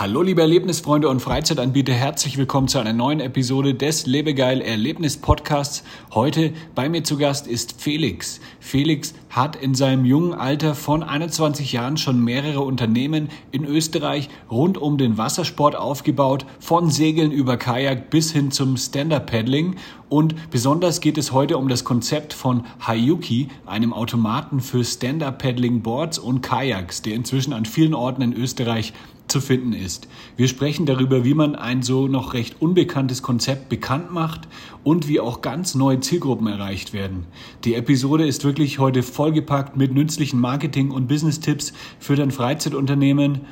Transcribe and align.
Hallo 0.00 0.22
liebe 0.22 0.42
Erlebnisfreunde 0.42 1.08
und 1.08 1.18
Freizeitanbieter, 1.18 1.92
herzlich 1.92 2.38
willkommen 2.38 2.68
zu 2.68 2.78
einer 2.78 2.92
neuen 2.92 3.18
Episode 3.18 3.74
des 3.74 4.06
Lebegeil 4.06 4.60
Erlebnis 4.60 5.16
Podcasts. 5.16 5.82
Heute 6.14 6.52
bei 6.76 6.88
mir 6.88 7.02
zu 7.02 7.16
Gast 7.16 7.48
ist 7.48 7.82
Felix. 7.82 8.38
Felix 8.60 9.12
hat 9.28 9.56
in 9.56 9.74
seinem 9.74 10.04
jungen 10.04 10.34
Alter 10.34 10.76
von 10.76 11.02
21 11.02 11.72
Jahren 11.72 11.96
schon 11.96 12.22
mehrere 12.22 12.60
Unternehmen 12.60 13.28
in 13.50 13.64
Österreich 13.64 14.28
rund 14.48 14.78
um 14.78 14.98
den 14.98 15.18
Wassersport 15.18 15.74
aufgebaut, 15.74 16.46
von 16.60 16.90
Segeln 16.90 17.32
über 17.32 17.56
Kajak 17.56 18.08
bis 18.08 18.30
hin 18.30 18.52
zum 18.52 18.76
Stand-Up-Paddling. 18.76 19.74
Und 20.08 20.50
besonders 20.52 21.00
geht 21.00 21.18
es 21.18 21.32
heute 21.32 21.58
um 21.58 21.66
das 21.66 21.82
Konzept 21.82 22.34
von 22.34 22.64
Hayuki, 22.86 23.48
einem 23.66 23.92
Automaten 23.92 24.60
für 24.60 24.84
Stand-Up-Paddling-Boards 24.84 26.20
und 26.20 26.40
Kajaks, 26.40 27.02
der 27.02 27.14
inzwischen 27.14 27.52
an 27.52 27.64
vielen 27.64 27.94
Orten 27.94 28.22
in 28.22 28.32
Österreich 28.32 28.92
zu 29.28 29.40
finden 29.40 29.72
ist. 29.72 30.08
Wir 30.36 30.48
sprechen 30.48 30.86
darüber, 30.86 31.24
wie 31.24 31.34
man 31.34 31.54
ein 31.54 31.82
so 31.82 32.08
noch 32.08 32.34
recht 32.34 32.60
unbekanntes 32.60 33.22
Konzept 33.22 33.68
bekannt 33.68 34.12
macht 34.12 34.48
und 34.84 35.08
wie 35.08 35.20
auch 35.20 35.42
ganz 35.42 35.74
neue 35.74 36.00
Zielgruppen 36.00 36.46
erreicht 36.46 36.92
werden. 36.92 37.26
Die 37.64 37.74
Episode 37.74 38.26
ist 38.26 38.44
wirklich 38.44 38.78
heute 38.78 39.02
vollgepackt 39.02 39.76
mit 39.76 39.92
nützlichen 39.92 40.40
Marketing- 40.40 40.90
und 40.90 41.08
Business-Tipps 41.08 41.72
für 41.98 42.16
dein 42.16 42.30
Freizeitunternehmen. 42.30 43.42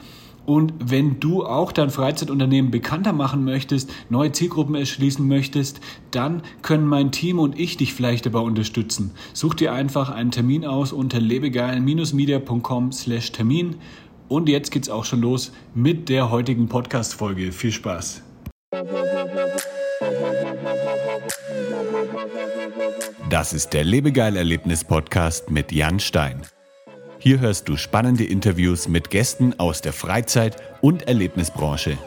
Und 0.46 0.74
wenn 0.78 1.18
du 1.18 1.44
auch 1.44 1.72
dein 1.72 1.90
Freizeitunternehmen 1.90 2.70
bekannter 2.70 3.12
machen 3.12 3.44
möchtest, 3.44 3.92
neue 4.10 4.30
Zielgruppen 4.30 4.76
erschließen 4.76 5.26
möchtest, 5.26 5.80
dann 6.12 6.40
können 6.62 6.86
mein 6.86 7.10
Team 7.10 7.40
und 7.40 7.58
ich 7.58 7.76
dich 7.76 7.92
vielleicht 7.92 8.26
dabei 8.26 8.38
unterstützen. 8.38 9.10
Such 9.32 9.54
dir 9.54 9.72
einfach 9.72 10.08
einen 10.08 10.30
Termin 10.30 10.64
aus 10.64 10.92
unter 10.92 11.18
lebegeil-media.com 11.18 12.92
slash 12.92 13.32
Termin 13.32 13.74
und 14.28 14.48
jetzt 14.48 14.70
geht's 14.70 14.88
auch 14.88 15.04
schon 15.04 15.20
los 15.20 15.52
mit 15.74 16.08
der 16.08 16.30
heutigen 16.30 16.68
Podcast-Folge. 16.68 17.52
Viel 17.52 17.72
Spaß! 17.72 18.22
Das 23.30 23.52
ist 23.52 23.72
der 23.72 23.84
Lebegeil-Erlebnis-Podcast 23.84 25.50
mit 25.50 25.72
Jan 25.72 26.00
Stein. 26.00 26.42
Hier 27.18 27.40
hörst 27.40 27.68
du 27.68 27.76
spannende 27.76 28.24
Interviews 28.24 28.88
mit 28.88 29.10
Gästen 29.10 29.58
aus 29.58 29.80
der 29.80 29.92
Freizeit- 29.92 30.56
und 30.80 31.08
Erlebnisbranche. 31.08 31.98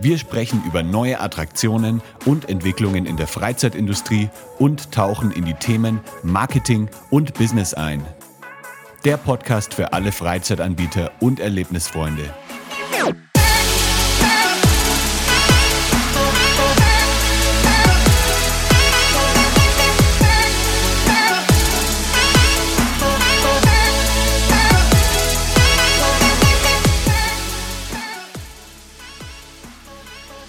Wir 0.00 0.18
sprechen 0.18 0.62
über 0.66 0.82
neue 0.82 1.20
Attraktionen 1.20 2.02
und 2.26 2.48
Entwicklungen 2.48 3.06
in 3.06 3.16
der 3.16 3.26
Freizeitindustrie 3.26 4.28
und 4.58 4.92
tauchen 4.92 5.32
in 5.32 5.46
die 5.46 5.54
Themen 5.54 6.00
Marketing 6.22 6.88
und 7.10 7.34
Business 7.34 7.74
ein– 7.74 8.04
der 9.04 9.16
Podcast 9.16 9.74
für 9.74 9.92
alle 9.92 10.12
Freizeitanbieter 10.12 11.12
und 11.20 11.40
Erlebnisfreunde. 11.40 12.34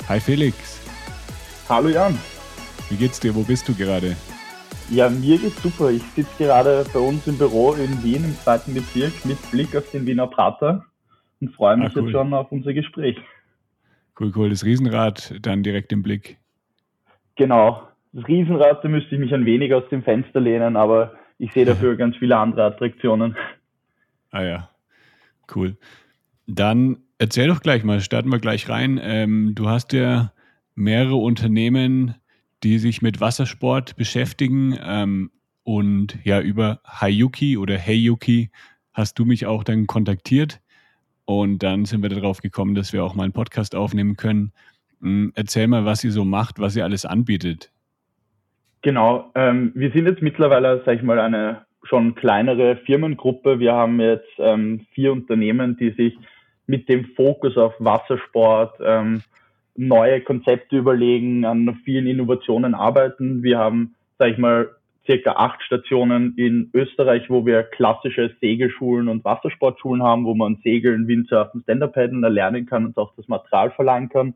Hi 0.07 0.21
Felix. 0.21 0.55
Hallo 1.67 1.89
Jan. 1.89 2.17
Wie 2.89 2.95
geht's 2.95 3.19
dir? 3.19 3.35
Wo 3.35 3.43
bist 3.43 3.67
du 3.67 3.73
gerade? 3.73 4.15
Ja, 4.89 5.09
mir 5.09 5.37
geht's 5.37 5.61
super. 5.61 5.91
Ich 5.91 6.01
sitze 6.15 6.45
gerade 6.45 6.85
bei 6.93 6.99
uns 6.99 7.27
im 7.27 7.37
Büro 7.37 7.73
in 7.73 8.01
Wien 8.03 8.23
im 8.23 8.33
zweiten 8.35 8.73
Bezirk 8.73 9.25
mit 9.25 9.37
Blick 9.51 9.75
auf 9.75 9.91
den 9.91 10.07
Wiener 10.07 10.27
Prater 10.27 10.85
und 11.41 11.53
freue 11.53 11.75
mich 11.75 11.87
ah, 11.87 11.91
cool. 11.95 12.03
jetzt 12.03 12.11
schon 12.13 12.33
auf 12.33 12.51
unser 12.53 12.73
Gespräch. 12.73 13.17
Cool, 14.17 14.31
cool. 14.35 14.49
Das 14.49 14.63
Riesenrad 14.63 15.35
dann 15.41 15.61
direkt 15.61 15.91
im 15.91 16.03
Blick. 16.03 16.37
Genau. 17.35 17.85
Das 18.13 18.25
Riesenrad, 18.29 18.81
da 18.81 18.87
müsste 18.87 19.15
ich 19.15 19.19
mich 19.19 19.33
ein 19.33 19.45
wenig 19.45 19.73
aus 19.73 19.83
dem 19.89 20.03
Fenster 20.03 20.39
lehnen, 20.39 20.77
aber 20.77 21.11
ich 21.37 21.51
sehe 21.51 21.65
dafür 21.65 21.95
ganz 21.97 22.15
viele 22.15 22.37
andere 22.37 22.63
Attraktionen. 22.63 23.35
Ah 24.31 24.43
ja, 24.43 24.69
cool. 25.53 25.77
Dann 26.47 26.97
erzähl 27.17 27.49
doch 27.49 27.59
gleich 27.59 27.83
mal, 27.83 27.99
starten 27.99 28.29
wir 28.29 28.39
gleich 28.39 28.69
rein. 28.69 28.99
Ähm, 29.03 29.51
du 29.53 29.67
hast 29.67 29.91
ja 29.91 30.31
mehrere 30.75 31.17
Unternehmen 31.17 32.15
die 32.63 32.79
sich 32.79 33.01
mit 33.01 33.21
Wassersport 33.21 33.95
beschäftigen. 33.95 34.77
Ähm, 34.81 35.31
und 35.63 36.17
ja, 36.23 36.39
über 36.39 36.79
Hayuki 36.85 37.57
oder 37.57 37.77
Heyuki 37.77 38.51
hast 38.93 39.19
du 39.19 39.25
mich 39.25 39.45
auch 39.45 39.63
dann 39.63 39.87
kontaktiert. 39.87 40.61
Und 41.25 41.61
dann 41.61 41.85
sind 41.85 42.01
wir 42.01 42.09
darauf 42.09 42.41
gekommen, 42.41 42.73
dass 42.73 42.93
wir 42.93 43.03
auch 43.03 43.13
mal 43.13 43.23
einen 43.23 43.33
Podcast 43.33 43.75
aufnehmen 43.75 44.15
können. 44.15 44.53
Ähm, 45.03 45.33
erzähl 45.35 45.67
mal, 45.67 45.85
was 45.85 46.03
ihr 46.03 46.11
so 46.11 46.25
macht, 46.25 46.59
was 46.59 46.75
ihr 46.75 46.83
alles 46.83 47.05
anbietet. 47.05 47.71
Genau, 48.81 49.31
ähm, 49.35 49.71
wir 49.75 49.91
sind 49.91 50.05
jetzt 50.05 50.21
mittlerweile, 50.21 50.81
sag 50.85 50.95
ich 50.97 51.03
mal, 51.03 51.19
eine 51.19 51.65
schon 51.83 52.15
kleinere 52.15 52.77
Firmengruppe. 52.77 53.59
Wir 53.59 53.73
haben 53.73 53.99
jetzt 53.99 54.31
ähm, 54.37 54.85
vier 54.93 55.11
Unternehmen, 55.11 55.77
die 55.77 55.91
sich 55.91 56.17
mit 56.67 56.87
dem 56.89 57.05
Fokus 57.15 57.57
auf 57.57 57.73
Wassersport, 57.79 58.75
ähm, 58.83 59.23
neue 59.77 60.21
Konzepte 60.21 60.77
überlegen, 60.77 61.45
an 61.45 61.79
vielen 61.85 62.07
Innovationen 62.07 62.73
arbeiten. 62.73 63.43
Wir 63.43 63.59
haben, 63.59 63.95
sage 64.17 64.31
ich 64.33 64.37
mal, 64.37 64.69
circa 65.05 65.33
acht 65.33 65.61
Stationen 65.63 66.33
in 66.35 66.69
Österreich, 66.73 67.29
wo 67.29 67.45
wir 67.45 67.63
klassische 67.63 68.35
Segelschulen 68.41 69.07
und 69.07 69.23
Wassersportschulen 69.23 70.03
haben, 70.03 70.25
wo 70.25 70.35
man 70.35 70.57
Segeln, 70.63 71.07
Windsurfen, 71.07 71.61
Stand-Up-Paddeln 71.61 72.23
erlernen 72.23 72.65
kann 72.65 72.85
und 72.85 72.97
auch 72.97 73.13
das 73.15 73.27
Material 73.27 73.71
verleihen 73.71 74.09
kann. 74.09 74.33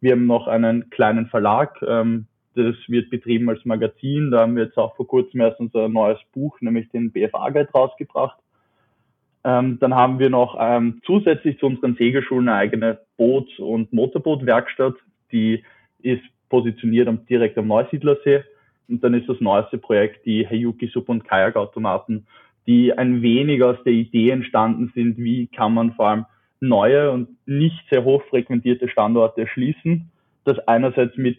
Wir 0.00 0.12
haben 0.12 0.26
noch 0.26 0.46
einen 0.46 0.90
kleinen 0.90 1.26
Verlag, 1.26 1.82
ähm, 1.86 2.26
das 2.54 2.76
wird 2.86 3.10
betrieben 3.10 3.48
als 3.48 3.64
Magazin. 3.64 4.30
Da 4.30 4.42
haben 4.42 4.54
wir 4.54 4.64
jetzt 4.64 4.78
auch 4.78 4.94
vor 4.94 5.08
kurzem 5.08 5.40
erst 5.40 5.58
unser 5.58 5.88
neues 5.88 6.20
Buch, 6.32 6.60
nämlich 6.60 6.88
den 6.90 7.10
BFA-Guide 7.10 7.70
rausgebracht. 7.72 8.38
Ähm, 9.44 9.78
dann 9.78 9.94
haben 9.94 10.18
wir 10.18 10.30
noch 10.30 10.56
ähm, 10.58 11.00
zusätzlich 11.04 11.58
zu 11.58 11.66
unseren 11.66 11.96
Segelschulen 11.96 12.48
eine 12.48 12.58
eigene 12.58 12.98
Boot- 13.16 13.58
und 13.58 13.92
Motorbootwerkstatt. 13.92 14.94
Die 15.32 15.62
ist 16.00 16.22
positioniert 16.48 17.08
am, 17.08 17.26
direkt 17.26 17.58
am 17.58 17.68
Neusiedlersee. 17.68 18.42
Und 18.88 19.04
dann 19.04 19.14
ist 19.14 19.28
das 19.28 19.40
neueste 19.40 19.78
Projekt 19.78 20.26
die 20.26 20.46
Heyuki 20.46 20.88
Sub- 20.88 21.08
und 21.08 21.24
Kajakautomaten, 21.24 22.26
die 22.66 22.96
ein 22.96 23.22
wenig 23.22 23.62
aus 23.62 23.76
der 23.84 23.92
Idee 23.92 24.30
entstanden 24.30 24.92
sind, 24.94 25.18
wie 25.18 25.46
kann 25.48 25.74
man 25.74 25.92
vor 25.92 26.08
allem 26.08 26.26
neue 26.60 27.10
und 27.10 27.28
nicht 27.46 27.82
sehr 27.90 28.04
hoch 28.04 28.22
frequentierte 28.30 28.88
Standorte 28.88 29.42
erschließen. 29.42 30.10
Das 30.44 30.58
einerseits 30.66 31.16
mit 31.16 31.38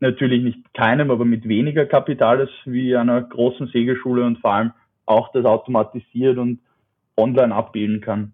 natürlich 0.00 0.42
nicht 0.42 0.74
keinem, 0.74 1.10
aber 1.10 1.24
mit 1.24 1.48
weniger 1.48 1.86
Kapital 1.86 2.40
ist 2.40 2.52
wie 2.64 2.96
einer 2.96 3.20
großen 3.22 3.68
Segelschule 3.68 4.24
und 4.24 4.38
vor 4.38 4.52
allem 4.52 4.72
auch 5.06 5.32
das 5.32 5.44
automatisiert 5.44 6.38
und 6.38 6.60
online 7.20 7.54
abbilden 7.54 8.00
kann. 8.00 8.32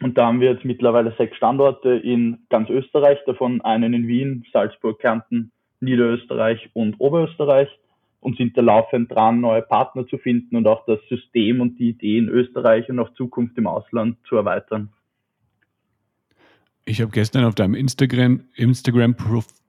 Und 0.00 0.16
da 0.16 0.26
haben 0.26 0.40
wir 0.40 0.52
jetzt 0.52 0.64
mittlerweile 0.64 1.14
sechs 1.18 1.36
Standorte 1.36 1.90
in 1.90 2.38
ganz 2.50 2.70
Österreich, 2.70 3.18
davon 3.26 3.60
einen 3.62 3.94
in 3.94 4.06
Wien, 4.06 4.44
Salzburg, 4.52 5.00
Kärnten, 5.00 5.50
Niederösterreich 5.80 6.70
und 6.72 6.96
Oberösterreich 7.00 7.68
und 8.20 8.36
sind 8.36 8.56
da 8.56 8.62
laufend 8.62 9.10
dran, 9.12 9.40
neue 9.40 9.62
Partner 9.62 10.06
zu 10.06 10.18
finden 10.18 10.56
und 10.56 10.66
auch 10.66 10.84
das 10.86 11.00
System 11.08 11.60
und 11.60 11.78
die 11.78 11.90
Idee 11.90 12.18
in 12.18 12.28
Österreich 12.28 12.88
und 12.88 12.98
auch 12.98 13.12
Zukunft 13.14 13.56
im 13.58 13.66
Ausland 13.66 14.18
zu 14.28 14.36
erweitern. 14.36 14.90
Ich 16.84 17.00
habe 17.02 17.10
gestern 17.10 17.44
auf 17.44 17.54
deinem 17.54 17.74
Instagram, 17.74 18.44
Instagram 18.54 19.14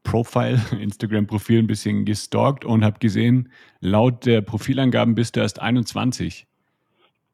Profile, 0.04 0.62
Instagram 0.80 1.28
Profil 1.28 1.60
ein 1.60 1.68
bisschen 1.68 2.06
gestalkt 2.06 2.66
und 2.66 2.84
habe 2.84 3.00
gesehen, 3.00 3.50
laut 3.82 4.26
der 4.26 4.42
Profilangaben 4.42 5.16
bist 5.16 5.36
du 5.36 5.42
erst 5.42 5.62
21. 5.62 6.49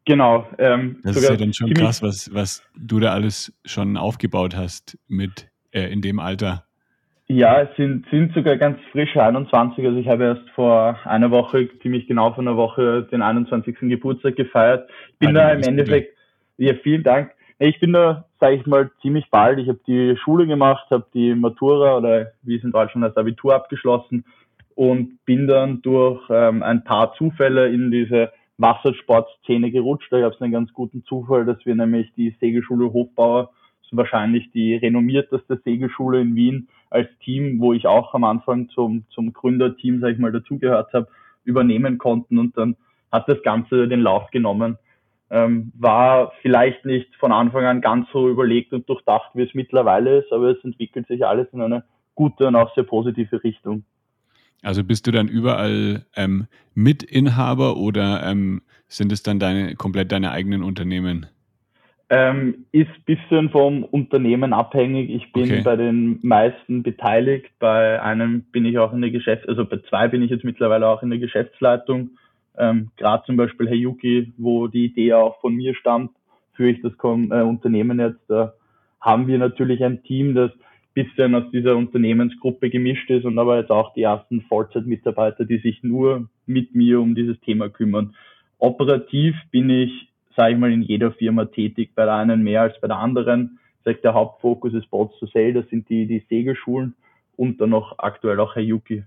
Genau. 0.06 0.48
Ähm, 0.60 0.98
das 1.04 1.18
ist 1.18 1.30
ja 1.30 1.36
dann 1.36 1.54
schon 1.54 1.74
krass, 1.74 2.02
was, 2.02 2.32
was 2.34 2.64
du 2.78 3.00
da 3.00 3.12
alles 3.12 3.54
schon 3.66 3.98
aufgebaut 3.98 4.56
hast 4.56 4.98
mit 5.08 5.50
äh, 5.72 5.92
in 5.92 6.02
dem 6.02 6.20
Alter. 6.20 6.64
Ja, 7.28 7.62
es 7.62 7.76
sind, 7.76 8.06
sind 8.12 8.34
sogar 8.36 8.56
ganz 8.58 8.78
frische 8.92 9.22
21. 9.22 9.84
Also 9.84 9.98
ich 9.98 10.08
habe 10.08 10.26
erst 10.26 10.48
vor 10.52 11.00
einer 11.06 11.32
Woche, 11.32 11.68
ziemlich 11.82 12.08
genau 12.08 12.32
vor 12.32 12.44
einer 12.44 12.56
Woche, 12.56 13.08
den 13.12 13.24
21. 13.24 13.78
Geburtstag 13.80 14.36
gefeiert. 14.36 14.88
Ich 15.14 15.20
bin 15.20 15.30
ah, 15.36 15.48
da 15.48 15.52
im 15.54 15.64
Endeffekt, 15.64 16.16
ja, 16.58 16.76
vielen 16.84 17.02
Dank. 17.02 17.32
Ich 17.58 17.80
bin 17.80 17.94
da, 17.94 18.26
sage 18.40 18.58
ich 18.58 18.66
mal, 18.68 18.92
ziemlich 19.02 19.26
bald. 19.32 19.58
Ich 19.58 19.68
habe 19.68 19.80
die 19.88 20.16
Schule 20.18 20.46
gemacht, 20.46 20.86
habe 20.92 21.08
die 21.16 21.34
Matura 21.34 21.98
oder 21.98 22.32
wie 22.44 22.58
es 22.58 22.64
in 22.64 22.72
Deutschland 22.72 23.06
heißt, 23.06 23.18
Abitur 23.18 23.56
abgeschlossen 23.56 24.24
und 24.76 25.26
bin 25.26 25.48
dann 25.48 25.82
durch 25.82 26.22
ähm, 26.30 26.62
ein 26.62 26.84
paar 26.84 27.14
Zufälle 27.16 27.70
in 27.70 27.90
diese 27.90 28.32
Wassersportszene 28.58 29.72
gerutscht. 29.72 30.12
Da 30.12 30.20
gab 30.20 30.34
es 30.34 30.42
einen 30.42 30.54
ganz 30.54 30.74
guten 30.74 31.04
Zufall, 31.04 31.46
dass 31.46 31.66
wir 31.66 31.76
nämlich 31.76 32.12
die 32.16 32.36
Segelschule 32.40 32.92
Hofbauer, 32.92 33.52
wahrscheinlich 33.92 34.52
die 34.52 34.76
renommierteste 34.76 35.62
Segelschule 35.64 36.20
in 36.20 36.36
Wien, 36.36 36.68
als 36.90 37.08
Team, 37.24 37.60
wo 37.60 37.74
ich 37.74 37.88
auch 37.88 38.14
am 38.14 38.24
Anfang 38.24 38.70
zum, 38.70 39.06
zum 39.10 39.32
Gründerteam, 39.34 40.00
sag 40.02 40.14
ich 40.14 40.18
mal, 40.18 40.32
dazugehört 40.32 40.94
habe, 40.94 41.08
übernehmen 41.44 41.98
konnten 41.98 42.38
und 42.38 42.58
dann 42.58 42.76
hat 43.12 43.30
das 43.30 43.42
Ganze 43.44 43.88
den 43.88 44.02
Lauf 44.02 44.30
genommen. 44.32 44.78
Ähm, 45.30 45.72
war 45.78 46.34
vielleicht 46.42 46.86
nicht 46.86 47.16
von 47.16 47.32
Anfang 47.32 47.66
an 47.66 47.82
ganz 47.82 48.08
so 48.12 48.30
überlegt 48.30 48.74
und 48.74 48.88
durchdacht, 48.88 49.32
wie 49.34 49.44
es 49.44 49.54
mittlerweile 49.54 50.20
ist, 50.20 50.32
aber 50.32 50.50
es 50.50 50.64
entwickelt 50.64 51.08
sich 51.08 51.26
alles 51.26 51.48
in 51.52 51.62
eine 51.62 51.84
gute 52.14 52.48
und 52.48 52.56
auch 52.56 52.74
sehr 52.76 52.84
positive 52.84 53.44
Richtung. 53.44 53.84
Also 54.62 54.84
bist 54.84 55.08
du 55.08 55.12
dann 55.12 55.28
überall 55.28 56.06
ähm, 56.16 56.48
Mitinhaber 56.74 57.78
oder 57.78 58.24
ähm, 58.26 58.62
sind 58.88 59.12
es 59.12 59.24
dann 59.24 59.40
deine 59.40 59.76
komplett 59.76 60.12
deine 60.12 60.32
eigenen 60.32 60.64
Unternehmen? 60.64 61.28
Ähm, 62.10 62.66
ist 62.72 62.90
ein 62.90 63.04
bisschen 63.06 63.50
vom 63.50 63.84
Unternehmen 63.84 64.54
abhängig. 64.54 65.10
Ich 65.10 65.34
bin 65.34 65.46
okay. 65.46 65.62
bei 65.64 65.76
den 65.76 66.20
meisten 66.22 66.84
beteiligt. 66.84 67.50
Bei 67.58 68.02
einem 68.02 68.44
bin 68.52 68.66
ich 68.66 68.78
auch 68.78 68.94
in 68.94 69.02
der 69.02 69.10
Geschäfts-, 69.10 69.48
also 69.48 69.66
bei 69.66 69.80
zwei 69.90 70.08
bin 70.08 70.22
ich 70.22 70.30
jetzt 70.30 70.44
mittlerweile 70.44 70.88
auch 70.88 71.02
in 71.02 71.10
der 71.10 71.18
Geschäftsleitung. 71.18 72.12
Ähm, 72.58 72.92
Gerade 72.98 73.24
zum 73.26 73.38
Beispiel 73.38 73.68
Heyuki, 73.68 74.34
wo 74.38 74.68
die 74.68 74.86
Idee 74.86 75.14
auch 75.14 75.42
von 75.42 75.56
mir 75.56 75.74
stammt, 75.76 76.12
führe 76.54 76.70
ich 76.70 76.82
das 76.82 76.94
äh, 76.94 77.42
Unternehmen 77.42 78.00
jetzt. 78.00 78.22
Da 78.28 78.54
haben 79.02 79.28
wir 79.28 79.40
natürlich 79.40 79.84
ein 79.84 80.04
Team, 80.04 80.36
das 80.36 80.52
bisschen 80.96 81.36
aus 81.36 81.44
dieser 81.52 81.76
Unternehmensgruppe 81.76 82.72
gemischt 82.72 83.12
ist 83.12 83.26
und 83.26 83.38
aber 83.38 83.60
jetzt 83.60 83.70
auch 83.70 83.94
die 83.94 84.02
ersten 84.02 84.42
Vollzeitmitarbeiter, 84.42 85.46
die 85.46 85.60
sich 85.60 85.84
nur 85.84 86.28
mit 86.48 86.74
mir 86.74 87.00
um 87.00 87.14
dieses 87.14 87.40
Thema 87.42 87.70
kümmern. 87.70 88.16
Operativ 88.58 89.36
bin 89.52 89.70
ich 89.70 90.10
sage 90.36 90.54
ich 90.54 90.60
mal, 90.60 90.72
in 90.72 90.82
jeder 90.82 91.12
Firma 91.12 91.46
tätig, 91.46 91.92
bei 91.96 92.06
der 92.06 92.16
einen 92.16 92.44
mehr 92.44 92.62
als 92.62 92.80
bei 92.82 92.88
der 92.88 92.98
anderen. 92.98 93.60
Sag, 93.84 94.02
der 94.02 94.14
Hauptfokus 94.14 94.74
ist 94.74 94.90
Bots 94.90 95.18
to 95.20 95.28
Sell, 95.28 95.54
das 95.54 95.68
sind 95.70 95.90
die, 95.90 96.08
die 96.08 96.26
Segelschulen 96.30 96.96
und 97.36 97.62
dann 97.62 97.70
noch 97.70 98.00
aktuell 98.00 98.40
auch 98.40 98.56
Herr 98.56 98.64
Yuki. 98.64 99.04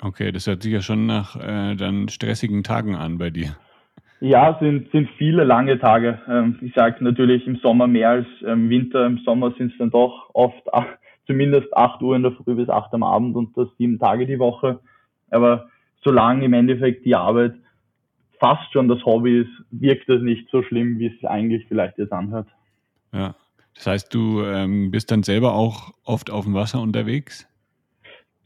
Okay, 0.00 0.30
das 0.30 0.46
hört 0.46 0.62
sich 0.62 0.72
ja 0.72 0.80
schon 0.80 1.06
nach 1.06 1.36
äh, 1.36 1.74
dann 1.74 2.08
stressigen 2.08 2.62
Tagen 2.62 2.94
an 2.94 3.18
bei 3.18 3.30
dir. 3.30 3.56
Ja, 4.20 4.56
sind, 4.60 4.90
sind 4.90 5.08
viele 5.16 5.44
lange 5.44 5.78
Tage. 5.78 6.20
Ähm, 6.28 6.58
ich 6.60 6.74
sage 6.74 7.04
natürlich 7.04 7.46
im 7.46 7.56
Sommer 7.56 7.86
mehr 7.86 8.10
als 8.10 8.26
im 8.40 8.68
Winter. 8.68 9.06
Im 9.06 9.18
Sommer 9.18 9.52
sind 9.56 9.72
es 9.72 9.78
dann 9.78 9.90
doch 9.90 10.30
oft 10.34 10.62
ach, 10.72 10.86
zumindest 11.26 11.74
8 11.76 12.02
Uhr 12.02 12.16
in 12.16 12.22
der 12.22 12.32
Früh 12.32 12.54
bis 12.54 12.68
8 12.68 12.92
am 12.94 13.04
Abend 13.04 13.36
und 13.36 13.56
das 13.56 13.68
sieben 13.78 13.98
Tage 13.98 14.26
die 14.26 14.38
Woche. 14.38 14.80
Aber 15.30 15.68
solange 16.02 16.44
im 16.44 16.52
Endeffekt 16.52 17.04
die 17.04 17.14
Arbeit 17.14 17.54
fast 18.40 18.72
schon 18.72 18.88
das 18.88 19.04
Hobby 19.04 19.40
ist, 19.40 19.50
wirkt 19.70 20.08
das 20.08 20.20
nicht 20.22 20.48
so 20.50 20.62
schlimm, 20.62 20.98
wie 20.98 21.06
es 21.06 21.24
eigentlich 21.24 21.66
vielleicht 21.68 21.98
jetzt 21.98 22.12
anhört. 22.12 22.48
Ja. 23.12 23.34
Das 23.74 23.86
heißt, 23.86 24.14
du 24.14 24.42
ähm, 24.42 24.90
bist 24.90 25.12
dann 25.12 25.22
selber 25.22 25.54
auch 25.54 25.92
oft 26.04 26.30
auf 26.30 26.44
dem 26.44 26.54
Wasser 26.54 26.80
unterwegs? 26.80 27.48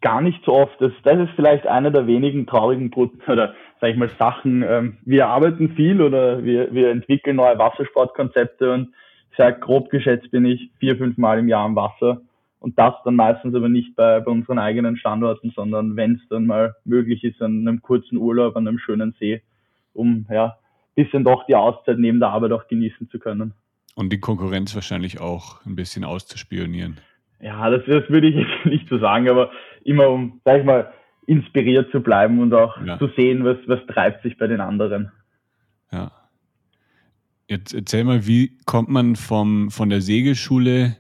Gar 0.02 0.20
nicht 0.20 0.44
so 0.44 0.52
oft. 0.52 0.78
Das, 0.80 0.92
das 1.04 1.20
ist 1.20 1.34
vielleicht 1.36 1.66
einer 1.66 1.90
der 1.90 2.06
wenigen 2.06 2.46
traurigen 2.46 2.92
oder 3.26 3.54
sag 3.82 3.90
ich 3.90 3.96
mal 3.96 4.11
Sachen. 4.19 4.64
Ähm, 4.67 4.96
wir 5.05 5.26
arbeiten 5.26 5.75
viel 5.75 6.00
oder 6.00 6.43
wir, 6.43 6.73
wir 6.73 6.90
entwickeln 6.90 7.37
neue 7.37 7.58
Wassersportkonzepte 7.58 8.73
und 8.73 8.94
sage 9.37 9.61
grob 9.61 9.90
geschätzt 9.90 10.31
bin 10.31 10.46
ich 10.46 10.70
vier, 10.79 10.96
fünf 10.96 11.19
Mal 11.19 11.38
im 11.38 11.49
Jahr 11.49 11.67
am 11.67 11.76
Wasser. 11.76 12.23
Und 12.61 12.79
das 12.79 12.94
dann 13.05 13.17
meistens 13.17 13.55
aber 13.55 13.69
nicht 13.69 13.94
bei, 13.96 14.20
bei 14.20 14.31
unseren 14.31 14.58
eigenen 14.58 14.96
Standorten, 14.96 15.52
sondern 15.55 15.96
wenn 15.96 16.14
es 16.14 16.29
dann 16.31 16.46
mal 16.46 16.75
möglich 16.84 17.25
ist, 17.25 17.43
an 17.43 17.67
einem 17.67 17.82
kurzen 17.82 18.17
Urlaub 18.17 18.56
an 18.56 18.67
einem 18.67 18.79
schönen 18.79 19.14
See 19.19 19.43
um 19.94 20.25
ja 20.31 20.56
bisschen 20.94 21.25
doch 21.25 21.46
die 21.46 21.56
Auszeit 21.56 21.99
neben 21.99 22.20
der 22.20 22.31
Arbeit 22.31 22.52
auch 22.52 22.67
genießen 22.69 23.08
zu 23.11 23.19
können. 23.19 23.55
Und 23.94 24.12
die 24.12 24.20
Konkurrenz 24.20 24.75
wahrscheinlich 24.75 25.20
auch 25.20 25.64
ein 25.67 25.76
bisschen 25.76 26.05
auszuspionieren. 26.05 26.99
Ja, 27.40 27.69
das, 27.70 27.82
das 27.87 28.08
würde 28.08 28.29
ich 28.29 28.37
jetzt 28.37 28.64
nicht 28.64 28.88
so 28.88 28.99
sagen, 28.99 29.29
aber 29.29 29.50
immer 29.84 30.08
um, 30.08 30.40
sag 30.44 30.61
ich 30.61 30.64
mal, 30.64 30.93
inspiriert 31.26 31.90
zu 31.92 32.00
bleiben 32.00 32.40
und 32.40 32.52
auch 32.54 32.76
ja. 32.84 32.98
zu 32.98 33.08
sehen, 33.16 33.44
was, 33.44 33.58
was 33.66 33.80
treibt 33.86 34.22
sich 34.22 34.36
bei 34.38 34.46
den 34.46 34.60
anderen. 34.60 35.12
Ja. 35.90 36.10
Jetzt 37.48 37.74
erzähl 37.74 38.04
mal, 38.04 38.26
wie 38.26 38.56
kommt 38.64 38.88
man 38.88 39.16
vom, 39.16 39.70
von 39.70 39.90
der 39.90 40.00
Segelschule 40.00 40.96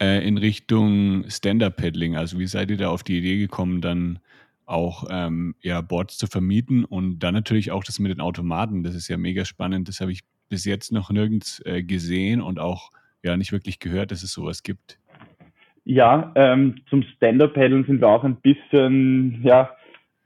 äh, 0.00 0.26
in 0.26 0.38
Richtung 0.38 1.28
Stand-Up-Paddling? 1.28 2.16
Also 2.16 2.38
wie 2.38 2.46
seid 2.46 2.70
ihr 2.70 2.76
da 2.76 2.88
auf 2.88 3.02
die 3.02 3.18
Idee 3.18 3.38
gekommen, 3.38 3.80
dann 3.80 4.18
auch 4.64 5.04
ähm, 5.10 5.54
ja, 5.60 5.80
Boards 5.80 6.16
zu 6.16 6.26
vermieten 6.26 6.84
und 6.84 7.18
dann 7.18 7.34
natürlich 7.34 7.72
auch 7.72 7.84
das 7.84 7.98
mit 7.98 8.10
den 8.10 8.20
Automaten. 8.20 8.82
Das 8.82 8.94
ist 8.94 9.08
ja 9.08 9.16
mega 9.16 9.44
spannend. 9.44 9.88
Das 9.88 10.00
habe 10.00 10.12
ich 10.12 10.22
bis 10.48 10.64
jetzt 10.64 10.92
noch 10.92 11.10
nirgends 11.10 11.60
äh, 11.64 11.82
gesehen 11.82 12.40
und 12.40 12.58
auch 12.58 12.90
ja 13.22 13.36
nicht 13.36 13.52
wirklich 13.52 13.78
gehört, 13.78 14.10
dass 14.10 14.22
es 14.22 14.32
sowas 14.32 14.62
gibt. 14.62 14.98
Ja, 15.84 16.32
ähm, 16.36 16.76
zum 16.88 17.02
Stand-Up-Paddeln 17.02 17.84
sind 17.84 18.00
wir 18.00 18.08
auch 18.08 18.22
ein 18.22 18.36
bisschen 18.36 19.40
ja, 19.42 19.70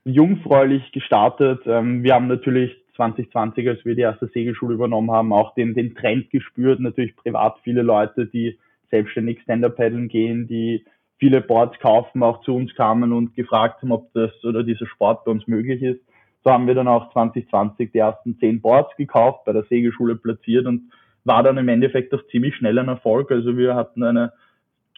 jungfräulich 0.05 0.93
gestartet. 0.93 1.63
Ähm, 1.67 2.03
wir 2.03 2.15
haben 2.15 2.27
natürlich 2.27 2.77
2020, 2.97 3.69
als 3.69 3.85
wir 3.85 3.95
die 3.95 4.03
erste 4.03 4.29
Segelschule 4.29 4.75
übernommen 4.75 5.11
haben, 5.11 5.33
auch 5.33 5.55
den, 5.55 5.75
den 5.75 5.95
Trend 5.95 6.31
gespürt. 6.31 6.81
Natürlich 6.81 7.17
privat 7.17 7.59
viele 7.63 7.83
Leute, 7.83 8.27
die 8.27 8.59
selbstständig 8.91 9.41
Stand-Up-Paddeln 9.43 10.09
gehen, 10.09 10.47
die 10.47 10.85
viele 11.19 11.41
Boards 11.41 11.79
kaufen, 11.79 12.23
auch 12.23 12.43
zu 12.43 12.55
uns 12.55 12.75
kamen 12.75 13.13
und 13.13 13.35
gefragt 13.35 13.81
haben, 13.83 13.93
ob 13.93 14.13
das 14.13 14.33
oder 14.45 14.63
dieser 14.63 14.87
Sport 14.87 15.25
bei 15.25 15.31
uns 15.31 15.47
möglich 15.47 15.83
ist. 15.83 16.01
So 16.45 16.51
haben 16.51 16.67
wir 16.67 16.75
dann 16.75 16.89
auch 16.89 17.13
2020 17.13 17.93
die 17.93 17.99
ersten 17.99 18.39
zehn 18.39 18.61
Boards 18.61 18.95
gekauft, 18.97 19.45
bei 19.47 19.53
der 19.53 19.65
Segelschule 19.65 20.17
platziert 20.17 20.67
und 20.67 20.93
war 21.25 21.43
dann 21.43 21.57
im 21.57 21.69
Endeffekt 21.69 22.15
auch 22.15 22.25
ziemlich 22.31 22.55
schnell 22.55 22.79
ein 22.79 22.89
Erfolg. 22.89 23.33
Also 23.33 23.57
wir 23.57 23.75
hatten 23.75 24.03
eine 24.03 24.33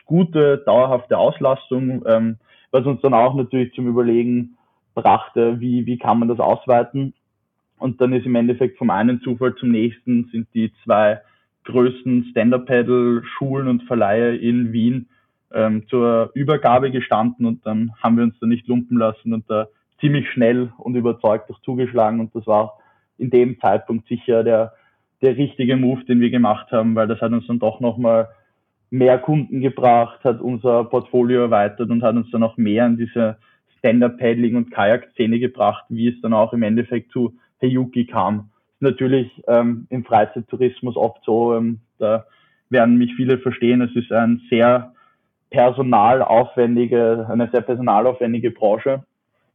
gute, 0.08 0.58
dauerhafte 0.66 1.16
Auslastung, 1.16 2.02
ähm, 2.06 2.38
was 2.72 2.84
uns 2.84 3.00
dann 3.02 3.14
auch 3.14 3.34
natürlich 3.34 3.72
zum 3.74 3.86
Überlegen 3.86 4.56
brachte, 4.94 5.60
wie, 5.60 5.86
wie 5.86 5.98
kann 5.98 6.18
man 6.18 6.26
das 6.28 6.40
ausweiten. 6.40 7.14
Und 7.78 8.00
dann 8.00 8.12
ist 8.12 8.26
im 8.26 8.34
Endeffekt 8.34 8.76
vom 8.76 8.90
einen 8.90 9.20
Zufall 9.20 9.54
zum 9.54 9.70
nächsten 9.70 10.28
sind 10.32 10.48
die 10.54 10.72
zwei 10.82 11.20
größten 11.64 12.24
Stand-Up-Paddle-Schulen 12.30 13.68
und 13.68 13.84
Verleihe 13.84 14.34
in 14.36 14.72
Wien 14.72 15.08
ähm, 15.52 15.86
zur 15.88 16.30
Übergabe 16.34 16.90
gestanden 16.90 17.46
und 17.46 17.64
dann 17.64 17.92
haben 18.02 18.16
wir 18.16 18.24
uns 18.24 18.38
da 18.40 18.46
nicht 18.46 18.66
lumpen 18.66 18.98
lassen 18.98 19.32
und 19.32 19.48
da 19.48 19.68
ziemlich 20.00 20.28
schnell 20.30 20.72
und 20.78 20.94
überzeugt 20.94 21.50
auch 21.50 21.60
zugeschlagen 21.60 22.20
und 22.20 22.34
das 22.34 22.46
war 22.46 22.78
in 23.18 23.30
dem 23.30 23.60
Zeitpunkt 23.60 24.08
sicher 24.08 24.44
der, 24.44 24.72
der 25.22 25.36
richtige 25.36 25.76
Move, 25.76 26.04
den 26.04 26.20
wir 26.20 26.30
gemacht 26.30 26.70
haben, 26.72 26.94
weil 26.94 27.08
das 27.08 27.20
hat 27.20 27.32
uns 27.32 27.46
dann 27.46 27.58
doch 27.58 27.80
nochmal 27.80 28.28
mehr 28.90 29.18
Kunden 29.18 29.60
gebracht, 29.60 30.24
hat 30.24 30.40
unser 30.40 30.84
Portfolio 30.84 31.42
erweitert 31.42 31.90
und 31.90 32.02
hat 32.02 32.16
uns 32.16 32.30
dann 32.30 32.42
auch 32.42 32.56
mehr 32.56 32.86
in 32.86 32.96
diese 32.96 33.36
Stand-Up-Paddling 33.78 34.56
und 34.56 34.70
Kajak-Szene 34.70 35.38
gebracht, 35.38 35.84
wie 35.88 36.08
es 36.08 36.20
dann 36.20 36.32
auch 36.32 36.52
im 36.52 36.62
Endeffekt 36.62 37.12
zu 37.12 37.34
Heyuki 37.60 38.06
kam. 38.06 38.50
Natürlich 38.80 39.42
ähm, 39.46 39.86
im 39.90 40.04
Freizeittourismus 40.04 40.96
oft 40.96 41.22
so, 41.24 41.54
ähm, 41.54 41.80
da 41.98 42.24
werden 42.70 42.96
mich 42.96 43.14
viele 43.14 43.38
verstehen, 43.38 43.80
es 43.82 43.94
ist 43.94 44.12
ein 44.12 44.40
sehr 44.50 44.92
personalaufwendige, 45.50 47.26
eine 47.28 47.48
sehr 47.50 47.62
personalaufwendige 47.62 48.50
Branche, 48.50 49.04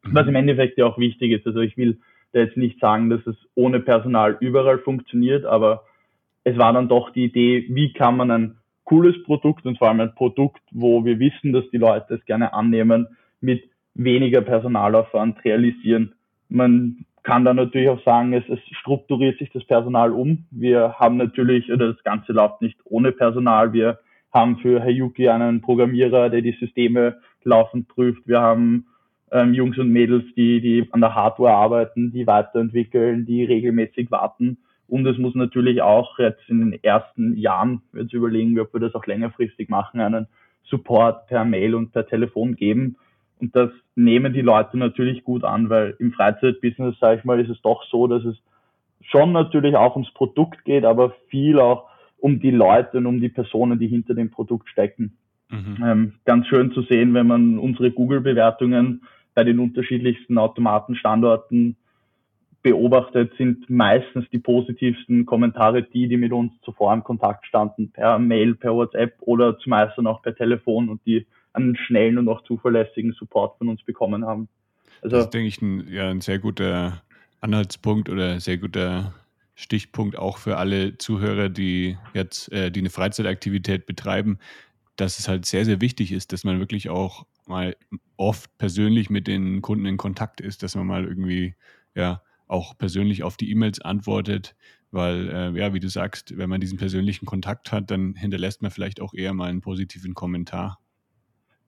mhm. 0.03 0.15
was 0.15 0.27
im 0.27 0.35
Endeffekt 0.35 0.77
ja 0.77 0.85
auch 0.85 0.97
wichtig 0.97 1.31
ist. 1.31 1.45
Also 1.45 1.59
ich 1.59 1.77
will 1.77 1.99
da 2.33 2.39
jetzt 2.39 2.57
nicht 2.57 2.79
sagen, 2.79 3.09
dass 3.09 3.25
es 3.27 3.35
ohne 3.55 3.79
Personal 3.79 4.37
überall 4.39 4.79
funktioniert, 4.79 5.45
aber 5.45 5.83
es 6.43 6.57
war 6.57 6.73
dann 6.73 6.89
doch 6.89 7.11
die 7.11 7.25
Idee, 7.25 7.65
wie 7.69 7.93
kann 7.93 8.17
man 8.17 8.31
ein 8.31 8.57
cooles 8.93 9.23
Produkt 9.23 9.65
und 9.65 9.79
vor 9.79 9.89
allem 9.89 10.01
ein 10.01 10.13
Produkt, 10.13 10.61
wo 10.71 11.03
wir 11.03 11.17
wissen, 11.17 11.51
dass 11.51 11.67
die 11.71 11.77
Leute 11.77 12.13
es 12.13 12.25
gerne 12.25 12.53
annehmen, 12.53 13.07
mit 13.41 13.63
weniger 13.95 14.41
Personalaufwand 14.41 15.43
realisieren. 15.43 16.13
Man 16.47 17.05
kann 17.23 17.43
dann 17.43 17.55
natürlich 17.55 17.89
auch 17.89 18.03
sagen, 18.03 18.33
es, 18.33 18.43
es 18.49 18.59
strukturiert 18.77 19.39
sich 19.39 19.49
das 19.49 19.65
Personal 19.65 20.11
um. 20.11 20.45
Wir 20.51 20.93
haben 20.99 21.17
natürlich, 21.17 21.71
oder 21.71 21.91
das 21.91 22.03
Ganze 22.03 22.33
läuft 22.33 22.61
nicht 22.61 22.77
ohne 22.83 23.11
Personal. 23.11 23.73
Wir 23.73 23.97
haben 24.31 24.57
für 24.57 24.83
Hayuki 24.83 25.27
einen 25.27 25.61
Programmierer, 25.61 26.29
der 26.29 26.41
die 26.41 26.55
Systeme 26.59 27.17
laufend 27.43 27.87
prüft. 27.87 28.27
Wir 28.27 28.41
haben 28.41 28.85
ähm, 29.31 29.55
Jungs 29.55 29.79
und 29.79 29.89
Mädels, 29.89 30.25
die, 30.37 30.61
die 30.61 30.87
an 30.91 31.01
der 31.01 31.15
Hardware 31.15 31.55
arbeiten, 31.55 32.11
die 32.11 32.27
weiterentwickeln, 32.27 33.25
die 33.25 33.43
regelmäßig 33.43 34.11
warten. 34.11 34.59
Und 34.87 35.05
es 35.07 35.17
muss 35.17 35.33
natürlich 35.35 35.81
auch 35.81 36.19
jetzt 36.19 36.47
in 36.49 36.59
den 36.59 36.83
ersten 36.83 37.35
Jahren, 37.37 37.81
jetzt 37.93 38.13
überlegen 38.13 38.55
wir, 38.55 38.63
ob 38.63 38.73
wir 38.73 38.79
das 38.79 38.95
auch 38.95 39.05
längerfristig 39.05 39.69
machen, 39.69 39.99
einen 39.99 40.27
Support 40.65 41.27
per 41.27 41.45
Mail 41.45 41.75
und 41.75 41.91
per 41.91 42.07
Telefon 42.07 42.55
geben. 42.55 42.97
Und 43.39 43.55
das 43.55 43.69
nehmen 43.95 44.33
die 44.33 44.41
Leute 44.41 44.77
natürlich 44.77 45.23
gut 45.23 45.43
an, 45.43 45.69
weil 45.69 45.95
im 45.99 46.11
Freizeitbusiness, 46.13 46.97
sage 46.99 47.19
ich 47.19 47.25
mal, 47.25 47.39
ist 47.39 47.49
es 47.49 47.61
doch 47.61 47.83
so, 47.85 48.07
dass 48.07 48.23
es 48.23 48.37
schon 49.01 49.31
natürlich 49.31 49.75
auch 49.75 49.95
ums 49.95 50.13
Produkt 50.13 50.63
geht, 50.63 50.85
aber 50.85 51.13
viel 51.29 51.59
auch 51.59 51.89
um 52.19 52.39
die 52.39 52.51
Leute 52.51 52.97
und 52.97 53.05
um 53.05 53.19
die 53.19 53.29
Personen, 53.29 53.79
die 53.79 53.87
hinter 53.87 54.13
dem 54.13 54.31
Produkt 54.31 54.69
stecken. 54.69 55.17
Mhm. 55.49 55.83
Ähm, 55.83 56.13
ganz 56.25 56.47
schön 56.47 56.71
zu 56.71 56.81
sehen, 56.83 57.13
wenn 57.13 57.27
man 57.27 57.59
unsere 57.59 57.91
Google-Bewertungen 57.91 59.01
bei 59.35 59.43
den 59.43 59.59
unterschiedlichsten 59.59 60.37
Automatenstandorten 60.37 61.75
beobachtet, 62.63 63.33
sind 63.37 63.69
meistens 63.69 64.25
die 64.31 64.39
positivsten 64.39 65.25
Kommentare 65.25 65.83
die, 65.83 66.07
die 66.07 66.17
mit 66.17 66.31
uns 66.31 66.53
zuvor 66.63 66.93
im 66.93 67.03
Kontakt 67.03 67.45
standen, 67.45 67.91
per 67.91 68.17
Mail, 68.17 68.55
per 68.55 68.73
WhatsApp 68.73 69.15
oder 69.19 69.59
zumeist 69.59 69.97
dann 69.97 70.07
auch 70.07 70.21
per 70.21 70.35
Telefon 70.35 70.89
und 70.89 71.05
die 71.05 71.27
einen 71.51 71.75
schnellen 71.75 72.17
und 72.17 72.29
auch 72.29 72.41
zuverlässigen 72.45 73.13
Support 73.13 73.57
von 73.57 73.69
uns 73.69 73.83
bekommen 73.83 74.25
haben. 74.25 74.47
Also, 75.01 75.17
das 75.17 75.25
ist, 75.25 75.33
denke 75.33 75.47
ich, 75.49 75.61
ein, 75.61 75.87
ja, 75.91 76.09
ein 76.09 76.21
sehr 76.21 76.39
guter 76.39 77.03
Anhaltspunkt 77.41 78.09
oder 78.09 78.39
sehr 78.39 78.57
guter 78.57 79.13
Stichpunkt 79.55 80.17
auch 80.17 80.37
für 80.37 80.57
alle 80.57 80.97
Zuhörer, 80.97 81.49
die 81.49 81.97
jetzt 82.13 82.51
äh, 82.51 82.71
die 82.71 82.79
eine 82.79 82.89
Freizeitaktivität 82.89 83.85
betreiben, 83.85 84.39
dass 84.95 85.19
es 85.19 85.27
halt 85.27 85.45
sehr, 85.45 85.65
sehr 85.65 85.81
wichtig 85.81 86.11
ist, 86.11 86.31
dass 86.31 86.43
man 86.43 86.59
wirklich 86.59 86.89
auch 86.89 87.25
mal 87.45 87.75
oft 88.15 88.57
persönlich 88.57 89.09
mit 89.09 89.27
den 89.27 89.61
Kunden 89.61 89.85
in 89.85 89.97
Kontakt 89.97 90.39
ist, 90.39 90.63
dass 90.63 90.75
man 90.75 90.87
mal 90.87 91.03
irgendwie 91.03 91.55
ja 91.93 92.21
auch 92.53 92.77
persönlich 92.77 93.23
auf 93.23 93.35
die 93.35 93.51
E-Mails 93.51 93.81
antwortet, 93.81 94.55
weil 94.91 95.29
äh, 95.29 95.59
ja, 95.59 95.73
wie 95.73 95.79
du 95.79 95.89
sagst, 95.89 96.37
wenn 96.37 96.49
man 96.49 96.61
diesen 96.61 96.77
persönlichen 96.77 97.25
Kontakt 97.25 97.71
hat, 97.71 97.89
dann 97.91 98.13
hinterlässt 98.13 98.61
man 98.61 98.71
vielleicht 98.71 99.01
auch 99.01 99.13
eher 99.13 99.33
mal 99.33 99.49
einen 99.49 99.61
positiven 99.61 100.13
Kommentar. 100.13 100.79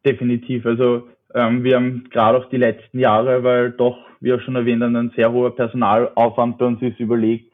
Definitiv. 0.05 0.65
Also 0.65 1.07
ähm, 1.33 1.63
wir 1.63 1.75
haben 1.75 2.07
gerade 2.11 2.37
auch 2.37 2.49
die 2.49 2.57
letzten 2.57 2.99
Jahre, 2.99 3.43
weil 3.43 3.71
doch, 3.71 3.97
wie 4.21 4.31
auch 4.31 4.41
schon 4.41 4.55
erwähnt, 4.55 4.83
ein 4.83 5.11
sehr 5.15 5.31
hoher 5.31 5.55
Personalaufwand 5.55 6.59
bei 6.59 6.65
uns 6.65 6.81
ist, 6.81 6.99
überlegt, 6.99 7.51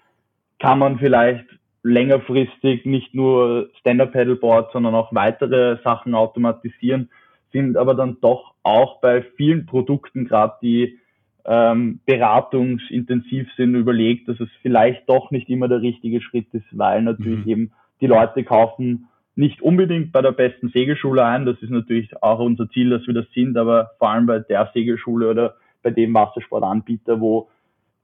kann 0.60 0.80
man 0.80 1.00
vielleicht 1.00 1.46
längerfristig 1.84 2.86
nicht 2.86 3.16
nur 3.16 3.70
Stand-Up-Paddleboard, 3.80 4.72
sondern 4.74 4.94
auch 4.94 5.14
weitere 5.16 5.78
Sachen 5.84 6.14
automatisieren, 6.14 7.10
sind 7.54 7.78
aber 7.78 7.96
dann 7.96 8.18
doch 8.22 8.54
auch 8.62 9.02
bei 9.02 9.24
vielen 9.36 9.66
Produkten, 9.66 10.26
gerade 10.28 10.54
die 10.62 11.00
ähm, 11.46 12.00
beratungsintensiv 12.06 13.48
sind, 13.56 13.76
überlegt, 13.76 14.28
dass 14.28 14.40
es 14.40 14.50
vielleicht 14.62 15.08
doch 15.10 15.32
nicht 15.32 15.50
immer 15.50 15.68
der 15.68 15.82
richtige 15.82 16.22
Schritt 16.22 16.48
ist, 16.54 16.66
weil 16.72 17.02
natürlich 17.02 17.46
mhm. 17.46 17.52
eben 17.52 17.72
die 18.00 18.08
Leute 18.08 18.44
kaufen 18.44 19.08
nicht 19.36 19.62
unbedingt 19.62 20.12
bei 20.12 20.22
der 20.22 20.34
besten 20.34 20.70
Segelschule 20.70 21.24
ein. 21.26 21.46
Das 21.46 21.62
ist 21.62 21.70
natürlich 21.70 22.22
auch 22.22 22.40
unser 22.40 22.70
Ziel, 22.70 22.90
dass 22.90 23.08
wir 23.08 23.14
das 23.14 23.26
sind, 23.34 23.58
aber 23.58 23.92
vor 23.98 24.10
allem 24.10 24.26
bei 24.26 24.40
der 24.40 24.70
Segelschule 24.74 25.30
oder 25.30 25.56
bei 25.84 25.90
dem 25.90 26.14
Wassersportanbieter, 26.14 27.20
wo 27.20 27.50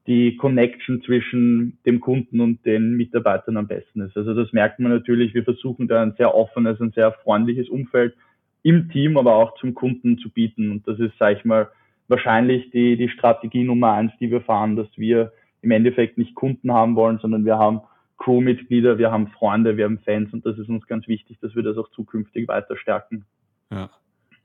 die 0.07 0.37
Connection 0.37 1.01
zwischen 1.01 1.79
dem 1.85 1.99
Kunden 1.99 2.39
und 2.39 2.65
den 2.65 2.95
Mitarbeitern 2.95 3.57
am 3.57 3.67
besten 3.67 4.01
ist. 4.01 4.15
Also 4.15 4.33
das 4.33 4.53
merkt 4.53 4.79
man 4.79 4.91
natürlich. 4.91 5.33
Wir 5.33 5.43
versuchen 5.43 5.89
da 5.89 6.01
ein 6.01 6.13
sehr 6.17 6.33
offenes, 6.33 6.79
ein 6.79 6.91
sehr 6.91 7.11
freundliches 7.11 7.67
Umfeld 7.67 8.15
im 8.63 8.89
Team, 8.89 9.17
aber 9.17 9.35
auch 9.35 9.55
zum 9.59 9.73
Kunden 9.73 10.17
zu 10.17 10.29
bieten. 10.29 10.71
Und 10.71 10.87
das 10.87 10.97
ist, 10.99 11.17
sage 11.19 11.37
ich 11.37 11.45
mal, 11.45 11.69
wahrscheinlich 12.07 12.69
die, 12.71 12.97
die 12.97 13.09
Strategie 13.09 13.63
Nummer 13.63 13.93
eins, 13.93 14.11
die 14.19 14.31
wir 14.31 14.41
fahren, 14.41 14.75
dass 14.75 14.87
wir 14.95 15.33
im 15.61 15.71
Endeffekt 15.71 16.17
nicht 16.17 16.35
Kunden 16.35 16.71
haben 16.71 16.95
wollen, 16.95 17.19
sondern 17.19 17.45
wir 17.45 17.57
haben 17.57 17.81
Crewmitglieder, 18.17 18.97
wir 18.97 19.11
haben 19.11 19.27
Freunde, 19.27 19.77
wir 19.77 19.85
haben 19.85 19.99
Fans 19.99 20.33
und 20.33 20.45
das 20.45 20.57
ist 20.57 20.69
uns 20.69 20.87
ganz 20.87 21.07
wichtig, 21.07 21.37
dass 21.41 21.55
wir 21.55 21.63
das 21.63 21.77
auch 21.77 21.89
zukünftig 21.91 22.47
weiter 22.47 22.77
stärken. 22.77 23.25
Ja. 23.71 23.89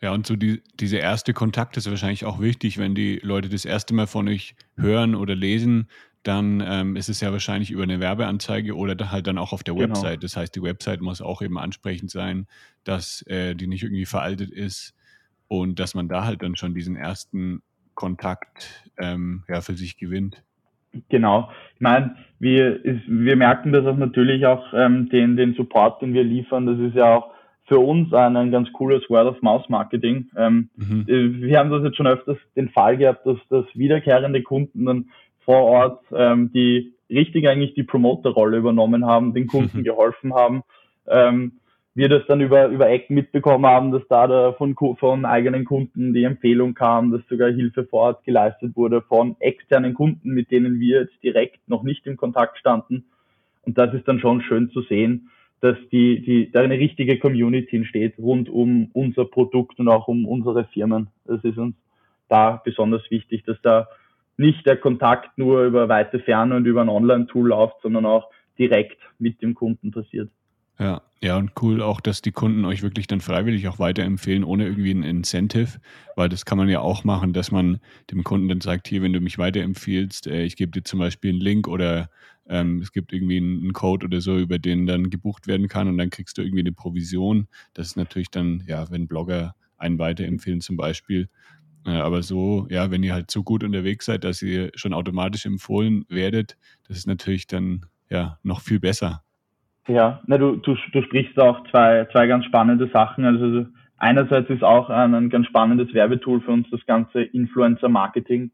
Ja, 0.00 0.12
und 0.12 0.26
so 0.26 0.34
die, 0.34 0.60
dieser 0.80 0.98
erste 0.98 1.32
Kontakt 1.32 1.76
ist 1.76 1.88
wahrscheinlich 1.88 2.24
auch 2.24 2.40
wichtig, 2.40 2.76
wenn 2.76 2.92
die 2.96 3.20
Leute 3.22 3.48
das 3.48 3.64
erste 3.64 3.94
Mal 3.94 4.08
von 4.08 4.28
euch 4.28 4.56
hören 4.76 5.14
oder 5.14 5.36
lesen, 5.36 5.86
dann 6.24 6.60
ähm, 6.66 6.96
ist 6.96 7.08
es 7.08 7.20
ja 7.20 7.30
wahrscheinlich 7.30 7.70
über 7.70 7.84
eine 7.84 8.00
Werbeanzeige 8.00 8.76
oder 8.76 9.12
halt 9.12 9.28
dann 9.28 9.38
auch 9.38 9.52
auf 9.52 9.62
der 9.62 9.74
genau. 9.74 9.88
Website. 9.88 10.24
Das 10.24 10.36
heißt, 10.36 10.56
die 10.56 10.62
Website 10.62 11.02
muss 11.02 11.22
auch 11.22 11.40
eben 11.40 11.56
ansprechend 11.56 12.10
sein, 12.10 12.48
dass 12.82 13.22
äh, 13.28 13.54
die 13.54 13.68
nicht 13.68 13.84
irgendwie 13.84 14.04
veraltet 14.04 14.50
ist 14.50 14.92
und 15.52 15.78
dass 15.78 15.94
man 15.94 16.08
da 16.08 16.24
halt 16.24 16.42
dann 16.42 16.56
schon 16.56 16.74
diesen 16.74 16.96
ersten 16.96 17.60
Kontakt 17.94 18.90
ähm, 18.98 19.42
ja, 19.48 19.60
für 19.60 19.74
sich 19.74 19.98
gewinnt. 19.98 20.42
Genau. 21.10 21.50
Ich 21.74 21.80
meine, 21.82 22.16
wir, 22.38 22.80
wir 23.06 23.36
merken 23.36 23.70
das 23.70 23.84
auch 23.84 23.98
natürlich 23.98 24.46
auch 24.46 24.72
ähm, 24.72 25.10
den, 25.10 25.36
den 25.36 25.52
Support, 25.52 26.00
den 26.00 26.14
wir 26.14 26.24
liefern. 26.24 26.64
Das 26.64 26.78
ist 26.78 26.94
ja 26.94 27.16
auch 27.16 27.32
für 27.66 27.78
uns 27.78 28.14
ein, 28.14 28.34
ein 28.36 28.50
ganz 28.50 28.72
cooles 28.72 29.02
Word-of-Mouse-Marketing. 29.10 30.30
Ähm, 30.38 30.70
mhm. 30.74 31.04
Wir 31.06 31.58
haben 31.58 31.70
das 31.70 31.84
jetzt 31.84 31.98
schon 31.98 32.06
öfters 32.06 32.38
den 32.56 32.70
Fall 32.70 32.96
gehabt, 32.96 33.26
dass, 33.26 33.36
dass 33.50 33.66
wiederkehrende 33.74 34.42
Kunden 34.42 34.86
dann 34.86 35.10
vor 35.44 35.64
Ort 35.64 36.02
ähm, 36.14 36.50
die 36.52 36.94
richtig 37.10 37.46
eigentlich 37.46 37.74
die 37.74 37.82
Promoter-Rolle 37.82 38.56
übernommen 38.56 39.04
haben, 39.04 39.34
den 39.34 39.48
Kunden 39.48 39.80
mhm. 39.80 39.84
geholfen 39.84 40.32
haben. 40.32 40.62
Ähm, 41.06 41.60
wir 41.94 42.08
das 42.08 42.22
dann 42.26 42.40
über, 42.40 42.68
über 42.68 42.88
Ecken 42.88 43.14
mitbekommen 43.14 43.66
haben, 43.66 43.92
dass 43.92 44.02
da, 44.08 44.26
da 44.26 44.52
von, 44.54 44.74
von 44.74 45.24
eigenen 45.24 45.64
Kunden 45.64 46.14
die 46.14 46.24
Empfehlung 46.24 46.74
kam, 46.74 47.10
dass 47.10 47.20
sogar 47.28 47.50
Hilfe 47.50 47.84
vor 47.84 48.00
Ort 48.00 48.24
geleistet 48.24 48.74
wurde 48.76 49.02
von 49.02 49.36
externen 49.40 49.92
Kunden, 49.92 50.30
mit 50.30 50.50
denen 50.50 50.80
wir 50.80 51.02
jetzt 51.02 51.22
direkt 51.22 51.68
noch 51.68 51.82
nicht 51.82 52.06
im 52.06 52.16
Kontakt 52.16 52.58
standen. 52.58 53.04
Und 53.62 53.76
das 53.76 53.92
ist 53.94 54.08
dann 54.08 54.20
schon 54.20 54.40
schön 54.40 54.70
zu 54.70 54.82
sehen, 54.82 55.30
dass 55.60 55.76
die, 55.92 56.22
die, 56.22 56.50
da 56.50 56.62
eine 56.62 56.78
richtige 56.78 57.18
Community 57.18 57.76
entsteht 57.76 58.18
rund 58.18 58.48
um 58.48 58.90
unser 58.94 59.26
Produkt 59.26 59.78
und 59.78 59.88
auch 59.88 60.08
um 60.08 60.26
unsere 60.26 60.64
Firmen. 60.64 61.08
Das 61.24 61.44
ist 61.44 61.58
uns 61.58 61.76
da 62.28 62.60
besonders 62.64 63.08
wichtig, 63.10 63.44
dass 63.44 63.60
da 63.62 63.86
nicht 64.38 64.66
der 64.66 64.78
Kontakt 64.78 65.36
nur 65.36 65.64
über 65.64 65.88
weite 65.88 66.18
Ferne 66.20 66.56
und 66.56 66.64
über 66.64 66.80
ein 66.80 66.88
Online-Tool 66.88 67.48
läuft, 67.48 67.82
sondern 67.82 68.06
auch 68.06 68.30
direkt 68.58 68.98
mit 69.18 69.42
dem 69.42 69.54
Kunden 69.54 69.92
passiert. 69.92 70.30
Ja, 70.78 71.02
ja, 71.22 71.36
und 71.36 71.52
cool 71.62 71.80
auch, 71.82 72.00
dass 72.00 72.20
die 72.20 72.32
Kunden 72.32 72.64
euch 72.64 72.82
wirklich 72.82 73.06
dann 73.06 73.20
freiwillig 73.20 73.68
auch 73.68 73.78
weiterempfehlen, 73.78 74.42
ohne 74.42 74.66
irgendwie 74.66 74.90
ein 74.90 75.04
Incentive, 75.04 75.78
weil 76.16 76.28
das 76.28 76.44
kann 76.44 76.58
man 76.58 76.68
ja 76.68 76.80
auch 76.80 77.04
machen, 77.04 77.32
dass 77.32 77.52
man 77.52 77.78
dem 78.10 78.24
Kunden 78.24 78.48
dann 78.48 78.60
sagt, 78.60 78.88
hier, 78.88 79.02
wenn 79.02 79.12
du 79.12 79.20
mich 79.20 79.38
weiterempfiehlst, 79.38 80.26
äh, 80.26 80.42
ich 80.42 80.56
gebe 80.56 80.72
dir 80.72 80.82
zum 80.82 80.98
Beispiel 80.98 81.30
einen 81.30 81.40
Link 81.40 81.68
oder 81.68 82.10
ähm, 82.48 82.80
es 82.80 82.90
gibt 82.90 83.12
irgendwie 83.12 83.36
einen 83.36 83.72
Code 83.72 84.06
oder 84.06 84.20
so, 84.20 84.36
über 84.36 84.58
den 84.58 84.86
dann 84.86 85.10
gebucht 85.10 85.46
werden 85.46 85.68
kann 85.68 85.86
und 85.86 85.96
dann 85.96 86.10
kriegst 86.10 86.38
du 86.38 86.42
irgendwie 86.42 86.60
eine 86.60 86.72
Provision. 86.72 87.46
Das 87.74 87.86
ist 87.86 87.96
natürlich 87.96 88.30
dann, 88.30 88.64
ja, 88.66 88.90
wenn 88.90 89.06
Blogger 89.06 89.54
einen 89.76 90.00
weiterempfehlen 90.00 90.60
zum 90.60 90.76
Beispiel. 90.76 91.28
Äh, 91.86 91.90
aber 91.90 92.22
so, 92.24 92.66
ja, 92.70 92.90
wenn 92.90 93.04
ihr 93.04 93.14
halt 93.14 93.30
so 93.30 93.44
gut 93.44 93.62
unterwegs 93.64 94.06
seid, 94.06 94.24
dass 94.24 94.42
ihr 94.42 94.72
schon 94.74 94.92
automatisch 94.92 95.46
empfohlen 95.46 96.04
werdet, 96.08 96.56
das 96.88 96.98
ist 96.98 97.06
natürlich 97.06 97.46
dann 97.46 97.86
ja 98.10 98.38
noch 98.42 98.60
viel 98.60 98.80
besser. 98.80 99.22
Ja, 99.88 100.20
na, 100.26 100.38
du, 100.38 100.56
du, 100.56 100.76
du 100.92 101.02
sprichst 101.02 101.38
auch 101.38 101.66
zwei, 101.70 102.06
zwei 102.12 102.26
ganz 102.26 102.44
spannende 102.44 102.88
Sachen. 102.92 103.24
Also 103.24 103.66
einerseits 103.96 104.48
ist 104.48 104.62
auch 104.62 104.90
ein, 104.90 105.14
ein 105.14 105.30
ganz 105.30 105.46
spannendes 105.46 105.92
Werbetool 105.92 106.40
für 106.40 106.52
uns 106.52 106.70
das 106.70 106.84
ganze 106.86 107.22
Influencer-Marketing. 107.22 108.50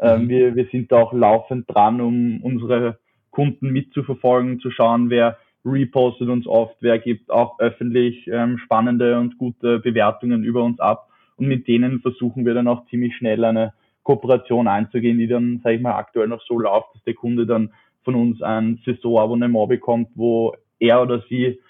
Ähm, 0.00 0.24
mhm. 0.24 0.28
wir, 0.28 0.56
wir 0.56 0.66
sind 0.72 0.90
da 0.90 0.96
auch 0.96 1.12
laufend 1.12 1.66
dran, 1.68 2.00
um 2.00 2.42
unsere 2.42 2.98
Kunden 3.30 3.70
mitzuverfolgen, 3.70 4.60
zu 4.60 4.70
schauen, 4.70 5.10
wer 5.10 5.36
repostet 5.64 6.28
uns 6.28 6.46
oft, 6.46 6.76
wer 6.80 6.98
gibt 6.98 7.30
auch 7.30 7.58
öffentlich 7.58 8.26
ähm, 8.28 8.56
spannende 8.58 9.18
und 9.18 9.36
gute 9.36 9.78
Bewertungen 9.78 10.42
über 10.42 10.62
uns 10.62 10.80
ab. 10.80 11.08
Und 11.36 11.48
mit 11.48 11.68
denen 11.68 12.00
versuchen 12.00 12.46
wir 12.46 12.54
dann 12.54 12.68
auch 12.68 12.86
ziemlich 12.86 13.14
schnell 13.16 13.44
eine 13.44 13.74
Kooperation 14.02 14.68
einzugehen, 14.68 15.18
die 15.18 15.28
dann, 15.28 15.60
sage 15.62 15.76
ich 15.76 15.82
mal, 15.82 15.94
aktuell 15.94 16.28
noch 16.28 16.42
so 16.42 16.58
läuft, 16.58 16.94
dass 16.94 17.04
der 17.04 17.14
Kunde 17.14 17.46
dann 17.46 17.70
von 18.02 18.14
uns 18.14 18.40
ein 18.40 18.80
Saisonabonnement 18.86 19.68
bekommt, 19.68 20.08
wo 20.14 20.54
er 20.80 21.02
oder 21.02 21.22
sie 21.28 21.60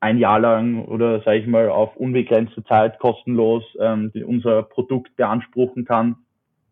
ein 0.00 0.18
Jahr 0.18 0.40
lang 0.40 0.84
oder 0.86 1.20
sage 1.20 1.38
ich 1.38 1.46
mal 1.46 1.68
auf 1.68 1.96
unbegrenzte 1.96 2.64
Zeit 2.64 2.98
kostenlos 2.98 3.62
ähm, 3.78 4.10
unser 4.26 4.62
Produkt 4.62 5.14
beanspruchen 5.16 5.84
kann 5.84 6.16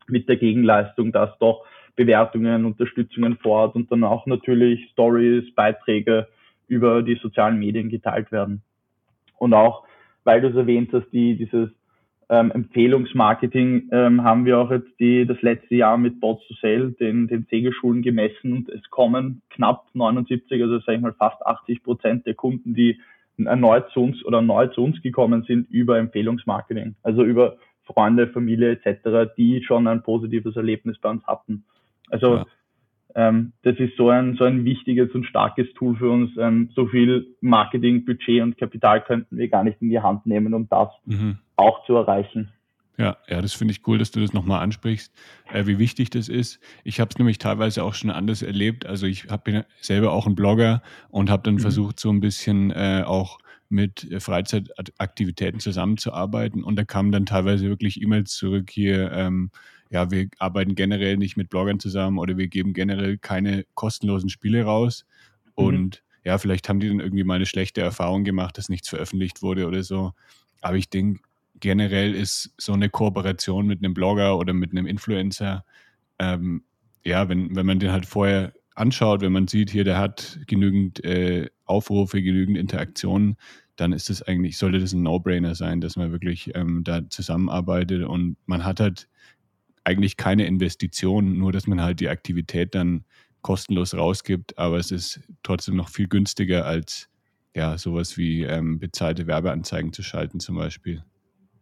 mit 0.09 0.29
der 0.29 0.37
Gegenleistung, 0.37 1.13
dass 1.13 1.39
doch 1.39 1.65
Bewertungen, 1.95 2.65
Unterstützungen 2.65 3.37
vor 3.37 3.59
Ort 3.61 3.77
und 3.77 3.93
dann 3.93 4.03
auch 4.05 4.27
natürlich 4.27 4.89
Stories, 4.93 5.55
Beiträge 5.55 6.27
über 6.67 7.03
die 7.03 7.17
sozialen 7.17 7.59
Medien 7.59 7.89
geteilt 7.89 8.33
werden. 8.33 8.63
Und 9.39 9.55
auch, 9.55 9.85
weil 10.25 10.41
du 10.41 10.49
es 10.49 10.57
erwähnt 10.57 10.91
hast, 10.93 11.09
die, 11.13 11.37
dieses 11.37 11.71
ähm, 12.31 12.53
Empfehlungsmarketing 12.53 13.89
ähm, 13.91 14.23
haben 14.23 14.45
wir 14.45 14.59
auch 14.59 14.71
jetzt 14.71 14.89
die, 15.01 15.27
das 15.27 15.43
letzte 15.43 15.75
Jahr 15.75 15.99
mit 15.99 16.21
Bots 16.21 16.47
to 16.47 16.55
Sale, 16.63 16.93
den, 16.93 17.27
den 17.27 17.47
Segelschulen 17.51 18.03
gemessen 18.03 18.53
und 18.53 18.69
es 18.69 18.89
kommen 18.89 19.43
knapp 19.51 19.87
79, 19.95 20.63
also 20.63 20.79
sage 20.79 20.97
ich 20.97 21.03
mal 21.03 21.13
fast 21.13 21.45
80 21.45 21.83
Prozent 21.83 22.27
der 22.27 22.35
Kunden, 22.35 22.73
die 22.73 23.01
erneut 23.37 23.91
zu 23.91 24.01
uns 24.01 24.25
oder 24.25 24.43
neu 24.43 24.69
zu 24.69 24.85
uns 24.85 25.03
gekommen 25.03 25.43
sind 25.43 25.69
über 25.71 25.99
Empfehlungsmarketing, 25.99 26.95
also 27.03 27.25
über 27.25 27.57
Freunde, 27.83 28.29
Familie 28.29 28.79
etc., 28.81 29.33
die 29.37 29.65
schon 29.65 29.89
ein 29.89 30.03
positives 30.03 30.55
Erlebnis 30.55 30.99
bei 30.99 31.11
uns 31.11 31.27
hatten. 31.27 31.65
Also 32.11 32.37
ja. 32.37 32.47
Ähm, 33.15 33.53
das 33.63 33.79
ist 33.79 33.97
so 33.97 34.11
ein, 34.11 34.37
so 34.37 34.45
ein 34.45 34.65
wichtiges 34.65 35.11
und 35.15 35.25
starkes 35.25 35.67
Tool 35.75 35.97
für 35.97 36.11
uns. 36.11 36.31
Ähm, 36.39 36.71
so 36.75 36.87
viel 36.87 37.27
Marketing, 37.41 38.05
Budget 38.05 38.43
und 38.43 38.59
Kapital 38.59 39.03
könnten 39.03 39.37
wir 39.37 39.49
gar 39.49 39.65
nicht 39.65 39.81
in 39.81 39.91
die 39.91 40.01
Hand 40.01 40.27
nehmen, 40.27 40.55
um 40.55 40.69
das 40.69 40.89
mhm. 41.07 41.39
auch 41.57 41.85
zu 41.87 41.95
erreichen. 41.95 42.53
Ja, 43.01 43.17
ja, 43.29 43.41
das 43.41 43.55
finde 43.55 43.73
ich 43.73 43.87
cool, 43.87 43.97
dass 43.97 44.11
du 44.11 44.21
das 44.21 44.35
nochmal 44.35 44.63
ansprichst, 44.63 45.15
äh, 45.53 45.65
wie 45.67 45.79
wichtig 45.79 46.11
das 46.11 46.29
ist. 46.29 46.61
Ich 46.85 47.01
habe 47.01 47.09
es 47.11 47.19
nämlich 47.19 47.39
teilweise 47.39 47.83
auch 47.83 47.95
schon 47.95 48.11
anders 48.11 48.43
erlebt. 48.43 48.85
Also 48.85 49.07
ich 49.07 49.27
bin 49.43 49.65
selber 49.81 50.13
auch 50.13 50.27
ein 50.27 50.35
Blogger 50.35 50.83
und 51.09 51.31
habe 51.31 51.43
dann 51.43 51.55
mhm. 51.55 51.61
versucht, 51.61 51.99
so 51.99 52.11
ein 52.11 52.21
bisschen 52.21 52.71
äh, 52.71 53.03
auch 53.07 53.39
mit 53.71 54.11
äh, 54.11 54.21
Freizeitaktivitäten 54.21 55.61
zusammenzuarbeiten. 55.61 56.63
Und 56.63 56.77
da 56.77 56.85
kamen 56.85 57.11
dann 57.11 57.25
teilweise 57.25 57.69
wirklich 57.69 58.03
E-Mails 58.03 58.35
zurück 58.35 58.69
hier, 58.71 59.11
ähm, 59.13 59.51
ja, 59.91 60.11
wir 60.11 60.29
arbeiten 60.39 60.75
generell 60.77 61.17
nicht 61.17 61.37
mit 61.37 61.51
Bloggern 61.51 61.81
zusammen 61.81 62.19
oder 62.19 62.39
wir 62.39 62.49
geben 62.49 62.73
generell 62.73 63.19
keine 63.19 63.65
kostenlosen 63.75 64.31
Spiele 64.31 64.65
raus. 64.65 65.05
Mhm. 65.59 65.65
Und 65.65 66.03
ja, 66.25 66.39
vielleicht 66.39 66.69
haben 66.69 66.81
die 66.81 66.89
dann 66.89 67.01
irgendwie 67.01 67.25
mal 67.25 67.35
eine 67.35 67.47
schlechte 67.47 67.81
Erfahrung 67.81 68.25
gemacht, 68.25 68.57
dass 68.57 68.69
nichts 68.69 68.89
veröffentlicht 68.89 69.43
wurde 69.43 69.67
oder 69.67 69.83
so. 69.83 70.13
Aber 70.61 70.77
ich 70.77 70.89
denke, 70.91 71.21
generell 71.59 72.15
ist 72.15 72.55
so 72.57 72.73
eine 72.73 72.89
Kooperation 72.89 73.67
mit 73.67 73.83
einem 73.83 73.95
Blogger 73.95 74.39
oder 74.39 74.53
mit 74.53 74.71
einem 74.71 74.87
Influencer, 74.87 75.65
ähm, 76.19 76.63
ja, 77.05 77.29
wenn, 77.29 77.57
wenn 77.57 77.67
man 77.67 77.79
den 77.79 77.93
halt 77.93 78.07
vorher 78.07 78.53
anschaut, 78.75 79.23
wenn 79.23 79.33
man 79.33 79.49
sieht, 79.49 79.71
hier, 79.71 79.85
der 79.85 79.99
hat 79.99 80.39
genügend 80.47 81.03
äh, 81.05 81.49
Aufrufe, 81.65 82.23
genügend 82.23 82.59
Interaktionen, 82.59 83.37
dann 83.77 83.93
ist 83.93 84.11
es 84.11 84.23
eigentlich, 84.23 84.59
sollte 84.59 84.79
das 84.79 84.93
ein 84.93 85.03
No-Brainer 85.03 85.55
sein, 85.55 85.81
dass 85.81 85.97
man 85.97 86.13
wirklich 86.13 86.55
ähm, 86.55 86.85
da 86.85 87.09
zusammenarbeitet 87.09 88.05
und 88.05 88.37
man 88.47 88.65
hat 88.65 88.81
halt 88.81 89.09
eigentlich 89.91 90.17
keine 90.17 90.47
Investition, 90.47 91.37
nur 91.39 91.53
dass 91.53 91.67
man 91.67 91.83
halt 91.83 92.01
die 92.01 92.09
Aktivität 92.09 92.75
dann 92.75 93.05
kostenlos 93.43 93.97
rausgibt, 93.97 94.59
aber 94.59 94.77
es 94.77 94.91
ist 94.91 95.21
trotzdem 95.43 95.77
noch 95.77 95.89
viel 95.89 96.09
günstiger 96.09 96.67
als 96.67 97.09
ja 97.55 97.77
sowas 97.77 98.17
wie 98.17 98.45
ähm, 98.45 98.79
bezahlte 98.79 99.27
Werbeanzeigen 99.27 99.93
zu 99.93 100.03
schalten 100.03 100.41
zum 100.41 100.57
Beispiel. 100.57 101.03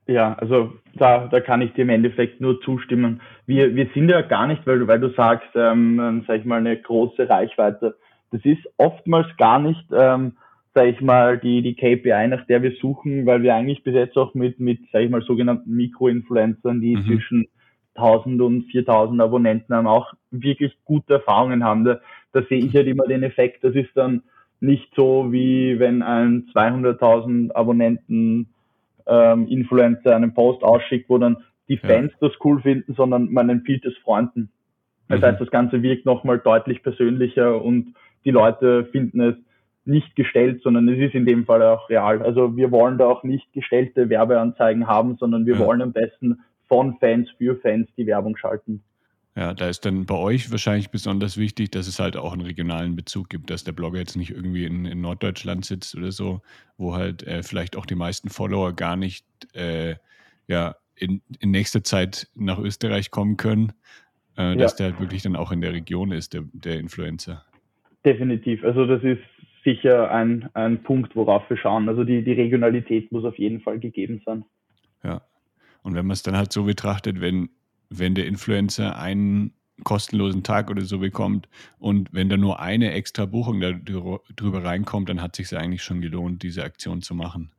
Ja, 0.06 0.35
also 0.35 0.73
da, 0.94 1.28
da 1.28 1.40
kann 1.40 1.61
ich 1.61 1.73
dir 1.75 1.82
im 1.82 1.90
Endeffekt 1.90 2.40
nur 2.40 2.61
zustimmen. 2.62 3.20
Wir, 3.47 3.75
wir 3.75 3.88
sind 3.94 4.08
ja 4.08 4.23
gar 4.23 4.47
nicht, 4.47 4.66
weil, 4.66 4.87
weil 4.87 5.00
du 5.00 5.11
sagst, 5.11 5.50
ähm, 5.54 6.25
sag 6.26 6.40
ich 6.40 6.44
mal, 6.47 6.58
eine 6.58 6.80
große 6.80 7.28
Reichweite. 7.28 7.97
Das 8.30 8.42
ist 8.44 8.61
oftmals 8.78 9.28
gar 9.37 9.58
nicht, 9.58 9.85
ähm, 9.92 10.32
sag 10.75 10.87
ich 10.87 11.00
mal, 11.02 11.38
die, 11.38 11.61
die 11.61 11.75
KPI, 11.75 12.28
nach 12.28 12.47
der 12.47 12.62
wir 12.62 12.73
suchen, 12.80 13.26
weil 13.26 13.42
wir 13.42 13.54
eigentlich 13.54 13.85
bis 13.85 13.94
jetzt 13.94 14.16
auch 14.16 14.35
mit, 14.35 14.58
mit 14.58 14.80
sag 14.92 15.02
ich 15.02 15.11
mal, 15.11 15.23
sogenannten 15.23 15.75
Mikroinfluencern, 15.75 16.80
die 16.80 16.97
mhm. 16.97 17.04
zwischen 17.04 17.49
1000 17.98 18.40
und 18.40 18.64
4000 18.70 19.20
Abonnenten 19.20 19.74
haben, 19.74 19.86
auch 19.86 20.12
wirklich 20.30 20.76
gute 20.84 21.14
Erfahrungen 21.14 21.64
haben. 21.64 21.84
Da, 21.84 22.00
da 22.32 22.42
sehe 22.42 22.64
ich 22.64 22.74
halt 22.74 22.86
immer 22.86 23.06
den 23.06 23.22
Effekt, 23.22 23.64
das 23.64 23.74
ist 23.74 23.90
dann 23.94 24.22
nicht 24.60 24.92
so, 24.96 25.30
wie 25.30 25.78
wenn 25.78 26.02
ein 26.02 26.46
200.000 26.54 27.52
Abonnenten 27.54 28.48
ähm, 29.06 29.46
Influencer 29.48 30.14
einen 30.14 30.34
Post 30.34 30.62
ausschickt, 30.62 31.08
wo 31.08 31.18
dann 31.18 31.38
die 31.68 31.78
Fans 31.78 32.12
ja. 32.20 32.28
das 32.28 32.38
cool 32.44 32.60
finden, 32.60 32.94
sondern 32.94 33.32
man 33.32 33.48
empfiehlt 33.48 33.84
es 33.84 33.96
Freunden. 33.98 34.50
Das 35.08 35.20
mhm. 35.20 35.24
heißt, 35.24 35.40
das 35.40 35.50
Ganze 35.50 35.82
wirkt 35.82 36.06
nochmal 36.06 36.38
deutlich 36.38 36.82
persönlicher 36.82 37.62
und 37.62 37.94
die 38.24 38.30
Leute 38.30 38.86
finden 38.86 39.20
es 39.20 39.36
nicht 39.84 40.16
gestellt, 40.16 40.60
sondern 40.62 40.88
es 40.88 40.98
ist 40.98 41.14
in 41.14 41.24
dem 41.24 41.46
Fall 41.46 41.62
auch 41.62 41.88
real. 41.88 42.22
Also 42.22 42.56
wir 42.56 42.70
wollen 42.70 42.98
da 42.98 43.06
auch 43.06 43.22
nicht 43.22 43.50
gestellte 43.54 44.10
Werbeanzeigen 44.10 44.86
haben, 44.86 45.16
sondern 45.16 45.46
wir 45.46 45.54
ja. 45.54 45.60
wollen 45.60 45.80
am 45.80 45.92
besten 45.92 46.40
von 46.68 46.96
Fans 46.98 47.28
für 47.38 47.56
Fans 47.56 47.88
die 47.96 48.06
Werbung 48.06 48.37
schalten. 48.37 48.82
Ja, 49.37 49.54
da 49.54 49.68
ist 49.68 49.84
dann 49.84 50.04
bei 50.04 50.16
euch 50.16 50.50
wahrscheinlich 50.50 50.90
besonders 50.90 51.37
wichtig, 51.37 51.70
dass 51.70 51.87
es 51.87 52.00
halt 52.00 52.16
auch 52.16 52.32
einen 52.32 52.42
regionalen 52.42 52.96
Bezug 52.96 53.28
gibt, 53.28 53.50
dass 53.50 53.62
der 53.62 53.70
Blogger 53.70 54.00
jetzt 54.00 54.16
nicht 54.16 54.30
irgendwie 54.30 54.64
in, 54.64 54.84
in 54.84 55.00
Norddeutschland 55.00 55.64
sitzt 55.64 55.94
oder 55.96 56.10
so, 56.10 56.42
wo 56.76 56.94
halt 56.94 57.22
äh, 57.25 57.44
vielleicht 57.44 57.76
auch 57.76 57.87
die 57.87 57.94
meisten 57.94 58.30
Follower 58.30 58.72
gar 58.72 58.96
nicht 58.96 59.25
äh, 59.54 59.94
ja, 60.48 60.75
in, 60.96 61.22
in 61.38 61.52
nächster 61.52 61.84
Zeit 61.84 62.28
nach 62.34 62.58
Österreich 62.58 63.12
kommen 63.12 63.37
können, 63.37 63.72
äh, 64.37 64.56
dass 64.56 64.75
der 64.75 64.87
halt 64.87 65.00
wirklich 65.00 65.22
dann 65.22 65.37
auch 65.37 65.52
in 65.52 65.60
der 65.60 65.72
Region 65.72 66.10
ist, 66.10 66.34
der, 66.34 66.42
der 66.52 66.80
Influencer. 66.80 67.44
Definitiv. 68.04 68.64
Also 68.64 68.87
das 68.87 69.04
ist 69.04 69.22
sicher 69.62 70.10
ein, 70.10 70.48
ein 70.54 70.82
Punkt, 70.82 71.14
worauf 71.14 71.48
wir 71.48 71.56
schauen. 71.56 71.88
Also 71.88 72.02
die, 72.02 72.25
die 72.25 72.32
Regionalität 72.32 73.12
muss 73.12 73.25
auf 73.25 73.38
jeden 73.38 73.60
Fall 73.60 73.78
gegeben 73.78 74.20
sein. 74.25 74.44
Ja. 75.04 75.22
Und 75.82 75.94
wenn 75.94 76.06
man 76.06 76.14
es 76.14 76.23
dann 76.23 76.37
halt 76.37 76.52
so 76.52 76.64
betrachtet, 76.64 77.20
wenn, 77.20 77.49
wenn 77.90 78.14
der 78.14 78.26
Influencer 78.26 78.99
einen 78.99 79.52
kostenlosen 79.85 80.42
Tag 80.42 80.70
oder 80.70 80.82
so 80.82 80.99
bekommt 80.99 81.49
und 81.78 82.12
wenn 82.12 82.28
da 82.28 82.37
nur 82.37 82.61
eine 82.61 82.92
extra 82.92 83.26
Buchung 83.26 83.61
da 83.61 83.73
drüber 84.37 84.64
reinkommt, 84.64 85.08
dann 85.08 85.23
hat 85.23 85.38
es 85.38 85.49
sich 85.49 85.58
eigentlich 85.58 85.82
schon 85.82 86.00
gelohnt, 86.00 86.42
diese 86.42 86.64
Aktion 86.64 87.00
zu 87.00 87.14
machen. 87.14 87.50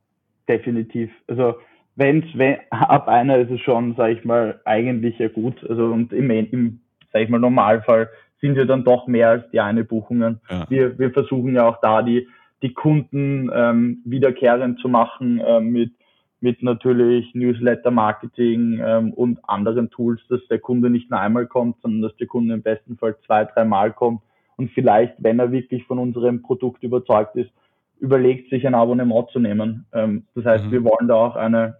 Definitiv. 0.48 1.10
Also 1.28 1.54
wenn's, 1.96 2.26
wenn 2.34 2.58
ab 2.70 3.08
einer 3.08 3.38
ist 3.38 3.50
es 3.50 3.60
schon, 3.60 3.94
sage 3.96 4.14
ich 4.14 4.24
mal, 4.24 4.60
eigentlich 4.64 5.18
ja 5.18 5.28
gut. 5.28 5.64
Also 5.68 5.86
und 5.86 6.12
im, 6.12 6.30
im 6.30 6.80
sage 7.12 7.24
ich 7.24 7.30
mal, 7.30 7.38
Normalfall 7.38 8.08
sind 8.40 8.56
wir 8.56 8.66
dann 8.66 8.84
doch 8.84 9.06
mehr 9.06 9.28
als 9.30 9.50
die 9.50 9.60
eine 9.60 9.84
Buchungen. 9.84 10.40
Ja. 10.48 10.66
Wir, 10.68 10.98
wir 10.98 11.10
versuchen 11.10 11.54
ja 11.54 11.66
auch 11.66 11.80
da 11.80 12.02
die, 12.02 12.26
die 12.62 12.72
Kunden 12.72 13.50
ähm, 13.54 14.02
wiederkehrend 14.04 14.80
zu 14.80 14.88
machen 14.88 15.40
äh, 15.40 15.60
mit 15.60 15.92
mit 16.40 16.62
natürlich 16.62 17.34
Newsletter-Marketing 17.34 18.80
ähm, 18.82 19.12
und 19.12 19.38
anderen 19.46 19.90
Tools, 19.90 20.20
dass 20.28 20.40
der 20.48 20.58
Kunde 20.58 20.90
nicht 20.90 21.10
nur 21.10 21.20
einmal 21.20 21.46
kommt, 21.46 21.80
sondern 21.82 22.02
dass 22.02 22.16
der 22.16 22.26
Kunde 22.26 22.54
im 22.54 22.62
besten 22.62 22.96
Fall 22.96 23.16
zwei, 23.26 23.44
dreimal 23.44 23.92
kommt 23.92 24.22
und 24.56 24.70
vielleicht, 24.72 25.14
wenn 25.18 25.38
er 25.38 25.52
wirklich 25.52 25.84
von 25.84 25.98
unserem 25.98 26.42
Produkt 26.42 26.82
überzeugt 26.82 27.36
ist, 27.36 27.50
überlegt, 27.98 28.50
sich 28.50 28.66
ein 28.66 28.74
Abonnement 28.74 29.28
zu 29.30 29.38
nehmen. 29.38 29.86
Ähm, 29.92 30.24
das 30.34 30.44
heißt, 30.44 30.66
mhm. 30.66 30.72
wir 30.72 30.84
wollen 30.84 31.08
da 31.08 31.14
auch 31.14 31.36
eine, 31.36 31.76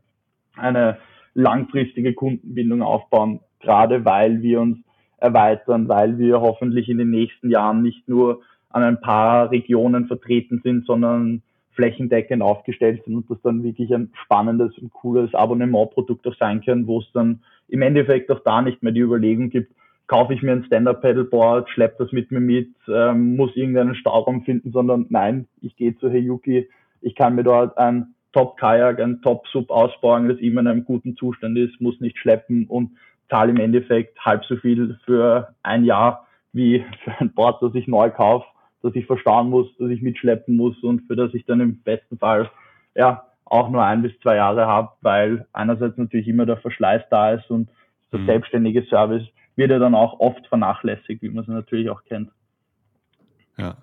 eine 0.57 0.99
langfristige 1.35 2.15
Kundenbindung 2.15 2.83
aufbauen, 2.83 3.41
gerade 3.61 4.05
weil 4.05 4.43
wir 4.43 4.61
uns 4.61 4.79
erweitern, 5.17 5.89
weil 5.89 6.19
wir 6.19 6.41
hoffentlich 6.41 6.89
in 6.89 6.99
den 6.99 7.11
nächsten 7.11 7.51
Jahren 7.51 7.83
nicht 7.83 8.09
nur 8.09 8.41
an 8.71 8.83
ein 8.83 9.01
paar 9.01 9.51
Regionen 9.51 10.07
vertreten 10.07 10.61
sind, 10.63 10.87
sondern 10.87 11.43
flächendeckend 11.73 12.43
aufgestellt 12.43 13.03
sind 13.05 13.17
und 13.17 13.31
das 13.31 13.41
dann 13.43 13.63
wirklich 13.63 13.95
ein 13.95 14.13
spannendes 14.25 14.77
und 14.79 14.93
cooles 14.93 15.35
Abonnementprodukt 15.35 16.27
auch 16.27 16.37
sein 16.39 16.63
kann, 16.63 16.87
wo 16.87 17.01
es 17.01 17.11
dann 17.13 17.43
im 17.69 17.83
Endeffekt 17.83 18.31
auch 18.31 18.41
da 18.41 18.63
nicht 18.63 18.83
mehr 18.83 18.93
die 18.93 19.01
Überlegung 19.01 19.51
gibt, 19.51 19.73
kaufe 20.07 20.35
ich 20.35 20.43
mir 20.43 20.53
ein 20.53 20.65
Stand-Up-Pedalboard, 20.65 21.71
schleppe 21.71 22.05
das 22.05 22.13
mit 22.13 22.33
mir 22.33 22.41
mit, 22.41 22.75
ähm, 22.89 23.37
muss 23.37 23.55
irgendeinen 23.55 23.95
Stauraum 23.95 24.43
finden, 24.43 24.73
sondern 24.73 25.07
nein, 25.09 25.47
ich 25.61 25.77
gehe 25.77 25.97
zu 25.99 26.11
Heyuki, 26.11 26.69
ich 27.01 27.15
kann 27.15 27.37
mir 27.37 27.45
dort 27.45 27.79
ein 27.79 28.15
Top-Kajak, 28.33 29.01
ein 29.01 29.23
Top-Sub 29.23 29.71
ausbauen, 29.71 30.29
das 30.29 30.39
immer 30.39 30.63
in 30.63 30.67
einem 30.67 30.85
guten 30.85 31.17
Zustand 31.17 31.57
ist, 31.57 31.81
muss 31.81 32.01
nicht 32.01 32.19
schleppen 32.19 32.67
und 32.67 32.91
zahle 33.29 33.51
im 33.51 33.59
Endeffekt 33.59 34.19
halb 34.25 34.45
so 34.45 34.57
viel 34.57 34.99
für 35.05 35.55
ein 35.63 35.85
Jahr 35.85 36.27
wie 36.53 36.85
für 37.05 37.13
ein 37.21 37.33
Board, 37.33 37.63
das 37.63 37.75
ich 37.77 37.87
neu 37.87 38.11
kaufe 38.11 38.47
dass 38.83 38.95
ich 38.95 39.07
verstauen 39.07 39.51
muss, 39.51 39.67
dass 39.79 39.91
ich 39.91 40.03
mitschleppen 40.03 40.57
muss 40.57 40.83
und 40.83 41.03
für 41.07 41.17
das 41.17 41.35
ich 41.35 41.45
dann 41.45 41.61
im 41.61 41.81
besten 41.83 42.19
Fall 42.19 42.51
ja 42.95 43.25
auch 43.45 43.69
nur 43.69 43.85
ein 43.85 44.03
bis 44.03 44.13
zwei 44.21 44.37
Jahre 44.37 44.67
habe, 44.67 44.91
weil 45.01 45.47
einerseits 45.53 45.99
natürlich 45.99 46.29
immer 46.29 46.47
der 46.47 46.57
Verschleiß 46.57 47.03
da 47.11 47.33
ist 47.33 47.51
und 47.51 47.69
der 48.13 48.21
mhm. 48.21 48.27
selbstständige 48.27 48.85
Service 48.85 49.27
wird 49.57 49.71
ja 49.71 49.79
dann 49.79 49.95
auch 49.95 50.21
oft 50.21 50.47
vernachlässigt, 50.47 51.23
wie 51.23 51.29
man 51.29 51.43
es 51.43 51.49
natürlich 51.49 51.91
auch 51.91 52.05
kennt. 52.05 52.31
Ja. 53.59 53.77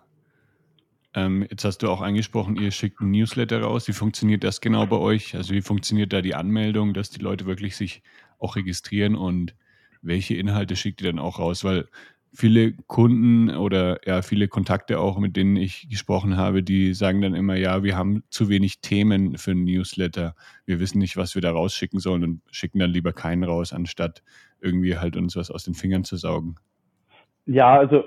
Ähm, 1.13 1.45
jetzt 1.49 1.65
hast 1.65 1.79
du 1.79 1.89
auch 1.89 2.01
angesprochen, 2.01 2.55
ihr 2.55 2.71
schickt 2.71 3.01
ein 3.01 3.11
Newsletter 3.11 3.61
raus. 3.61 3.87
Wie 3.87 3.93
funktioniert 3.93 4.43
das 4.43 4.61
genau 4.61 4.85
bei 4.85 4.97
euch? 4.97 5.35
Also 5.35 5.53
wie 5.53 5.61
funktioniert 5.61 6.13
da 6.13 6.21
die 6.21 6.35
Anmeldung, 6.35 6.93
dass 6.93 7.09
die 7.09 7.21
Leute 7.21 7.45
wirklich 7.45 7.75
sich 7.75 8.01
auch 8.39 8.55
registrieren 8.55 9.15
und 9.15 9.55
welche 10.01 10.35
Inhalte 10.35 10.75
schickt 10.75 11.01
ihr 11.01 11.11
dann 11.11 11.19
auch 11.19 11.39
raus? 11.39 11.63
Weil 11.63 11.87
viele 12.33 12.73
Kunden 12.87 13.49
oder 13.49 13.99
ja, 14.05 14.21
viele 14.21 14.47
Kontakte 14.47 14.99
auch, 14.99 15.17
mit 15.19 15.35
denen 15.35 15.55
ich 15.55 15.89
gesprochen 15.89 16.37
habe, 16.37 16.63
die 16.63 16.93
sagen 16.93 17.21
dann 17.21 17.33
immer, 17.33 17.55
ja, 17.55 17.83
wir 17.83 17.97
haben 17.97 18.23
zu 18.29 18.49
wenig 18.49 18.81
Themen 18.81 19.37
für 19.37 19.51
ein 19.51 19.63
Newsletter. 19.63 20.35
Wir 20.65 20.79
wissen 20.79 20.99
nicht, 20.99 21.17
was 21.17 21.35
wir 21.35 21.41
da 21.41 21.51
rausschicken 21.51 21.99
sollen 21.99 22.23
und 22.23 22.41
schicken 22.51 22.79
dann 22.79 22.91
lieber 22.91 23.13
keinen 23.13 23.43
raus, 23.43 23.73
anstatt 23.73 24.23
irgendwie 24.61 24.97
halt 24.97 25.15
uns 25.15 25.35
was 25.35 25.51
aus 25.51 25.63
den 25.63 25.73
Fingern 25.73 26.03
zu 26.03 26.15
saugen. 26.17 26.55
Ja, 27.45 27.77
also 27.77 28.03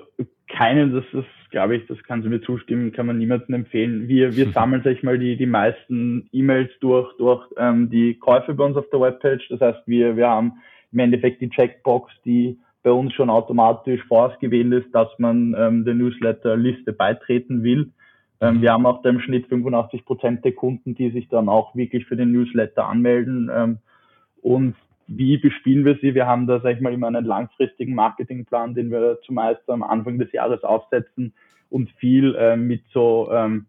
keinen, 0.49 0.93
das 0.93 1.05
ist, 1.13 1.51
glaube 1.51 1.77
ich, 1.77 1.87
das 1.87 1.99
kannst 2.05 2.27
du 2.27 2.31
mir 2.31 2.43
zustimmen, 2.43 2.93
kann 2.93 3.07
man 3.07 3.19
niemandem 3.19 3.55
empfehlen. 3.55 4.07
Wir, 4.07 4.37
wir 4.37 4.51
sammeln, 4.53 4.83
sag 4.85 4.93
ich 4.93 5.03
mal, 5.03 5.19
die, 5.19 5.37
die 5.37 5.47
meisten 5.47 6.29
E-Mails 6.33 6.71
durch, 6.81 7.11
durch 7.17 7.43
ähm, 7.57 7.89
die 7.89 8.19
Käufe 8.19 8.55
bei 8.55 8.65
uns 8.65 8.77
auf 8.77 8.89
der 8.91 9.01
Webpage. 9.01 9.49
Das 9.49 9.61
heißt, 9.61 9.81
wir, 9.87 10.17
wir 10.17 10.29
haben 10.29 10.53
im 10.93 10.99
Endeffekt 10.99 11.41
die 11.41 11.49
Checkbox, 11.49 12.13
die 12.25 12.59
bei 12.83 12.91
uns 12.91 13.13
schon 13.13 13.31
automatisch 13.31 14.03
vorausgewählt 14.05 14.73
ist, 14.73 14.95
dass 14.95 15.09
man 15.19 15.55
ähm, 15.59 15.85
der 15.85 15.95
Newsletter-Liste 15.95 16.93
beitreten 16.93 17.63
will. 17.63 17.93
Ähm, 18.41 18.63
wir 18.63 18.73
haben 18.73 18.87
auch 18.87 19.05
im 19.05 19.21
Schnitt 19.21 19.47
85 19.49 20.05
Prozent 20.05 20.45
der 20.45 20.53
Kunden, 20.53 20.95
die 20.95 21.11
sich 21.11 21.29
dann 21.29 21.49
auch 21.49 21.75
wirklich 21.75 22.07
für 22.07 22.17
den 22.17 22.33
Newsletter 22.33 22.87
anmelden. 22.87 23.51
Ähm, 23.55 23.79
und 24.41 24.75
wie 25.07 25.37
bespielen 25.37 25.85
wir 25.85 25.99
sie? 26.01 26.15
Wir 26.15 26.27
haben 26.27 26.47
da, 26.47 26.61
sag 26.61 26.77
ich 26.77 26.81
mal, 26.81 26.93
immer 26.93 27.09
einen 27.09 27.25
langfristigen 27.25 27.95
Marketingplan, 27.95 28.75
den 28.75 28.91
wir 28.91 29.19
zumeist 29.27 29.69
am 29.69 29.83
Anfang 29.83 30.19
des 30.19 30.33
Jahres 30.33 30.63
aufsetzen 30.63 31.35
und 31.69 31.91
viel 31.99 32.37
ähm, 32.39 32.67
mit 32.67 32.83
so, 32.93 33.29
ähm, 33.33 33.67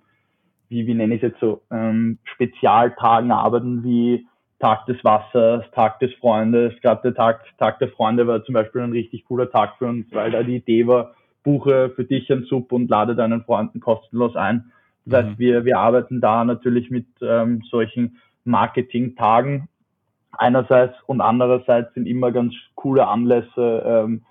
wie, 0.69 0.87
wie 0.87 0.93
nenne 0.93 1.15
ich 1.15 1.23
es 1.23 1.31
jetzt 1.31 1.41
so, 1.41 1.61
ähm, 1.71 2.19
Spezialtagen 2.23 3.31
arbeiten, 3.31 3.83
wie 3.83 4.27
Tag 4.61 4.85
des 4.85 5.03
Wassers, 5.03 5.65
Tag 5.71 5.99
des 5.99 6.13
Freundes. 6.15 6.73
Gerade 6.81 7.01
der 7.01 7.15
Tag, 7.15 7.41
Tag 7.57 7.79
der 7.79 7.89
Freunde 7.89 8.27
war 8.27 8.43
zum 8.43 8.53
Beispiel 8.53 8.81
ein 8.81 8.91
richtig 8.91 9.25
cooler 9.25 9.49
Tag 9.49 9.77
für 9.77 9.87
uns, 9.87 10.05
weil 10.11 10.31
da 10.31 10.43
die 10.43 10.57
Idee 10.57 10.85
war, 10.85 11.15
buche 11.43 11.89
für 11.95 12.03
dich 12.03 12.31
ein 12.31 12.43
Sub 12.43 12.71
und 12.71 12.89
lade 12.89 13.15
deinen 13.15 13.43
Freunden 13.43 13.79
kostenlos 13.79 14.35
ein. 14.35 14.71
Das 15.05 15.25
mhm. 15.25 15.27
heißt, 15.29 15.39
wir, 15.39 15.65
wir 15.65 15.79
arbeiten 15.79 16.21
da 16.21 16.45
natürlich 16.45 16.91
mit 16.91 17.07
ähm, 17.21 17.63
solchen 17.69 18.19
Marketing-Tagen 18.43 19.67
einerseits 20.31 20.95
und 21.07 21.21
andererseits 21.21 21.93
sind 21.95 22.05
immer 22.05 22.31
ganz 22.31 22.53
coole 22.75 23.07
Anlässe 23.07 23.83
ähm, 23.85 24.21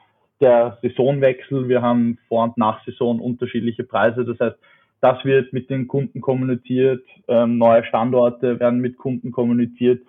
der 0.40 0.78
Saisonwechsel. 0.80 1.68
Wir 1.68 1.82
haben 1.82 2.18
vor 2.28 2.44
und 2.44 2.56
nach 2.56 2.82
Saison 2.84 3.18
unterschiedliche 3.18 3.82
Preise. 3.82 4.24
Das 4.24 4.38
heißt, 4.38 4.56
das 5.00 5.24
wird 5.24 5.52
mit 5.52 5.70
den 5.70 5.88
Kunden 5.88 6.20
kommuniziert, 6.20 7.04
ähm, 7.26 7.58
neue 7.58 7.84
Standorte 7.84 8.60
werden 8.60 8.80
mit 8.80 8.96
Kunden 8.96 9.32
kommuniziert 9.32 10.02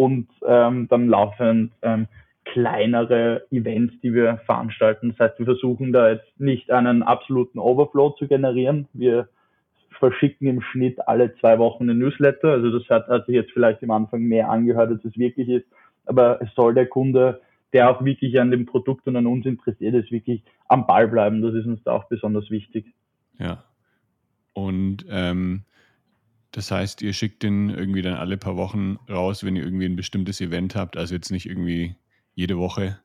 und 0.00 0.28
ähm, 0.46 0.88
dann 0.88 1.08
laufend 1.08 1.72
ähm, 1.82 2.06
kleinere 2.46 3.46
Events, 3.50 3.92
die 4.02 4.14
wir 4.14 4.38
veranstalten. 4.46 5.10
Das 5.10 5.18
heißt, 5.18 5.38
wir 5.40 5.44
versuchen 5.44 5.92
da 5.92 6.10
jetzt 6.10 6.40
nicht 6.40 6.70
einen 6.70 7.02
absoluten 7.02 7.58
Overflow 7.58 8.08
zu 8.18 8.26
generieren. 8.26 8.88
Wir 8.94 9.28
verschicken 9.98 10.46
im 10.46 10.62
Schnitt 10.62 11.06
alle 11.06 11.34
zwei 11.36 11.58
Wochen 11.58 11.82
einen 11.82 11.98
Newsletter. 11.98 12.48
Also 12.48 12.78
das 12.78 12.88
hat, 12.88 13.08
hat 13.08 13.26
sich 13.26 13.34
jetzt 13.34 13.52
vielleicht 13.52 13.82
am 13.82 13.90
Anfang 13.90 14.22
mehr 14.22 14.48
angehört, 14.48 14.90
als 14.90 15.04
es 15.04 15.18
wirklich 15.18 15.50
ist. 15.50 15.66
Aber 16.06 16.40
es 16.40 16.48
soll 16.54 16.72
der 16.72 16.86
Kunde, 16.86 17.42
der 17.74 17.90
auch 17.90 18.02
wirklich 18.02 18.40
an 18.40 18.50
dem 18.50 18.64
Produkt 18.64 19.06
und 19.06 19.16
an 19.16 19.26
uns 19.26 19.44
interessiert 19.44 19.94
ist, 19.94 20.10
wirklich 20.10 20.42
am 20.66 20.86
Ball 20.86 21.08
bleiben. 21.08 21.42
Das 21.42 21.52
ist 21.52 21.66
uns 21.66 21.82
da 21.84 21.92
auch 21.92 22.04
besonders 22.04 22.50
wichtig. 22.50 22.86
Ja. 23.38 23.64
Und 24.54 25.04
ähm, 25.10 25.64
das 26.52 26.70
heißt, 26.70 27.02
ihr 27.02 27.12
schickt 27.12 27.42
den 27.42 27.70
irgendwie 27.70 28.02
dann 28.02 28.14
alle 28.14 28.36
paar 28.36 28.56
Wochen 28.56 28.98
raus, 29.08 29.44
wenn 29.44 29.56
ihr 29.56 29.62
irgendwie 29.62 29.86
ein 29.86 29.96
bestimmtes 29.96 30.40
Event 30.40 30.74
habt, 30.74 30.96
also 30.96 31.14
jetzt 31.14 31.30
nicht 31.30 31.46
irgendwie 31.46 31.94
jede 32.34 32.58
Woche. 32.58 32.98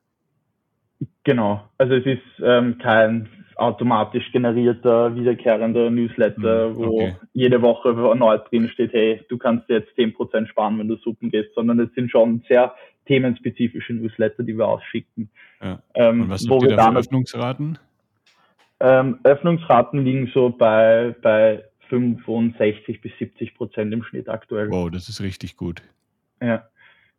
Genau, 1.23 1.67
also 1.77 1.93
es 1.93 2.05
ist 2.05 2.21
ähm, 2.43 2.77
kein 2.79 3.29
automatisch 3.55 4.31
generierter, 4.31 5.15
wiederkehrender 5.15 5.89
Newsletter, 5.89 6.69
hm, 6.69 6.77
okay. 6.77 6.85
wo 6.85 7.27
jede 7.33 7.61
Woche 7.61 7.93
neu 7.93 8.37
drin 8.37 8.69
steht, 8.69 8.93
hey, 8.93 9.21
du 9.29 9.37
kannst 9.37 9.69
jetzt 9.69 9.97
10% 9.97 10.47
sparen, 10.47 10.79
wenn 10.79 10.87
du 10.87 10.97
suppen 10.97 11.29
gehst, 11.29 11.53
sondern 11.55 11.79
es 11.79 11.93
sind 11.93 12.11
schon 12.11 12.43
sehr 12.47 12.73
themenspezifische 13.05 13.93
Newsletter, 13.93 14.43
die 14.43 14.57
wir 14.57 14.67
ausschicken. 14.67 15.29
Ja. 15.61 15.79
Ähm, 15.93 16.23
Und 16.23 16.29
was 16.29 16.49
wo 16.49 16.61
wir 16.61 16.75
da 16.75 16.93
Öffnungsraten? 16.93 17.77
Ähm, 18.79 19.19
Öffnungsraten 19.23 20.03
liegen 20.03 20.29
so 20.33 20.49
bei, 20.49 21.15
bei 21.21 21.63
65 21.89 23.01
bis 23.01 23.11
70 23.19 23.55
Prozent 23.55 23.93
im 23.93 24.03
Schnitt 24.03 24.29
aktuell. 24.29 24.69
Wow, 24.69 24.89
das 24.89 25.09
ist 25.09 25.21
richtig 25.21 25.57
gut. 25.57 25.81
Ja. 26.41 26.63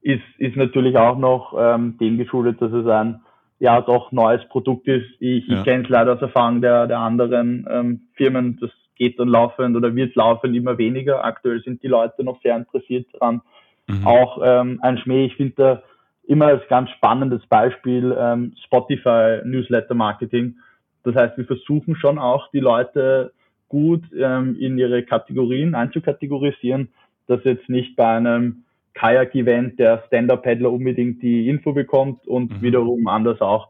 Ist, 0.02 0.22
ist 0.38 0.57
natürlich 0.57 0.96
auch 0.96 1.18
noch 1.18 1.55
ähm, 1.59 1.96
dem 1.98 2.18
geschuldet, 2.18 2.61
dass 2.61 2.72
es 2.72 2.87
ein 2.87 3.20
ja 3.59 3.81
doch 3.81 4.12
neues 4.12 4.46
Produkt 4.48 4.87
ist. 4.87 5.07
Ich, 5.18 5.46
ja. 5.46 5.59
ich 5.59 5.64
kenne 5.64 5.85
es 5.85 5.88
leider 5.88 6.14
aus 6.14 6.22
Erfahrung 6.22 6.61
der, 6.61 6.87
der 6.87 6.98
anderen 6.98 7.66
ähm, 7.70 8.00
Firmen. 8.14 8.59
Das 8.61 8.70
geht 8.96 9.18
dann 9.18 9.29
laufend 9.29 9.76
oder 9.76 9.94
wird 9.94 10.14
laufend 10.14 10.55
immer 10.55 10.79
weniger. 10.79 11.24
Aktuell 11.24 11.62
sind 11.62 11.83
die 11.83 11.88
Leute 11.88 12.24
noch 12.24 12.40
sehr 12.42 12.57
interessiert 12.57 13.07
daran. 13.12 13.42
Mhm. 13.87 14.07
Auch 14.07 14.40
ähm, 14.42 14.79
ein 14.83 14.98
Schmäh, 14.98 15.26
ich 15.26 15.37
finde 15.37 15.55
da 15.57 15.83
immer 16.26 16.46
als 16.46 16.66
ganz 16.68 16.90
spannendes 16.90 17.46
Beispiel 17.46 18.16
ähm, 18.18 18.55
Spotify 18.64 19.40
Newsletter 19.44 19.94
Marketing. 19.94 20.57
Das 21.05 21.14
heißt, 21.14 21.38
wir 21.38 21.44
versuchen 21.44 21.94
schon 21.96 22.18
auch 22.18 22.50
die 22.50 22.61
Leute 22.61 23.33
gut 23.68 24.02
ähm, 24.18 24.57
in 24.59 24.79
ihre 24.79 25.02
Kategorien 25.02 25.74
einzukategorisieren, 25.74 26.88
dass 27.26 27.42
jetzt 27.44 27.68
nicht 27.68 27.96
bei 27.96 28.16
einem 28.16 28.64
Kajak-Event 28.94 29.79
der 29.79 30.05
Stand-Up-Paddler 30.07 30.72
unbedingt 30.72 31.22
die 31.22 31.48
Info 31.48 31.72
bekommt 31.72 32.26
und 32.26 32.50
mhm. 32.50 32.62
wiederum 32.62 33.07
anders 33.09 33.40
auch. 33.40 33.68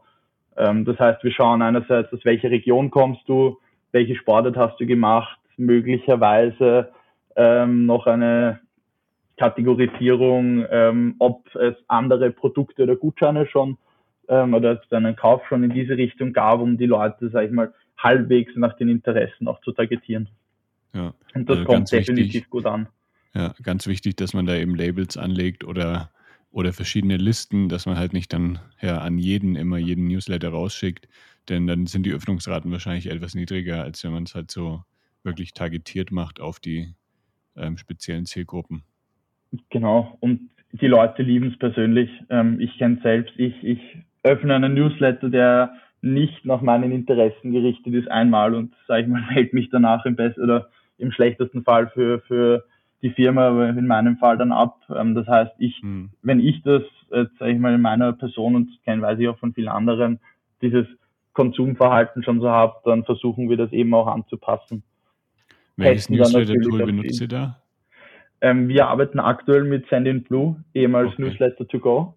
Ähm, 0.55 0.85
das 0.85 0.97
heißt, 0.99 1.23
wir 1.23 1.31
schauen 1.31 1.61
einerseits, 1.61 2.11
aus 2.13 2.23
welcher 2.23 2.49
Region 2.49 2.89
kommst 2.89 3.27
du, 3.27 3.57
welche 3.91 4.15
Sportart 4.15 4.57
hast 4.57 4.79
du 4.79 4.85
gemacht, 4.85 5.37
möglicherweise 5.57 6.89
ähm, 7.35 7.85
noch 7.85 8.07
eine 8.07 8.59
Kategorisierung, 9.37 10.65
ähm, 10.71 11.15
ob 11.19 11.43
es 11.55 11.75
andere 11.87 12.31
Produkte 12.31 12.83
oder 12.83 12.95
Gutscheine 12.95 13.47
schon 13.47 13.77
ähm, 14.27 14.53
oder 14.53 14.81
einen 14.91 15.15
Kauf 15.15 15.45
schon 15.47 15.63
in 15.63 15.71
diese 15.71 15.95
Richtung 15.97 16.33
gab, 16.33 16.59
um 16.59 16.77
die 16.77 16.87
Leute, 16.87 17.29
sag 17.29 17.45
ich 17.45 17.51
mal, 17.51 17.73
halbwegs 17.97 18.55
nach 18.55 18.75
den 18.77 18.89
Interessen 18.89 19.47
auch 19.47 19.61
zu 19.61 19.71
targetieren. 19.71 20.29
Ja. 20.93 21.13
Und 21.33 21.49
das 21.49 21.59
also 21.59 21.65
kommt 21.69 21.91
definitiv 21.91 22.33
wichtig, 22.33 22.49
gut 22.49 22.65
an. 22.65 22.87
Ja, 23.33 23.53
ganz 23.61 23.87
wichtig, 23.87 24.15
dass 24.15 24.33
man 24.33 24.45
da 24.45 24.55
eben 24.55 24.75
Labels 24.75 25.17
anlegt 25.17 25.63
oder, 25.63 26.09
oder 26.51 26.73
verschiedene 26.73 27.17
Listen, 27.17 27.69
dass 27.69 27.85
man 27.85 27.97
halt 27.97 28.13
nicht 28.13 28.33
dann 28.33 28.59
ja, 28.81 28.99
an 28.99 29.17
jeden 29.17 29.55
immer 29.55 29.77
jeden 29.77 30.07
Newsletter 30.07 30.49
rausschickt, 30.49 31.07
denn 31.49 31.67
dann 31.67 31.85
sind 31.85 32.05
die 32.05 32.13
Öffnungsraten 32.13 32.71
wahrscheinlich 32.71 33.09
etwas 33.09 33.35
niedriger, 33.35 33.83
als 33.83 34.03
wenn 34.03 34.11
man 34.11 34.23
es 34.23 34.35
halt 34.35 34.51
so 34.51 34.83
wirklich 35.23 35.53
targetiert 35.53 36.11
macht 36.11 36.39
auf 36.39 36.59
die 36.59 36.93
ähm, 37.55 37.77
speziellen 37.77 38.25
Zielgruppen. 38.25 38.83
Genau, 39.69 40.17
und 40.19 40.49
die 40.71 40.87
Leute 40.87 41.23
lieben 41.23 41.51
es 41.51 41.59
persönlich. 41.59 42.09
Ähm, 42.29 42.59
ich 42.59 42.77
kenne 42.77 42.99
selbst, 43.01 43.33
ich, 43.37 43.63
ich 43.63 43.79
öffne 44.23 44.55
einen 44.55 44.73
Newsletter, 44.73 45.29
der 45.29 45.73
nicht 46.13 46.45
nach 46.45 46.61
meinen 46.61 46.91
Interessen 46.91 47.51
gerichtet 47.51 47.93
ist 47.93 48.09
einmal 48.09 48.55
und 48.55 48.73
sage 48.87 49.03
ich 49.03 49.07
mal, 49.07 49.21
hält 49.29 49.53
mich 49.53 49.69
danach 49.69 50.05
im 50.05 50.15
besten 50.15 50.43
oder 50.43 50.69
im 50.97 51.11
schlechtesten 51.11 51.63
Fall 51.63 51.89
für, 51.89 52.19
für 52.21 52.65
die 53.01 53.11
Firma, 53.11 53.49
aber 53.49 53.69
in 53.69 53.87
meinem 53.87 54.17
Fall 54.17 54.37
dann 54.37 54.51
ab. 54.51 54.79
Ähm, 54.95 55.15
das 55.15 55.27
heißt, 55.27 55.53
ich, 55.59 55.81
mhm. 55.83 56.09
wenn 56.23 56.39
ich 56.39 56.61
das, 56.63 56.83
jetzt 57.11 57.37
sage 57.37 57.51
ich 57.51 57.59
mal, 57.59 57.73
in 57.73 57.81
meiner 57.81 58.13
Person 58.13 58.55
und 58.55 58.69
kenne, 58.83 59.01
weiß 59.01 59.19
ich 59.19 59.27
auch 59.27 59.37
von 59.37 59.53
vielen 59.53 59.67
anderen, 59.67 60.19
dieses 60.61 60.87
Konsumverhalten 61.33 62.23
schon 62.23 62.41
so 62.41 62.49
habe, 62.49 62.77
dann 62.85 63.03
versuchen 63.03 63.49
wir 63.49 63.57
das 63.57 63.71
eben 63.71 63.93
auch 63.93 64.07
anzupassen. 64.07 64.81
Welches 65.75 66.09
Newsletter-Tool 66.09 66.85
benutzt 66.85 67.21
ihr 67.21 67.27
da? 67.27 67.61
Ähm, 68.41 68.67
wir 68.67 68.87
arbeiten 68.87 69.19
aktuell 69.19 69.63
mit 69.63 69.87
Send 69.87 70.07
in 70.07 70.23
Blue, 70.23 70.55
ehemals 70.73 71.13
okay. 71.13 71.23
Newsletter 71.23 71.67
to 71.67 71.79
go 71.79 72.16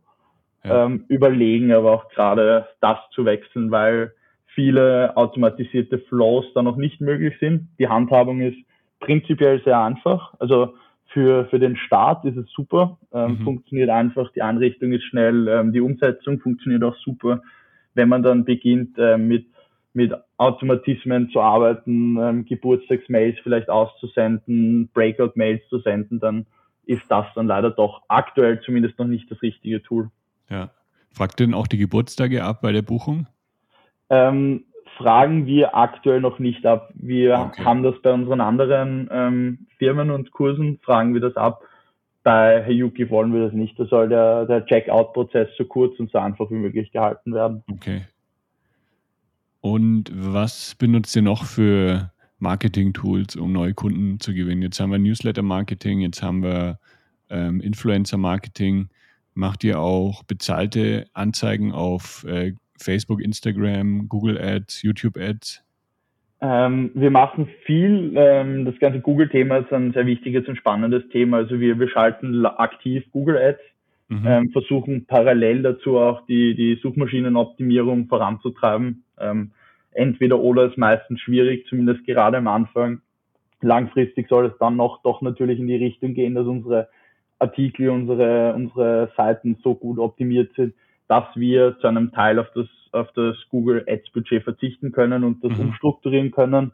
ja. 0.65 0.87
ähm, 0.87 1.05
überlegen 1.09 1.73
aber 1.73 1.93
auch 1.93 2.09
gerade 2.11 2.67
das 2.81 2.99
zu 3.13 3.25
wechseln, 3.25 3.71
weil 3.71 4.13
viele 4.55 5.17
automatisierte 5.17 5.99
Flows 5.99 6.47
da 6.55 6.63
noch 6.63 6.77
nicht 6.77 7.01
möglich 7.01 7.35
sind. 7.41 7.69
Die 7.79 7.89
Handhabung 7.89 8.41
ist 8.41 8.59
prinzipiell 8.99 9.63
sehr 9.65 9.81
einfach. 9.81 10.35
Also 10.39 10.75
für, 11.13 11.47
für 11.47 11.59
den 11.59 11.77
Start 11.77 12.25
ist 12.25 12.37
es 12.37 12.51
super, 12.53 12.99
ähm, 13.13 13.33
mhm. 13.33 13.45
funktioniert 13.45 13.91
einfach, 13.91 14.31
die 14.33 14.43
Einrichtung 14.43 14.93
ist 14.93 15.05
schnell, 15.05 15.49
ähm, 15.49 15.73
die 15.73 15.81
Umsetzung 15.81 16.39
funktioniert 16.41 16.85
auch 16.85 16.97
super. 16.97 17.43
Wenn 17.95 18.09
man 18.09 18.23
dann 18.23 18.45
beginnt 18.45 18.97
äh, 18.99 19.19
mit, 19.19 19.47
mit 19.93 20.15
Automatismen 20.37 21.31
zu 21.31 21.41
arbeiten, 21.41 22.17
ähm, 22.17 22.45
Geburtstagsmails 22.45 23.39
vielleicht 23.43 23.69
auszusenden, 23.69 24.89
Breakout-Mails 24.95 25.69
zu 25.69 25.79
senden, 25.81 26.21
dann 26.21 26.47
ist 26.87 27.03
das 27.09 27.27
dann 27.35 27.47
leider 27.47 27.71
doch 27.71 28.03
aktuell 28.09 28.61
zumindest 28.61 28.99
noch 28.99 29.07
nicht 29.07 29.31
das 29.31 29.43
richtige 29.43 29.83
Tool. 29.83 30.11
Ja. 30.51 30.71
Fragt 31.13 31.41
denn 31.41 31.55
auch 31.55 31.67
die 31.67 31.79
Geburtstage 31.79 32.45
ab 32.45 32.61
bei 32.63 32.73
der 32.73 32.83
Buchung? 32.83 33.27
Ähm, 34.11 34.65
fragen 34.97 35.47
wir 35.47 35.77
aktuell 35.77 36.21
noch 36.21 36.39
nicht 36.39 36.67
ab. 36.67 36.91
Wir 36.95 37.39
okay. 37.39 37.65
haben 37.65 37.83
das 37.83 37.95
bei 38.03 38.13
unseren 38.13 38.41
anderen 38.41 39.09
ähm, 39.11 39.67
Firmen 39.79 40.11
und 40.11 40.31
Kursen, 40.31 40.79
fragen 40.83 41.15
wir 41.15 41.21
das 41.21 41.37
ab. 41.37 41.63
Bei 42.23 42.63
Hayuki 42.65 43.09
wollen 43.09 43.33
wir 43.33 43.47
das 43.47 43.55
nicht. 43.55 43.79
Da 43.79 43.87
soll 43.87 44.09
der, 44.09 44.45
der 44.45 44.67
Checkout-Prozess 44.67 45.49
so 45.57 45.65
kurz 45.65 45.99
und 45.99 46.11
so 46.11 46.19
einfach 46.19 46.51
wie 46.51 46.57
möglich 46.57 46.93
gehalten 46.93 47.33
werden. 47.33 47.65
Okay. 47.71 48.03
Und 49.63 50.11
was 50.15 50.75
benutzt 50.75 51.17
ihr 51.17 51.23
noch 51.23 51.45
für 51.45 52.11
Marketing-Tools, 52.39 53.37
um 53.37 53.53
neue 53.53 53.75
Kunden 53.75 54.21
zu 54.21 54.35
gewinnen? 54.35 54.63
Jetzt 54.63 54.81
haben 54.81 54.91
wir 54.91 54.99
Newsletter-Marketing, 54.99 56.01
jetzt 56.01 56.23
haben 56.23 56.43
wir 56.43 56.79
ähm, 57.31 57.61
Influencer-Marketing. 57.61 58.91
Macht 59.41 59.65
ihr 59.65 59.81
auch 59.81 60.23
bezahlte 60.25 61.07
Anzeigen 61.15 61.73
auf 61.73 62.27
äh, 62.29 62.53
Facebook, 62.79 63.23
Instagram, 63.23 64.07
Google 64.07 64.39
Ads, 64.39 64.83
YouTube 64.83 65.17
Ads? 65.17 65.65
Ähm, 66.43 66.91
wir 66.93 67.11
machen 67.11 67.49
viel. 67.65 68.13
Ähm, 68.17 68.67
das 68.67 68.79
ganze 68.79 69.01
Google-Thema 69.01 69.57
ist 69.61 69.73
ein 69.73 69.95
sehr 69.95 70.05
wichtiges 70.05 70.47
und 70.47 70.57
spannendes 70.57 71.09
Thema. 71.09 71.39
Also 71.39 71.59
wir, 71.59 71.81
wir 71.81 71.89
schalten 71.89 72.45
aktiv 72.45 73.03
Google 73.13 73.39
Ads, 73.39 73.63
mhm. 74.09 74.27
ähm, 74.27 74.51
versuchen 74.51 75.07
parallel 75.07 75.63
dazu 75.63 75.97
auch 75.97 76.27
die, 76.27 76.55
die 76.55 76.79
Suchmaschinenoptimierung 76.83 78.09
voranzutreiben. 78.09 79.05
Ähm, 79.19 79.53
entweder 79.93 80.39
oder 80.39 80.67
ist 80.67 80.77
meistens 80.77 81.19
schwierig, 81.23 81.67
zumindest 81.67 82.05
gerade 82.05 82.37
am 82.37 82.47
Anfang. 82.47 83.01
Langfristig 83.63 84.29
soll 84.29 84.45
es 84.45 84.59
dann 84.59 84.77
noch 84.77 85.01
doch 85.03 85.23
natürlich 85.23 85.59
in 85.59 85.67
die 85.67 85.77
Richtung 85.77 86.13
gehen, 86.13 86.35
dass 86.35 86.47
unsere 86.47 86.89
Artikel, 87.41 87.89
unsere, 87.89 88.55
unsere 88.55 89.11
Seiten 89.17 89.57
so 89.63 89.75
gut 89.75 89.99
optimiert 89.99 90.55
sind, 90.55 90.75
dass 91.09 91.25
wir 91.35 91.77
zu 91.81 91.89
einem 91.89 92.13
Teil 92.13 92.39
auf 92.39 92.49
das, 92.55 92.69
auf 92.93 93.11
das 93.13 93.37
Google 93.49 93.85
Ads 93.89 94.11
Budget 94.13 94.45
verzichten 94.45 94.93
können 94.93 95.25
und 95.25 95.43
das 95.43 95.53
mhm. 95.59 95.67
umstrukturieren 95.71 96.31
können. 96.31 96.73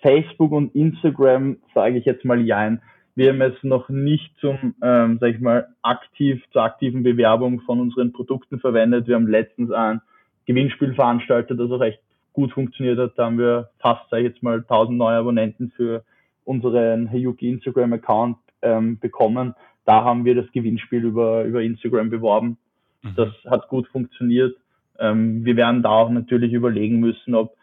Facebook 0.00 0.52
und 0.52 0.74
Instagram 0.74 1.56
sage 1.74 1.98
ich 1.98 2.04
jetzt 2.04 2.24
mal 2.24 2.40
jein. 2.40 2.80
Wir 3.16 3.32
haben 3.32 3.40
es 3.40 3.54
noch 3.64 3.88
nicht 3.88 4.32
zum, 4.40 4.76
ähm, 4.80 5.18
sag 5.20 5.34
ich 5.34 5.40
mal, 5.40 5.66
aktiv, 5.82 6.40
zur 6.52 6.62
aktiven 6.62 7.02
Bewerbung 7.02 7.62
von 7.62 7.80
unseren 7.80 8.12
Produkten 8.12 8.60
verwendet. 8.60 9.08
Wir 9.08 9.16
haben 9.16 9.26
letztens 9.26 9.72
ein 9.72 10.00
Gewinnspiel 10.46 10.94
veranstaltet, 10.94 11.58
das 11.58 11.70
auch 11.70 11.80
echt 11.80 12.00
gut 12.32 12.52
funktioniert 12.52 12.98
hat. 12.98 13.18
Da 13.18 13.24
haben 13.24 13.38
wir 13.38 13.70
fast, 13.80 14.08
sage 14.10 14.22
ich 14.22 14.28
jetzt 14.34 14.42
mal, 14.44 14.58
1000 14.58 14.96
neue 14.96 15.16
Abonnenten 15.16 15.72
für 15.74 16.04
unseren 16.44 17.10
Hayuki 17.10 17.50
Instagram 17.50 17.94
Account 17.94 18.36
ähm, 18.62 19.00
bekommen 19.00 19.54
da 19.88 20.04
haben 20.04 20.24
wir 20.24 20.34
das 20.34 20.50
Gewinnspiel 20.52 21.02
über, 21.04 21.44
über 21.44 21.62
Instagram 21.62 22.10
beworben. 22.10 22.58
Mhm. 23.02 23.14
Das 23.16 23.30
hat 23.50 23.68
gut 23.68 23.88
funktioniert. 23.88 24.54
Ähm, 24.98 25.44
wir 25.44 25.56
werden 25.56 25.82
da 25.82 25.90
auch 25.90 26.10
natürlich 26.10 26.52
überlegen 26.52 27.00
müssen, 27.00 27.34
ob 27.34 27.56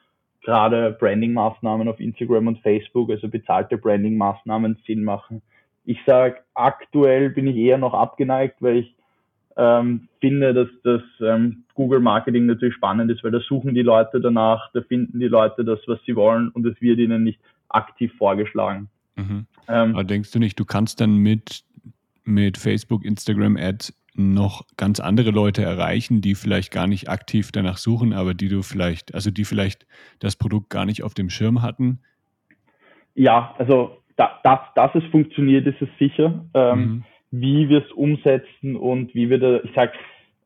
gerade 0.44 0.96
Branding-Maßnahmen 1.00 1.88
auf 1.88 2.00
Instagram 2.00 2.48
und 2.48 2.60
Facebook, 2.60 3.10
also 3.12 3.28
bezahlte 3.30 3.78
Branding-Maßnahmen 3.78 4.78
Sinn 4.86 5.04
machen. 5.04 5.42
Ich 5.86 6.00
sage, 6.06 6.38
aktuell 6.54 7.30
bin 7.30 7.48
ich 7.48 7.58
eher 7.58 7.78
noch 7.78 7.94
abgeneigt, 7.94 8.62
weil 8.62 8.78
ich 8.78 8.96
Ähm, 9.58 10.10
finde, 10.20 10.54
dass 10.54 10.68
das 10.84 11.02
ähm, 11.22 11.64
Google 11.76 12.02
Marketing 12.02 12.46
natürlich 12.46 12.76
spannend 12.76 13.10
ist, 13.10 13.24
weil 13.24 13.32
da 13.32 13.40
suchen 13.40 13.74
die 13.74 13.84
Leute 13.84 14.20
danach, 14.20 14.70
da 14.74 14.82
finden 14.82 15.18
die 15.18 15.30
Leute 15.30 15.64
das, 15.64 15.80
was 15.88 15.98
sie 16.06 16.14
wollen 16.18 16.50
und 16.50 16.66
es 16.66 16.76
wird 16.82 17.00
ihnen 17.00 17.24
nicht 17.24 17.40
aktiv 17.70 18.12
vorgeschlagen. 18.18 18.90
Mhm. 19.16 19.46
Ähm, 19.70 19.94
Aber 19.94 20.04
denkst 20.04 20.34
du 20.34 20.40
nicht, 20.40 20.60
du 20.60 20.66
kannst 20.66 21.00
dann 21.00 21.16
mit, 21.16 21.64
mit 22.26 22.58
Facebook, 22.58 23.06
Instagram 23.06 23.58
Ads 23.58 23.94
noch 24.16 24.66
ganz 24.78 25.00
andere 25.00 25.32
Leute 25.32 25.62
erreichen, 25.62 26.22
die 26.22 26.36
vielleicht 26.36 26.72
gar 26.72 26.88
nicht 26.88 27.10
aktiv 27.10 27.52
danach 27.52 27.78
suchen, 27.78 28.14
aber 28.14 28.34
die 28.34 28.48
du 28.48 28.62
vielleicht, 28.62 29.14
also 29.14 29.30
die 29.30 29.44
vielleicht 29.44 29.86
das 30.20 30.36
Produkt 30.36 30.70
gar 30.70 30.86
nicht 30.86 31.04
auf 31.04 31.14
dem 31.14 31.30
Schirm 31.30 31.62
hatten? 31.62 32.00
Ja, 33.14 33.54
also 33.58 33.98
da, 34.16 34.40
dass, 34.44 34.60
dass 34.76 34.96
es 34.96 35.04
funktioniert, 35.12 35.68
ist 35.68 35.82
es 35.82 35.90
sicher. 36.00 36.46
Ähm, 36.54 36.80
mhm. 36.80 37.04
Wie 37.32 37.68
wir 37.68 37.84
es 37.86 37.92
umsetzen 37.92 38.78
und 38.78 39.14
wie 39.14 39.30
wir 39.30 39.40
da, 39.40 39.60
ich 39.64 39.72
sag, 39.76 39.92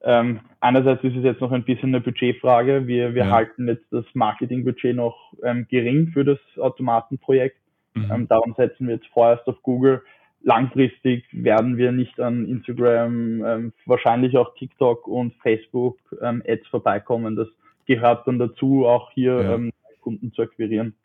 ähm, 0.01 0.39
einerseits 0.59 1.03
ist 1.03 1.15
es 1.15 1.23
jetzt 1.23 1.41
noch 1.41 1.51
ein 1.51 1.65
bisschen 1.65 1.89
eine 1.89 2.01
Budgetfrage. 2.01 2.87
Wir, 2.87 3.13
wir 3.13 3.25
ja. 3.25 3.31
halten 3.31 3.67
jetzt 3.67 3.85
das 3.91 4.05
Marketingbudget 4.13 4.95
noch 4.95 5.33
ähm, 5.43 5.67
gering 5.69 6.07
für 6.13 6.23
das 6.23 6.39
Automatenprojekt. 6.57 7.57
Mhm. 7.93 8.11
Ähm, 8.11 8.27
darum 8.27 8.55
setzen 8.55 8.87
wir 8.87 8.95
jetzt 8.95 9.07
vorerst 9.07 9.45
auf 9.47 9.61
Google 9.61 10.01
langfristig 10.41 11.25
werden 11.31 11.77
wir 11.77 11.91
nicht 11.91 12.19
an 12.19 12.45
Instagram, 12.45 13.43
ähm, 13.45 13.73
wahrscheinlich 13.85 14.37
auch 14.37 14.55
TikTok 14.55 15.07
und 15.07 15.33
Facebook 15.41 15.97
ähm, 16.21 16.41
Ads 16.47 16.67
vorbeikommen. 16.67 17.35
Das 17.35 17.47
gehört 17.85 18.27
dann 18.27 18.39
dazu, 18.39 18.85
auch 18.85 19.11
hier 19.11 19.41
ja. 19.41 19.55
ähm, 19.55 19.71
Kunden 20.01 20.31
zu 20.33 20.43
akquirieren. 20.43 20.95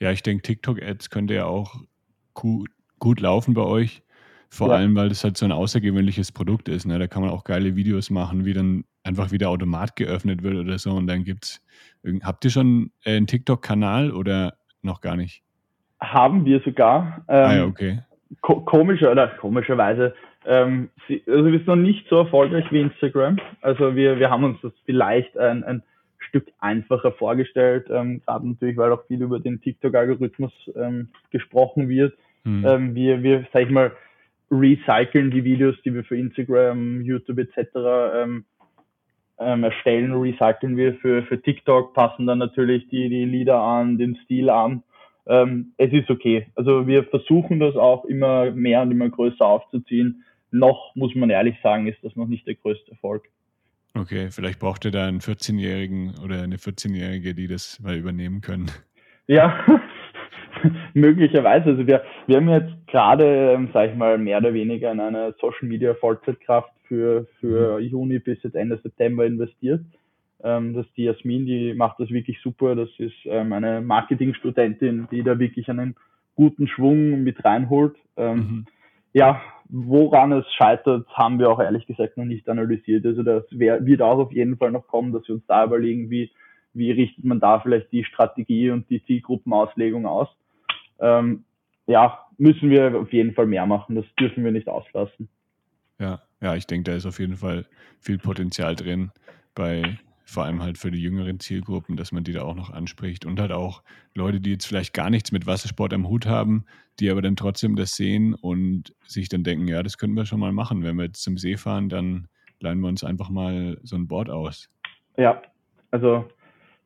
Ja, 0.00 0.10
ich 0.10 0.22
denke, 0.22 0.42
TikTok-Ads 0.42 1.08
könnte 1.08 1.34
ja 1.34 1.46
auch 1.46 1.76
gut, 2.34 2.68
gut 2.98 3.20
laufen 3.20 3.54
bei 3.54 3.62
euch. 3.62 4.02
Vor 4.50 4.68
ja. 4.68 4.74
allem, 4.74 4.94
weil 4.94 5.08
das 5.08 5.24
halt 5.24 5.36
so 5.36 5.44
ein 5.44 5.52
außergewöhnliches 5.52 6.30
Produkt 6.32 6.68
ist. 6.68 6.86
Ne? 6.86 6.98
Da 6.98 7.06
kann 7.06 7.22
man 7.22 7.30
auch 7.30 7.44
geile 7.44 7.74
Videos 7.76 8.10
machen, 8.10 8.44
wie 8.44 8.52
dann 8.52 8.84
einfach 9.02 9.32
wieder 9.32 9.48
Automat 9.48 9.96
geöffnet 9.96 10.42
wird 10.42 10.56
oder 10.56 10.78
so. 10.78 10.92
Und 10.92 11.06
dann 11.06 11.24
gibt's. 11.24 11.62
Habt 12.22 12.44
ihr 12.44 12.50
schon 12.50 12.92
einen 13.04 13.26
TikTok-Kanal 13.26 14.12
oder 14.12 14.58
noch 14.82 15.00
gar 15.00 15.16
nicht? 15.16 15.42
Haben 16.00 16.44
wir 16.44 16.60
sogar. 16.60 17.24
Ähm, 17.26 17.44
ah 17.44 17.56
ja, 17.56 17.64
okay 17.64 17.98
ko 18.40 18.60
komischer 18.60 19.12
oder 19.12 19.28
komischerweise, 19.28 20.14
ähm, 20.46 20.90
sie, 21.08 21.22
also 21.26 21.46
wir 21.46 21.58
sind 21.58 21.66
noch 21.66 21.76
nicht 21.76 22.08
so 22.08 22.18
erfolgreich 22.18 22.64
wie 22.70 22.80
Instagram. 22.80 23.38
Also 23.60 23.96
wir, 23.96 24.18
wir 24.18 24.30
haben 24.30 24.44
uns 24.44 24.60
das 24.62 24.72
vielleicht 24.84 25.36
ein, 25.38 25.64
ein 25.64 25.82
Stück 26.18 26.46
einfacher 26.60 27.12
vorgestellt, 27.12 27.86
ähm, 27.90 28.20
gerade 28.24 28.48
natürlich, 28.48 28.76
weil 28.76 28.92
auch 28.92 29.04
viel 29.06 29.22
über 29.22 29.38
den 29.38 29.60
TikTok-Algorithmus 29.60 30.52
ähm, 30.76 31.08
gesprochen 31.30 31.88
wird. 31.88 32.14
Mhm. 32.44 32.64
Ähm, 32.66 32.94
wir, 32.94 33.22
wir, 33.22 33.46
sag 33.52 33.62
ich 33.62 33.70
mal, 33.70 33.92
recyceln 34.50 35.30
die 35.30 35.44
Videos, 35.44 35.74
die 35.84 35.92
wir 35.92 36.04
für 36.04 36.16
Instagram, 36.16 37.02
YouTube 37.02 37.38
etc. 37.38 37.68
Ähm, 38.14 38.44
ähm, 39.38 39.64
erstellen, 39.64 40.14
recyceln 40.14 40.76
wir 40.76 40.94
für, 40.94 41.22
für 41.24 41.40
TikTok, 41.40 41.92
passen 41.94 42.26
dann 42.26 42.38
natürlich 42.38 42.88
die, 42.88 43.08
die 43.08 43.24
Lieder 43.24 43.60
an, 43.60 43.98
den 43.98 44.16
Stil 44.24 44.48
an 44.48 44.82
ähm, 45.26 45.72
es 45.76 45.92
ist 45.92 46.10
okay. 46.10 46.46
Also 46.54 46.86
wir 46.86 47.04
versuchen 47.04 47.60
das 47.60 47.76
auch 47.76 48.04
immer 48.04 48.50
mehr 48.50 48.82
und 48.82 48.90
immer 48.90 49.08
größer 49.08 49.44
aufzuziehen. 49.44 50.24
Noch, 50.50 50.94
muss 50.94 51.14
man 51.14 51.30
ehrlich 51.30 51.56
sagen, 51.62 51.86
ist 51.86 52.02
das 52.02 52.14
noch 52.16 52.26
nicht 52.26 52.46
der 52.46 52.54
größte 52.54 52.92
Erfolg. 52.92 53.28
Okay, 53.94 54.30
vielleicht 54.30 54.60
braucht 54.60 54.84
ihr 54.84 54.90
da 54.90 55.06
einen 55.06 55.20
14-Jährigen 55.20 56.14
oder 56.22 56.42
eine 56.42 56.56
14-Jährige, 56.56 57.34
die 57.34 57.48
das 57.48 57.80
mal 57.80 57.96
übernehmen 57.96 58.40
können. 58.40 58.70
Ja, 59.26 59.58
möglicherweise. 60.94 61.70
Also 61.70 61.86
wir, 61.86 62.04
wir 62.26 62.36
haben 62.36 62.48
jetzt 62.48 62.86
gerade, 62.86 63.52
ähm, 63.54 63.70
sage 63.72 63.92
ich 63.92 63.98
mal, 63.98 64.18
mehr 64.18 64.38
oder 64.38 64.54
weniger 64.54 64.92
in 64.92 65.00
eine 65.00 65.34
Social 65.40 65.66
Media 65.68 65.94
Vollzeitkraft 65.94 66.70
für, 66.86 67.26
für 67.40 67.80
mhm. 67.80 67.86
Juni 67.86 68.18
bis 68.18 68.42
jetzt 68.42 68.54
Ende 68.54 68.78
September 68.82 69.24
investiert 69.26 69.80
ähm, 70.42 70.74
dass 70.74 70.86
die 70.96 71.04
Jasmin, 71.04 71.46
die 71.46 71.74
macht 71.74 71.98
das 71.98 72.10
wirklich 72.10 72.40
super. 72.42 72.74
Das 72.74 72.88
ist 72.98 73.14
ähm, 73.24 73.52
eine 73.52 73.80
Marketingstudentin, 73.80 75.08
die 75.10 75.22
da 75.22 75.38
wirklich 75.38 75.68
einen 75.68 75.96
guten 76.34 76.68
Schwung 76.68 77.22
mit 77.22 77.44
reinholt. 77.44 77.96
Ähm, 78.16 78.36
mhm. 78.36 78.66
Ja, 79.12 79.40
woran 79.68 80.32
es 80.32 80.44
scheitert, 80.52 81.08
haben 81.08 81.38
wir 81.38 81.50
auch 81.50 81.60
ehrlich 81.60 81.86
gesagt 81.86 82.16
noch 82.16 82.24
nicht 82.24 82.48
analysiert. 82.48 83.06
Also 83.06 83.22
das 83.22 83.44
wär, 83.50 83.84
wird 83.84 84.02
auch 84.02 84.18
auf 84.18 84.32
jeden 84.32 84.56
Fall 84.56 84.70
noch 84.70 84.86
kommen, 84.86 85.12
dass 85.12 85.26
wir 85.26 85.36
uns 85.36 85.46
da 85.46 85.64
überlegen, 85.64 86.10
wie, 86.10 86.30
wie 86.74 86.90
richtet 86.92 87.24
man 87.24 87.40
da 87.40 87.60
vielleicht 87.60 87.90
die 87.92 88.04
Strategie 88.04 88.70
und 88.70 88.88
die 88.90 89.02
Zielgruppenauslegung 89.04 90.06
aus. 90.06 90.28
Ähm, 91.00 91.44
ja, 91.86 92.26
müssen 92.36 92.68
wir 92.68 92.94
auf 92.98 93.12
jeden 93.12 93.32
Fall 93.34 93.46
mehr 93.46 93.66
machen. 93.66 93.96
Das 93.96 94.04
dürfen 94.20 94.44
wir 94.44 94.52
nicht 94.52 94.68
auslassen. 94.68 95.28
Ja, 95.98 96.20
ja, 96.42 96.54
ich 96.54 96.66
denke, 96.66 96.90
da 96.90 96.96
ist 96.96 97.06
auf 97.06 97.18
jeden 97.18 97.36
Fall 97.36 97.64
viel 98.00 98.18
Potenzial 98.18 98.76
drin 98.76 99.10
bei 99.54 99.98
vor 100.26 100.44
allem 100.44 100.60
halt 100.60 100.76
für 100.76 100.90
die 100.90 101.00
jüngeren 101.00 101.38
Zielgruppen, 101.38 101.96
dass 101.96 102.10
man 102.10 102.24
die 102.24 102.32
da 102.32 102.42
auch 102.42 102.56
noch 102.56 102.70
anspricht 102.70 103.24
und 103.24 103.40
halt 103.40 103.52
auch 103.52 103.82
Leute, 104.14 104.40
die 104.40 104.50
jetzt 104.50 104.66
vielleicht 104.66 104.92
gar 104.92 105.08
nichts 105.08 105.30
mit 105.30 105.46
Wassersport 105.46 105.94
am 105.94 106.08
Hut 106.08 106.26
haben, 106.26 106.64
die 106.98 107.10
aber 107.10 107.22
dann 107.22 107.36
trotzdem 107.36 107.76
das 107.76 107.92
sehen 107.92 108.34
und 108.34 108.92
sich 109.06 109.28
dann 109.28 109.44
denken, 109.44 109.68
ja, 109.68 109.82
das 109.82 109.98
können 109.98 110.14
wir 110.14 110.26
schon 110.26 110.40
mal 110.40 110.52
machen. 110.52 110.82
Wenn 110.82 110.96
wir 110.96 111.04
jetzt 111.04 111.22
zum 111.22 111.38
See 111.38 111.56
fahren, 111.56 111.88
dann 111.88 112.26
leihen 112.60 112.80
wir 112.80 112.88
uns 112.88 113.04
einfach 113.04 113.30
mal 113.30 113.78
so 113.82 113.96
ein 113.96 114.08
Board 114.08 114.28
aus. 114.28 114.68
Ja, 115.16 115.40
also 115.92 116.26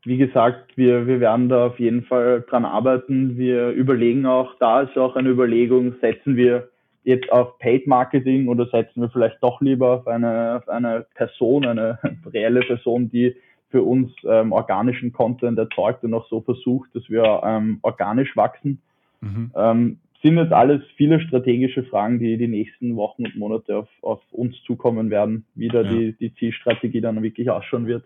wie 0.05 0.19
gesagt, 0.19 0.77
wir, 0.77 1.07
wir 1.07 1.21
werden 1.21 1.49
da 1.49 1.67
auf 1.67 1.79
jeden 1.79 2.03
Fall 2.05 2.45
dran 2.49 2.65
arbeiten. 2.65 3.37
Wir 3.39 3.71
überlegen 3.71 4.27
auch, 4.27 4.55
da 4.59 4.83
ist 4.83 4.97
auch 4.99 5.17
eine 5.17 5.31
Überlegung, 5.31 5.95
setzen 6.01 6.37
wir 6.37 6.70
jetzt 7.05 7.31
auf 7.33 7.59
Paid 7.59 7.87
Marketing 7.87 8.49
oder 8.49 8.67
setzen 8.67 9.01
wir 9.01 9.11
vielleicht 9.11 9.43
doch 9.43 9.61
lieber 9.61 9.97
auf 9.97 10.07
eine, 10.07 10.57
auf 10.57 10.69
eine 10.69 11.07
Person, 11.15 11.67
eine 11.67 11.99
reelle 12.33 12.61
Person, 12.61 13.11
die 13.11 13.35
für 13.71 13.83
uns 13.83 14.13
ähm, 14.25 14.53
organischen 14.53 15.13
Content 15.13 15.59
erzeugt 15.59 16.03
und 16.05 16.13
auch 16.13 16.29
so 16.29 16.41
versucht, 16.41 16.95
dass 16.95 17.09
wir 17.09 17.43
ähm, 17.45 17.79
organisch 17.83 18.37
wachsen. 18.37 18.81
Mhm. 19.21 19.53
Ähm, 19.55 19.99
sind 20.23 20.37
jetzt 20.37 20.53
alles 20.53 20.83
viele 20.97 21.21
strategische 21.21 21.85
Fragen, 21.85 22.19
die 22.19 22.37
die 22.37 22.49
nächsten 22.49 22.97
Wochen 22.97 23.25
und 23.25 23.37
Monate 23.37 23.79
auf, 23.79 23.89
auf 24.03 24.21
uns 24.33 24.55
zukommen 24.67 25.09
werden, 25.09 25.47
wie 25.55 25.69
da 25.69 25.83
ja. 25.83 25.91
die, 25.91 26.13
die 26.13 26.35
Zielstrategie 26.35 27.01
dann 27.01 27.23
wirklich 27.23 27.49
ausschauen 27.49 27.87
wird. 27.87 28.05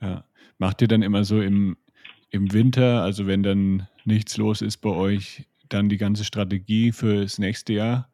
Ja. 0.00 0.24
Macht 0.58 0.82
ihr 0.82 0.88
dann 0.88 1.02
immer 1.02 1.24
so 1.24 1.40
im, 1.40 1.76
im 2.30 2.52
Winter, 2.52 3.02
also 3.02 3.26
wenn 3.26 3.42
dann 3.42 3.88
nichts 4.04 4.36
los 4.36 4.62
ist 4.62 4.78
bei 4.78 4.90
euch, 4.90 5.46
dann 5.68 5.88
die 5.88 5.96
ganze 5.96 6.24
Strategie 6.24 6.92
fürs 6.92 7.38
nächste 7.38 7.72
Jahr? 7.72 8.08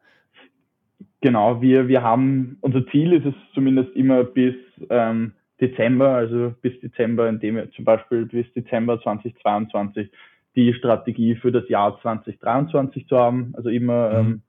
Genau, 1.21 1.61
wir, 1.61 1.87
wir 1.87 2.03
haben, 2.03 2.57
unser 2.61 2.85
Ziel 2.87 3.13
ist 3.13 3.25
es 3.25 3.33
zumindest 3.53 3.95
immer 3.95 4.23
bis 4.23 4.55
ähm, 4.89 5.33
Dezember, 5.59 6.09
also 6.09 6.53
bis 6.61 6.79
Dezember, 6.81 7.29
indem 7.29 7.55
wir 7.55 7.71
zum 7.71 7.85
Beispiel 7.85 8.25
bis 8.25 8.51
Dezember 8.53 9.01
2022 9.01 10.11
die 10.55 10.73
Strategie 10.73 11.35
für 11.35 11.51
das 11.51 11.67
Jahr 11.69 11.99
2023 12.01 13.07
zu 13.07 13.17
haben, 13.17 13.53
also 13.55 13.69
immer 13.69 14.09
mhm. 14.09 14.29
ähm, 14.29 14.41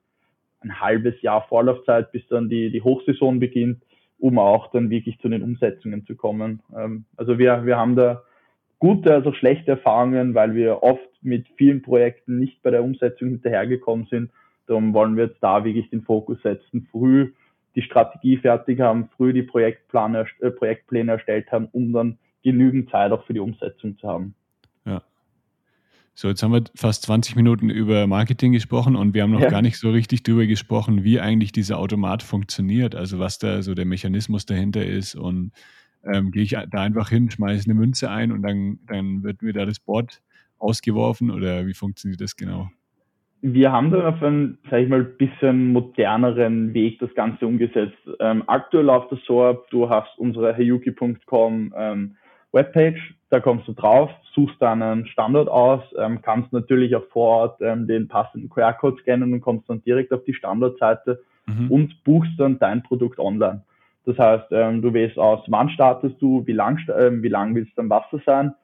ein 0.60 0.80
halbes 0.80 1.20
Jahr 1.22 1.46
Vorlaufzeit, 1.48 2.12
bis 2.12 2.26
dann 2.28 2.48
die, 2.48 2.70
die 2.70 2.82
Hochsaison 2.82 3.38
beginnt, 3.38 3.82
um 4.18 4.38
auch 4.38 4.70
dann 4.72 4.90
wirklich 4.90 5.18
zu 5.20 5.28
den 5.28 5.42
Umsetzungen 5.42 6.04
zu 6.06 6.16
kommen. 6.16 6.62
Ähm, 6.76 7.04
also 7.16 7.38
wir, 7.38 7.64
wir 7.66 7.76
haben 7.76 7.96
da 7.96 8.22
gute, 8.78 9.14
also 9.14 9.32
schlechte 9.32 9.72
Erfahrungen, 9.72 10.34
weil 10.34 10.54
wir 10.54 10.82
oft 10.82 11.08
mit 11.22 11.46
vielen 11.56 11.82
Projekten 11.82 12.38
nicht 12.38 12.62
bei 12.62 12.70
der 12.70 12.84
Umsetzung 12.84 13.28
hinterhergekommen 13.28 14.06
sind 14.10 14.30
Darum 14.66 14.94
wollen 14.94 15.16
wir 15.16 15.26
jetzt 15.26 15.42
da 15.42 15.64
wirklich 15.64 15.90
den 15.90 16.02
Fokus 16.02 16.40
setzen, 16.42 16.88
früh 16.90 17.32
die 17.76 17.82
Strategie 17.82 18.38
fertig 18.38 18.80
haben, 18.80 19.08
früh 19.16 19.32
die 19.32 19.42
Projektpläne, 19.42 20.26
äh, 20.40 20.50
Projektpläne 20.50 21.12
erstellt 21.12 21.52
haben, 21.52 21.68
um 21.72 21.92
dann 21.92 22.18
genügend 22.42 22.90
Zeit 22.90 23.12
auch 23.12 23.24
für 23.26 23.34
die 23.34 23.40
Umsetzung 23.40 23.98
zu 23.98 24.08
haben. 24.08 24.34
Ja. 24.86 25.02
So, 26.14 26.28
jetzt 26.28 26.42
haben 26.42 26.52
wir 26.52 26.64
fast 26.74 27.02
20 27.02 27.36
Minuten 27.36 27.68
über 27.68 28.06
Marketing 28.06 28.52
gesprochen 28.52 28.96
und 28.96 29.12
wir 29.12 29.22
haben 29.22 29.32
noch 29.32 29.40
ja. 29.40 29.50
gar 29.50 29.60
nicht 29.60 29.78
so 29.78 29.90
richtig 29.90 30.22
darüber 30.22 30.46
gesprochen, 30.46 31.04
wie 31.04 31.20
eigentlich 31.20 31.52
dieser 31.52 31.78
Automat 31.78 32.22
funktioniert, 32.22 32.94
also 32.94 33.18
was 33.18 33.38
da 33.38 33.62
so 33.62 33.74
der 33.74 33.84
Mechanismus 33.84 34.46
dahinter 34.46 34.84
ist 34.84 35.14
und 35.14 35.52
ähm, 36.02 36.30
gehe 36.30 36.44
ich 36.44 36.56
da 36.70 36.80
einfach 36.80 37.10
hin, 37.10 37.30
schmeiße 37.30 37.66
eine 37.66 37.74
Münze 37.74 38.10
ein 38.10 38.32
und 38.32 38.42
dann, 38.42 38.78
dann 38.86 39.22
wird 39.22 39.42
mir 39.42 39.52
da 39.52 39.66
das 39.66 39.80
Board 39.80 40.22
ausgeworfen 40.58 41.30
oder 41.30 41.66
wie 41.66 41.74
funktioniert 41.74 42.22
das 42.22 42.36
genau? 42.36 42.70
Wir 43.52 43.70
haben 43.70 43.90
dann 43.90 44.02
auf 44.06 44.22
einen, 44.22 44.58
sag 44.70 44.80
ich 44.80 44.88
mal, 44.88 45.04
bisschen 45.04 45.72
moderneren 45.72 46.74
Weg 46.74 46.98
das 46.98 47.14
Ganze 47.14 47.46
umgesetzt. 47.46 47.96
Ähm, 48.18 48.42
aktuell 48.46 48.84
läuft 48.84 49.12
das 49.12 49.20
so 49.26 49.42
ab, 49.44 49.66
du 49.70 49.88
hast 49.88 50.18
unsere 50.18 50.54
heyuki.com 50.54 51.74
ähm, 51.76 52.16
Webpage, 52.52 53.14
da 53.30 53.40
kommst 53.40 53.68
du 53.68 53.72
drauf, 53.72 54.10
suchst 54.34 54.60
dann 54.60 54.82
einen 54.82 55.06
Standort 55.06 55.48
aus, 55.48 55.82
ähm, 55.96 56.22
kannst 56.22 56.52
natürlich 56.52 56.96
auch 56.96 57.06
vor 57.10 57.28
Ort 57.28 57.60
ähm, 57.60 57.86
den 57.86 58.08
passenden 58.08 58.48
QR-Code 58.48 59.00
scannen 59.02 59.32
und 59.32 59.40
kommst 59.40 59.68
dann 59.68 59.82
direkt 59.82 60.12
auf 60.12 60.24
die 60.24 60.34
Standortseite 60.34 61.20
mhm. 61.46 61.70
und 61.70 62.04
buchst 62.04 62.32
dann 62.38 62.58
dein 62.58 62.82
Produkt 62.82 63.18
online. 63.18 63.62
Das 64.06 64.18
heißt, 64.18 64.46
ähm, 64.50 64.82
du 64.82 64.92
wählst 64.92 65.18
aus, 65.18 65.40
wann 65.48 65.68
startest 65.70 66.20
du, 66.20 66.46
wie 66.46 66.52
lang, 66.52 66.78
äh, 66.88 67.10
wie 67.22 67.28
lang 67.28 67.54
willst 67.54 67.76
du 67.76 67.82
am 67.82 67.90
Wasser 67.90 68.20
sein, 68.24 68.54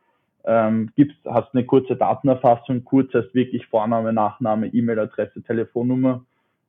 ähm, 0.45 0.91
gibst, 0.97 1.17
hast 1.25 1.55
eine 1.55 1.65
kurze 1.65 1.97
Datenerfassung, 1.97 2.85
kurz 2.85 3.13
heißt 3.15 3.35
wirklich 3.35 3.67
Vorname, 3.67 4.13
Nachname, 4.13 4.69
E-Mail-Adresse, 4.69 5.43
Telefonnummer. 5.43 6.25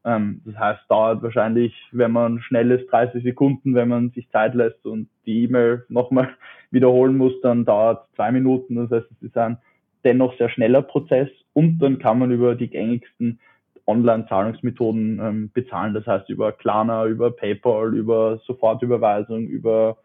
Ähm, 0.05 0.41
das 0.45 0.55
heißt, 0.57 0.81
dauert 0.89 1.23
wahrscheinlich, 1.23 1.73
wenn 1.91 2.11
man 2.11 2.41
schnell 2.41 2.71
ist, 2.71 2.91
30 2.91 3.23
Sekunden, 3.23 3.73
wenn 3.75 3.87
man 3.87 4.11
sich 4.11 4.29
Zeit 4.29 4.53
lässt 4.53 4.85
und 4.85 5.07
die 5.25 5.43
E-Mail 5.43 5.85
nochmal 5.89 6.29
wiederholen 6.71 7.17
muss, 7.17 7.33
dann 7.41 7.65
dauert 7.65 8.07
zwei 8.15 8.31
Minuten. 8.31 8.75
Das 8.75 8.91
heißt, 8.91 9.11
es 9.11 9.27
ist 9.27 9.37
ein 9.37 9.57
dennoch 10.03 10.37
sehr 10.37 10.49
schneller 10.49 10.81
Prozess 10.81 11.29
und 11.53 11.79
dann 11.79 11.99
kann 11.99 12.19
man 12.19 12.31
über 12.31 12.55
die 12.55 12.67
gängigsten 12.67 13.39
Online-Zahlungsmethoden 13.87 15.19
ähm, 15.21 15.51
bezahlen. 15.53 15.93
Das 15.93 16.05
heißt 16.05 16.29
über 16.29 16.51
Klarna, 16.51 17.05
über 17.05 17.31
PayPal, 17.31 17.93
über 17.95 18.39
Sofortüberweisung, 18.45 19.47
über 19.47 19.97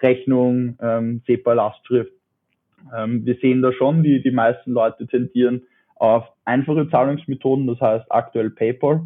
Rechnung, 0.00 0.76
ähm, 0.80 1.22
SEPA-Lastschrift. 1.26 2.12
Ähm, 2.96 3.24
wir 3.24 3.36
sehen 3.36 3.62
da 3.62 3.72
schon, 3.72 4.02
die, 4.02 4.22
die 4.22 4.30
meisten 4.30 4.72
Leute 4.72 5.06
tendieren 5.06 5.62
auf 5.96 6.24
einfache 6.44 6.88
Zahlungsmethoden, 6.90 7.66
das 7.66 7.80
heißt 7.80 8.06
aktuell 8.10 8.50
PayPal. 8.50 9.02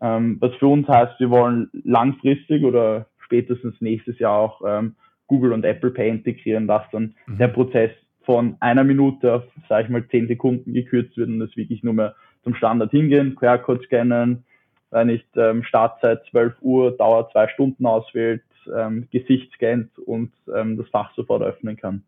Ähm, 0.00 0.38
was 0.40 0.54
für 0.54 0.66
uns 0.66 0.88
heißt, 0.88 1.20
wir 1.20 1.30
wollen 1.30 1.70
langfristig 1.84 2.64
oder 2.64 3.06
spätestens 3.24 3.80
nächstes 3.80 4.18
Jahr 4.18 4.38
auch 4.38 4.60
ähm, 4.66 4.96
Google 5.26 5.52
und 5.52 5.64
Apple 5.64 5.90
Pay 5.90 6.10
integrieren, 6.10 6.66
dass 6.66 6.82
dann 6.92 7.14
mhm. 7.26 7.38
der 7.38 7.48
Prozess 7.48 7.90
von 8.24 8.56
einer 8.60 8.84
Minute 8.84 9.34
auf, 9.34 9.42
sage 9.68 9.84
ich 9.84 9.90
mal, 9.90 10.06
zehn 10.08 10.26
Sekunden 10.28 10.72
gekürzt 10.72 11.16
wird 11.16 11.28
und 11.28 11.40
das 11.40 11.56
wirklich 11.56 11.82
nur 11.82 11.94
mehr 11.94 12.14
zum 12.42 12.54
Standard 12.54 12.90
hingehen, 12.90 13.34
QR-Code 13.34 13.84
scannen, 13.84 14.44
wenn 14.90 15.06
nicht 15.08 15.26
ähm, 15.36 15.62
Startzeit 15.62 16.22
12 16.30 16.54
Uhr, 16.60 16.96
Dauer 16.96 17.28
zwei 17.32 17.48
Stunden 17.48 17.86
auswählt, 17.86 18.42
ähm, 18.74 19.08
Gesicht 19.10 19.52
scannt 19.54 19.98
und 19.98 20.32
ähm, 20.54 20.76
das 20.76 20.88
Fach 20.88 21.14
sofort 21.14 21.42
öffnen 21.42 21.76
kann. 21.76 22.02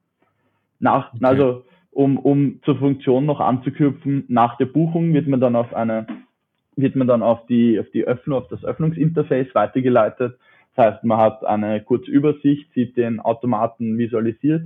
Nach, 0.78 1.12
okay. 1.14 1.24
Also 1.24 1.64
um, 1.90 2.18
um 2.18 2.60
zur 2.64 2.78
Funktion 2.78 3.24
noch 3.24 3.40
anzuknüpfen, 3.40 4.24
nach 4.28 4.56
der 4.58 4.66
Buchung 4.66 5.14
wird 5.14 5.26
man 5.26 5.40
dann 5.40 5.56
auf 5.56 5.72
eine 5.74 6.06
wird 6.78 6.94
man 6.94 7.06
dann 7.06 7.22
auf 7.22 7.46
die 7.46 7.80
auf 7.80 7.90
die 7.90 8.04
Öffnung, 8.04 8.38
auf 8.38 8.48
das 8.48 8.64
Öffnungsinterface 8.64 9.54
weitergeleitet. 9.54 10.38
Das 10.74 10.94
heißt, 10.94 11.04
man 11.04 11.18
hat 11.18 11.42
eine 11.44 11.82
kurze 11.82 12.10
Übersicht, 12.10 12.70
sieht 12.74 12.98
den 12.98 13.18
Automaten 13.18 13.96
visualisiert, 13.96 14.64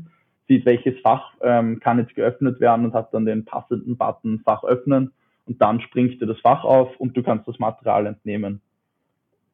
sieht, 0.49 0.67
welches 0.67 0.99
Fach 1.03 1.35
ähm, 1.41 1.79
kann 1.79 2.01
jetzt 2.01 2.17
geöffnet 2.17 2.59
werden 2.59 2.87
und 2.87 2.95
hat 2.95 3.15
dann 3.15 3.27
den 3.27 3.45
passenden 3.45 3.97
Button 3.97 4.41
Fach 4.41 4.65
öffnen 4.65 5.13
und 5.47 5.63
dann 5.63 5.81
springt 5.81 6.21
dir 6.21 6.27
das 6.27 6.41
Fach 6.41 6.65
auf 6.65 6.97
und 6.99 7.17
du 7.17 7.23
kannst 7.23 7.47
das 7.47 7.61
Material 7.61 8.07
entnehmen. 8.07 8.61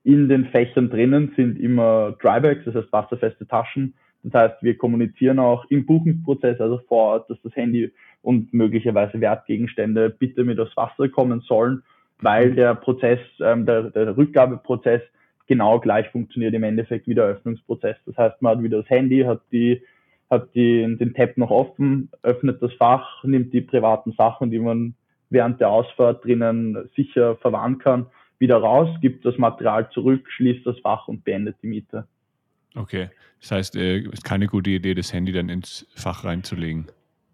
In 0.02 0.28
den 0.28 0.46
Fächern 0.46 0.88
drinnen 0.88 1.32
sind 1.36 1.58
immer 1.58 2.12
Drybags, 2.22 2.64
das 2.64 2.74
heißt 2.74 2.92
wasserfeste 2.92 3.46
Taschen, 3.46 3.94
das 4.26 4.50
heißt, 4.50 4.62
wir 4.62 4.76
kommunizieren 4.76 5.38
auch 5.38 5.64
im 5.66 5.86
Buchungsprozess, 5.86 6.60
also 6.60 6.80
vor 6.88 7.12
Ort, 7.12 7.30
dass 7.30 7.40
das 7.42 7.54
Handy 7.54 7.92
und 8.22 8.52
möglicherweise 8.52 9.20
Wertgegenstände 9.20 10.10
bitte 10.10 10.42
mit 10.42 10.58
aufs 10.58 10.76
Wasser 10.76 11.08
kommen 11.08 11.42
sollen, 11.42 11.84
weil 12.20 12.54
der 12.54 12.74
Prozess, 12.74 13.20
ähm, 13.40 13.66
der, 13.66 13.90
der 13.90 14.16
Rückgabeprozess 14.16 15.02
genau 15.46 15.78
gleich 15.78 16.08
funktioniert 16.08 16.54
im 16.54 16.64
Endeffekt 16.64 17.06
wie 17.06 17.14
der 17.14 17.26
Öffnungsprozess. 17.26 17.96
Das 18.04 18.16
heißt, 18.16 18.42
man 18.42 18.56
hat 18.56 18.64
wieder 18.64 18.78
das 18.78 18.90
Handy, 18.90 19.20
hat 19.20 19.42
die, 19.52 19.80
hat 20.28 20.52
die, 20.56 20.96
den 20.96 21.14
Tab 21.14 21.36
noch 21.36 21.52
offen, 21.52 22.10
öffnet 22.24 22.60
das 22.60 22.72
Fach, 22.72 23.22
nimmt 23.22 23.52
die 23.52 23.60
privaten 23.60 24.10
Sachen, 24.12 24.50
die 24.50 24.58
man 24.58 24.94
während 25.30 25.60
der 25.60 25.70
Ausfahrt 25.70 26.24
drinnen 26.24 26.88
sicher 26.96 27.36
verwahren 27.36 27.78
kann, 27.78 28.06
wieder 28.40 28.56
raus, 28.56 28.88
gibt 29.00 29.24
das 29.24 29.38
Material 29.38 29.88
zurück, 29.90 30.28
schließt 30.28 30.66
das 30.66 30.80
Fach 30.80 31.06
und 31.06 31.24
beendet 31.24 31.56
die 31.62 31.68
Miete. 31.68 32.08
Okay, 32.76 33.08
das 33.40 33.50
heißt, 33.50 33.76
es 33.76 33.82
äh, 33.82 33.98
ist 33.98 34.24
keine 34.24 34.46
gute 34.46 34.70
Idee, 34.70 34.94
das 34.94 35.12
Handy 35.12 35.32
dann 35.32 35.48
ins 35.48 35.86
Fach 35.94 36.24
reinzulegen. 36.24 36.86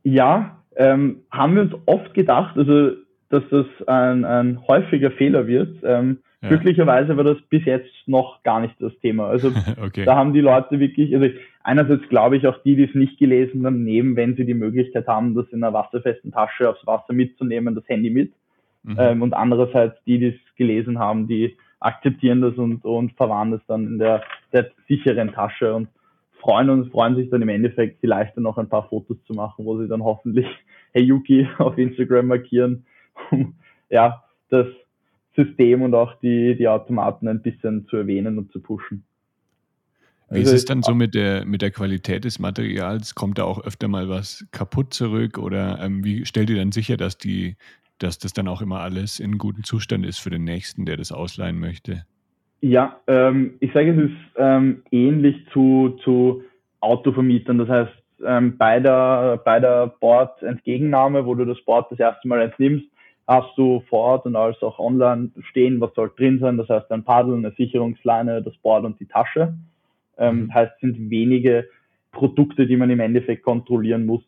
Ja, 0.04 0.62
ähm, 0.76 1.22
haben 1.30 1.54
wir 1.54 1.62
uns 1.62 1.74
oft 1.86 2.14
gedacht, 2.14 2.56
also 2.56 2.92
dass 3.28 3.42
das 3.50 3.66
ein, 3.86 4.24
ein 4.24 4.60
häufiger 4.68 5.10
Fehler 5.10 5.46
wird. 5.46 5.78
Ähm, 5.84 6.18
ja. 6.42 6.50
Glücklicherweise 6.50 7.16
war 7.16 7.24
das 7.24 7.40
bis 7.48 7.64
jetzt 7.64 7.90
noch 8.06 8.42
gar 8.42 8.60
nicht 8.60 8.74
das 8.78 8.92
Thema. 9.00 9.28
Also 9.28 9.52
okay. 9.82 10.04
da 10.04 10.16
haben 10.16 10.34
die 10.34 10.40
Leute 10.40 10.78
wirklich, 10.78 11.14
also 11.14 11.34
einerseits 11.62 12.06
glaube 12.08 12.36
ich 12.36 12.46
auch 12.46 12.62
die, 12.62 12.76
die 12.76 12.84
es 12.84 12.94
nicht 12.94 13.18
gelesen 13.18 13.64
haben, 13.64 13.84
nehmen, 13.84 14.16
wenn 14.16 14.36
sie 14.36 14.44
die 14.44 14.54
Möglichkeit 14.54 15.06
haben, 15.06 15.34
das 15.34 15.46
in 15.48 15.64
einer 15.64 15.72
wasserfesten 15.72 16.32
Tasche 16.32 16.68
aufs 16.68 16.86
Wasser 16.86 17.14
mitzunehmen, 17.14 17.74
das 17.74 17.88
Handy 17.88 18.10
mit. 18.10 18.32
Mhm. 18.82 18.96
Ähm, 18.98 19.22
und 19.22 19.32
andererseits 19.32 19.96
die, 20.04 20.18
die 20.18 20.26
es 20.26 20.56
gelesen 20.56 20.98
haben, 20.98 21.26
die 21.26 21.56
akzeptieren 21.84 22.40
das 22.40 22.54
und, 22.54 22.84
und 22.84 23.12
verwahren 23.12 23.50
das 23.50 23.60
dann 23.66 23.86
in 23.86 23.98
der, 23.98 24.22
der 24.52 24.70
sicheren 24.88 25.32
Tasche 25.32 25.74
und 25.74 25.88
freuen 26.40 26.70
uns, 26.70 26.88
freuen 26.90 27.16
sich 27.16 27.30
dann 27.30 27.42
im 27.42 27.48
Endeffekt 27.48 28.00
vielleicht 28.00 28.36
dann 28.36 28.44
noch 28.44 28.58
ein 28.58 28.68
paar 28.68 28.88
Fotos 28.88 29.16
zu 29.26 29.32
machen, 29.34 29.64
wo 29.64 29.78
sie 29.78 29.88
dann 29.88 30.02
hoffentlich 30.02 30.46
Hey 30.92 31.02
Yuki 31.04 31.48
auf 31.58 31.78
Instagram 31.78 32.26
markieren, 32.26 32.84
um 33.30 33.54
ja, 33.88 34.22
das 34.50 34.66
System 35.34 35.82
und 35.82 35.94
auch 35.94 36.14
die, 36.20 36.54
die 36.56 36.68
Automaten 36.68 37.28
ein 37.28 37.40
bisschen 37.40 37.86
zu 37.86 37.96
erwähnen 37.96 38.36
und 38.36 38.52
zu 38.52 38.60
pushen. 38.60 39.04
Wie 40.28 40.38
also 40.38 40.52
ist 40.52 40.60
es 40.60 40.64
dann 40.64 40.82
so 40.82 40.94
mit 40.94 41.14
der, 41.14 41.44
mit 41.44 41.60
der 41.60 41.70
Qualität 41.70 42.24
des 42.24 42.38
Materials? 42.38 43.14
Kommt 43.14 43.38
da 43.38 43.44
auch 43.44 43.64
öfter 43.64 43.88
mal 43.88 44.08
was 44.08 44.46
kaputt 44.50 44.94
zurück 44.94 45.38
oder 45.38 45.78
ähm, 45.80 46.04
wie 46.04 46.24
stellt 46.24 46.48
ihr 46.48 46.56
dann 46.56 46.72
sicher, 46.72 46.96
dass 46.96 47.18
die, 47.18 47.56
dass 48.02 48.18
das 48.18 48.32
dann 48.32 48.48
auch 48.48 48.62
immer 48.62 48.80
alles 48.80 49.20
in 49.20 49.38
gutem 49.38 49.64
Zustand 49.64 50.04
ist 50.04 50.18
für 50.18 50.30
den 50.30 50.44
Nächsten, 50.44 50.84
der 50.84 50.96
das 50.96 51.12
ausleihen 51.12 51.58
möchte? 51.58 52.04
Ja, 52.60 53.00
ähm, 53.06 53.54
ich 53.60 53.72
sage, 53.72 53.90
es 53.92 54.10
ist 54.10 54.16
ähm, 54.36 54.82
ähnlich 54.90 55.36
zu, 55.52 55.98
zu 56.04 56.42
Autovermietern. 56.80 57.58
Das 57.58 57.68
heißt, 57.68 57.92
ähm, 58.24 58.56
bei 58.56 58.78
der, 58.78 59.40
bei 59.44 59.58
der 59.58 59.88
Board-Entgegennahme, 60.00 61.26
wo 61.26 61.34
du 61.34 61.44
das 61.44 61.60
Board 61.64 61.90
das 61.90 61.98
erste 61.98 62.28
Mal 62.28 62.40
entnimmst, 62.40 62.86
hast 63.26 63.56
du 63.56 63.82
vor 63.88 64.00
Ort 64.00 64.26
und 64.26 64.36
als 64.36 64.62
auch 64.62 64.78
online 64.78 65.30
stehen, 65.50 65.80
was 65.80 65.94
soll 65.94 66.12
drin 66.16 66.38
sein. 66.38 66.56
Das 66.56 66.68
heißt, 66.68 66.90
ein 66.90 67.04
Paddel, 67.04 67.36
eine 67.36 67.52
Sicherungsleine, 67.52 68.42
das 68.42 68.56
Board 68.58 68.84
und 68.84 69.00
die 69.00 69.06
Tasche. 69.06 69.54
Ähm, 70.18 70.44
mhm. 70.44 70.54
heißt, 70.54 70.72
es 70.74 70.80
sind 70.80 71.10
wenige 71.10 71.68
Produkte, 72.12 72.66
die 72.66 72.76
man 72.76 72.90
im 72.90 73.00
Endeffekt 73.00 73.42
kontrollieren 73.42 74.06
muss. 74.06 74.22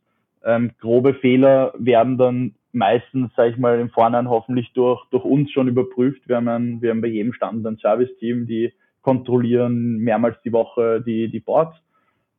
Ähm, 0.45 0.73
grobe 0.81 1.15
Fehler 1.15 1.73
werden 1.79 2.19
dann 2.19 2.55
meistens, 2.75 3.33
sage 3.37 3.51
ich 3.51 3.57
mal, 3.57 3.79
im 3.79 3.91
Vorhinein 3.91 4.29
hoffentlich 4.29 4.73
durch, 4.73 5.05
durch 5.11 5.25
uns 5.25 5.51
schon 5.51 5.69
überprüft. 5.69 6.29
Wir 6.29 6.37
haben, 6.37 6.49
ein, 6.49 6.83
wir 6.83 6.91
haben 6.91 7.01
bei 7.01 7.09
jedem 7.09 7.33
Stand 7.33 7.67
ein 7.67 7.79
Service-Team, 7.79 8.47
die 8.47 8.73
kontrollieren 9.03 9.99
mehrmals 9.99 10.37
die 10.45 10.53
Woche 10.53 11.01
die, 11.01 11.31
die 11.31 11.41
Boards. 11.41 11.77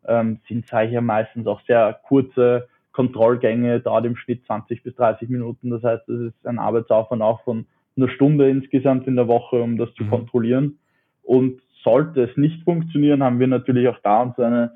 Ähm, 0.07 0.39
sind, 0.47 0.67
sage 0.67 0.87
ich 0.87 0.93
ja, 0.93 1.01
meistens 1.01 1.47
auch 1.47 1.61
sehr 1.61 1.99
kurze 2.07 2.67
Kontrollgänge, 2.91 3.79
dauert 3.79 4.05
im 4.05 4.15
Schnitt 4.15 4.45
20 4.45 4.83
bis 4.83 4.95
30 4.95 5.29
Minuten. 5.29 5.69
Das 5.69 5.83
heißt, 5.83 6.07
es 6.09 6.33
ist 6.33 6.47
ein 6.47 6.59
Arbeitsaufwand 6.59 7.21
auch 7.21 7.43
von 7.43 7.65
einer 7.97 8.09
Stunde 8.09 8.49
insgesamt 8.49 9.07
in 9.07 9.15
der 9.15 9.27
Woche, 9.27 9.61
um 9.61 9.77
das 9.77 9.93
zu 9.95 10.03
mhm. 10.03 10.09
kontrollieren. 10.09 10.79
Und 11.23 11.61
sollte 11.83 12.23
es 12.23 12.37
nicht 12.37 12.63
funktionieren, 12.63 13.23
haben 13.23 13.39
wir 13.39 13.47
natürlich 13.47 13.87
auch 13.87 13.99
da 14.03 14.21
uns 14.21 14.37
eine 14.39 14.73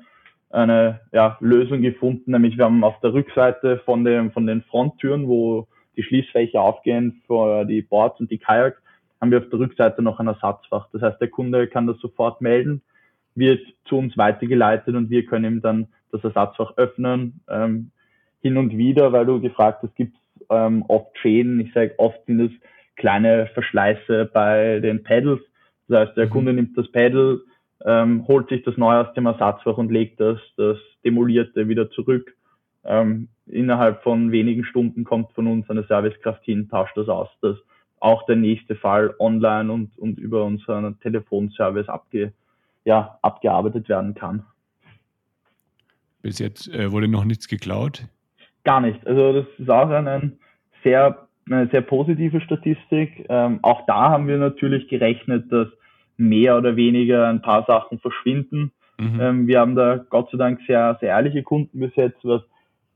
eine 0.50 1.00
ja, 1.12 1.36
Lösung 1.40 1.80
gefunden, 1.80 2.32
nämlich 2.32 2.58
wir 2.58 2.64
haben 2.64 2.84
auf 2.84 2.98
der 3.00 3.12
Rückseite 3.12 3.78
von, 3.84 4.04
dem, 4.04 4.32
von 4.32 4.46
den 4.46 4.62
Fronttüren, 4.62 5.28
wo 5.28 5.68
die 5.96 6.02
Schließfächer 6.02 6.60
aufgehen 6.60 7.22
für 7.26 7.64
die 7.64 7.82
Boards 7.82 8.20
und 8.20 8.30
die 8.30 8.38
Kajaks, 8.38 8.80
haben 9.20 9.30
wir 9.30 9.38
auf 9.38 9.50
der 9.50 9.58
Rückseite 9.58 10.02
noch 10.02 10.18
ein 10.18 10.26
Ersatzfach. 10.26 10.88
Das 10.92 11.02
heißt, 11.02 11.20
der 11.20 11.28
Kunde 11.28 11.66
kann 11.68 11.86
das 11.86 11.98
sofort 11.98 12.40
melden, 12.40 12.82
wird 13.34 13.60
zu 13.84 13.98
uns 13.98 14.16
weitergeleitet 14.16 14.94
und 14.94 15.10
wir 15.10 15.24
können 15.26 15.56
ihm 15.56 15.62
dann 15.62 15.88
das 16.10 16.24
Ersatzfach 16.24 16.76
öffnen. 16.76 17.40
Ähm, 17.48 17.90
hin 18.42 18.56
und 18.56 18.76
wieder, 18.76 19.12
weil 19.12 19.26
du 19.26 19.40
gefragt 19.40 19.82
hast, 19.82 19.94
gibt 19.94 20.14
es 20.14 20.46
ähm, 20.48 20.84
oft 20.88 21.16
Schäden. 21.18 21.60
Ich 21.60 21.72
sage, 21.74 21.94
oft 21.98 22.18
sind 22.26 22.40
es 22.40 22.52
kleine 22.96 23.46
Verschleiße 23.54 24.30
bei 24.32 24.80
den 24.80 25.02
Pedals. 25.02 25.40
Das 25.88 26.08
heißt, 26.08 26.16
der 26.16 26.26
mhm. 26.26 26.30
Kunde 26.30 26.52
nimmt 26.54 26.76
das 26.76 26.90
Pedal, 26.90 27.40
ähm, 27.84 28.26
holt 28.26 28.48
sich 28.48 28.62
das 28.62 28.76
Neue 28.76 29.06
aus 29.06 29.14
dem 29.14 29.26
Ersatzfach 29.26 29.76
und 29.76 29.90
legt 29.90 30.20
das, 30.20 30.38
das 30.56 30.78
Demolierte 31.04 31.68
wieder 31.68 31.90
zurück. 31.90 32.34
Ähm, 32.84 33.28
innerhalb 33.46 34.02
von 34.02 34.32
wenigen 34.32 34.64
Stunden 34.64 35.04
kommt 35.04 35.32
von 35.32 35.46
uns 35.46 35.68
eine 35.70 35.84
Servicekraft 35.84 36.44
hin, 36.44 36.68
tauscht 36.68 36.96
das 36.96 37.08
aus, 37.08 37.28
dass 37.42 37.56
auch 38.00 38.24
der 38.26 38.36
nächste 38.36 38.74
Fall 38.74 39.14
online 39.18 39.70
und, 39.70 39.98
und 39.98 40.18
über 40.18 40.44
unseren 40.44 40.98
Telefonservice 41.00 41.88
abge, 41.88 42.32
ja, 42.84 43.18
abgearbeitet 43.22 43.88
werden 43.88 44.14
kann. 44.14 44.44
Bis 46.22 46.38
jetzt 46.38 46.68
äh, 46.68 46.90
wurde 46.92 47.08
noch 47.08 47.24
nichts 47.24 47.48
geklaut? 47.48 48.06
Gar 48.64 48.80
nicht. 48.82 49.06
Also 49.06 49.32
das 49.32 49.46
ist 49.58 49.70
auch 49.70 49.88
eine 49.88 50.32
sehr, 50.82 51.26
eine 51.46 51.68
sehr 51.68 51.82
positive 51.82 52.40
Statistik. 52.40 53.26
Ähm, 53.28 53.58
auch 53.62 53.86
da 53.86 54.10
haben 54.10 54.26
wir 54.26 54.38
natürlich 54.38 54.88
gerechnet, 54.88 55.50
dass 55.50 55.68
mehr 56.20 56.56
oder 56.56 56.76
weniger 56.76 57.28
ein 57.28 57.42
paar 57.42 57.64
Sachen 57.66 57.98
verschwinden. 57.98 58.72
Mhm. 58.98 59.20
Ähm, 59.20 59.46
wir 59.46 59.60
haben 59.60 59.74
da 59.74 59.96
Gott 59.96 60.30
sei 60.30 60.38
Dank 60.38 60.60
sehr, 60.66 60.96
sehr 61.00 61.10
ehrliche 61.10 61.42
Kunden 61.42 61.80
bis 61.80 61.94
jetzt, 61.96 62.18
was 62.22 62.42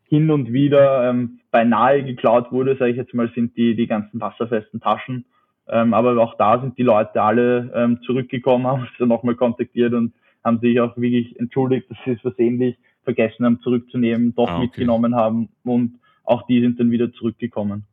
hin 0.05 0.31
und 0.31 0.53
wieder 0.53 1.09
ähm, 1.09 1.41
beinahe 1.51 2.05
geklaut 2.05 2.53
wurde, 2.53 2.77
sage 2.77 2.93
ich 2.93 2.97
jetzt 2.97 3.15
mal, 3.15 3.31
sind 3.35 3.57
die, 3.57 3.75
die 3.75 3.87
ganzen 3.87 4.21
wasserfesten 4.21 4.81
Taschen. 4.81 5.25
Ähm, 5.67 5.95
aber 5.95 6.17
auch 6.19 6.37
da 6.37 6.61
sind 6.61 6.77
die 6.77 6.83
Leute 6.83 7.23
alle 7.23 7.73
ähm, 7.75 8.01
zurückgekommen, 8.03 8.67
haben 8.69 8.83
uns 8.83 8.91
dann 8.99 9.09
nochmal 9.09 9.35
kontaktiert 9.35 9.95
und 9.95 10.13
haben 10.45 10.61
sich 10.61 10.79
auch 10.81 10.97
wirklich 10.97 11.39
entschuldigt, 11.41 11.91
dass 11.91 11.99
sie 12.05 12.13
es 12.13 12.21
versehentlich 12.21 12.77
vergessen 13.03 13.47
haben 13.47 13.61
zurückzunehmen, 13.61 14.35
doch 14.35 14.49
ah, 14.49 14.57
okay. 14.57 14.65
mitgenommen 14.65 15.15
haben 15.15 15.49
und 15.65 15.99
auch 16.25 16.47
die 16.47 16.61
sind 16.61 16.81
dann 16.81 16.91
wieder 16.91 17.13
zurückgekommen. 17.13 17.85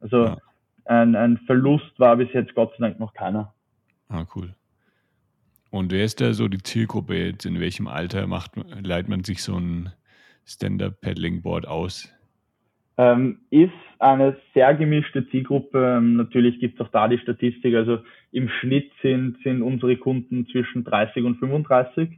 Also 0.00 0.24
ja 0.24 0.36
ein, 0.90 1.14
ein 1.14 1.38
Verlust 1.46 1.98
war 1.98 2.16
bis 2.16 2.32
jetzt 2.32 2.54
Gott 2.54 2.72
sei 2.72 2.88
Dank 2.88 2.98
noch 2.98 3.14
keiner. 3.14 3.54
Ah, 4.08 4.24
cool. 4.34 4.54
Und 5.70 5.92
wer 5.92 6.04
ist 6.04 6.20
da 6.20 6.32
so 6.32 6.48
die 6.48 6.62
Zielgruppe 6.62 7.14
jetzt? 7.14 7.46
In 7.46 7.60
welchem 7.60 7.86
Alter 7.86 8.26
macht, 8.26 8.52
leitet 8.82 9.08
man 9.08 9.24
sich 9.24 9.42
so 9.42 9.56
ein 9.56 9.90
Stand-Up-Paddling-Board 10.44 11.66
aus? 11.68 12.12
Ähm, 12.98 13.38
ist 13.50 13.72
eine 13.98 14.36
sehr 14.52 14.74
gemischte 14.74 15.26
Zielgruppe. 15.28 15.96
Ähm, 15.96 16.16
natürlich 16.16 16.58
gibt 16.58 16.80
es 16.80 16.86
auch 16.86 16.90
da 16.90 17.08
die 17.08 17.18
Statistik. 17.18 17.74
Also 17.74 17.98
im 18.32 18.48
Schnitt 18.48 18.90
sind, 19.02 19.38
sind 19.44 19.62
unsere 19.62 19.96
Kunden 19.96 20.46
zwischen 20.48 20.84
30 20.84 21.24
und 21.24 21.36
35. 21.36 22.10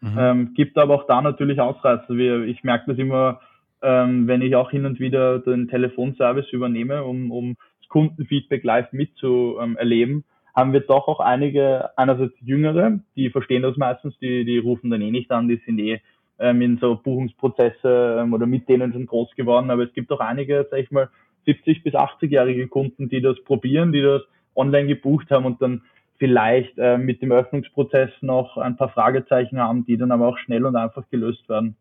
Mhm. 0.00 0.18
Ähm, 0.18 0.54
gibt 0.54 0.76
aber 0.76 0.94
auch 0.94 1.06
da 1.06 1.22
natürlich 1.22 1.60
Ausreißer. 1.60 2.16
Wir, 2.16 2.42
ich 2.44 2.64
merke 2.64 2.90
das 2.90 2.98
immer, 2.98 3.40
ähm, 3.82 4.26
wenn 4.26 4.42
ich 4.42 4.56
auch 4.56 4.70
hin 4.70 4.84
und 4.84 4.98
wieder 5.00 5.38
den 5.38 5.68
Telefonservice 5.68 6.52
übernehme, 6.52 7.04
um, 7.04 7.30
um 7.30 7.56
das 7.80 7.88
Kundenfeedback 7.88 8.64
live 8.64 8.92
mitzuerleben, 8.92 10.16
ähm, 10.16 10.24
haben 10.54 10.72
wir 10.72 10.80
doch 10.80 11.08
auch 11.08 11.20
einige, 11.20 11.96
einerseits 11.96 12.34
Jüngere, 12.40 12.98
die 13.16 13.30
verstehen 13.30 13.62
das 13.62 13.76
meistens, 13.76 14.18
die, 14.18 14.44
die 14.44 14.58
rufen 14.58 14.90
dann 14.90 15.02
eh 15.02 15.10
nicht 15.10 15.30
an, 15.30 15.48
die 15.48 15.60
sind 15.64 15.78
eh 15.78 16.00
ähm, 16.38 16.62
in 16.62 16.78
so 16.78 16.96
Buchungsprozesse 16.96 18.18
ähm, 18.20 18.32
oder 18.32 18.46
mit 18.46 18.68
denen 18.68 18.92
schon 18.92 19.06
groß 19.06 19.34
geworden. 19.36 19.70
Aber 19.70 19.84
es 19.84 19.92
gibt 19.92 20.10
auch 20.10 20.20
einige, 20.20 20.66
sag 20.70 20.80
ich 20.80 20.90
mal, 20.90 21.08
70 21.46 21.82
bis 21.82 21.94
80-jährige 21.94 22.68
Kunden, 22.68 23.08
die 23.08 23.20
das 23.20 23.42
probieren, 23.44 23.92
die 23.92 24.02
das 24.02 24.22
online 24.54 24.88
gebucht 24.88 25.30
haben 25.30 25.44
und 25.44 25.62
dann 25.62 25.82
vielleicht 26.18 26.76
äh, 26.78 26.98
mit 26.98 27.22
dem 27.22 27.32
Öffnungsprozess 27.32 28.10
noch 28.20 28.58
ein 28.58 28.76
paar 28.76 28.90
Fragezeichen 28.90 29.58
haben, 29.58 29.86
die 29.86 29.96
dann 29.96 30.12
aber 30.12 30.28
auch 30.28 30.38
schnell 30.38 30.66
und 30.66 30.76
einfach 30.76 31.08
gelöst 31.10 31.48
werden. 31.48 31.76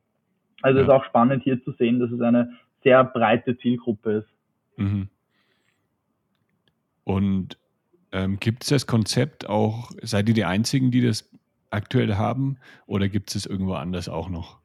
Also 0.61 0.79
ja. 0.79 0.85
ist 0.85 0.91
auch 0.91 1.05
spannend 1.05 1.43
hier 1.43 1.61
zu 1.63 1.71
sehen, 1.73 1.99
dass 1.99 2.11
es 2.11 2.21
eine 2.21 2.53
sehr 2.83 3.03
breite 3.03 3.57
Zielgruppe 3.57 4.11
ist. 4.11 4.29
Mhm. 4.77 5.09
Und 7.03 7.57
ähm, 8.11 8.37
gibt 8.39 8.63
es 8.63 8.69
das 8.69 8.87
Konzept 8.87 9.47
auch, 9.49 9.91
seid 10.01 10.27
ihr 10.29 10.35
die 10.35 10.45
Einzigen, 10.45 10.91
die 10.91 11.01
das 11.01 11.29
aktuell 11.69 12.15
haben 12.15 12.57
oder 12.87 13.09
gibt 13.09 13.29
es 13.29 13.35
es 13.35 13.45
irgendwo 13.45 13.73
anders 13.73 14.09
auch 14.09 14.29
noch? 14.29 14.59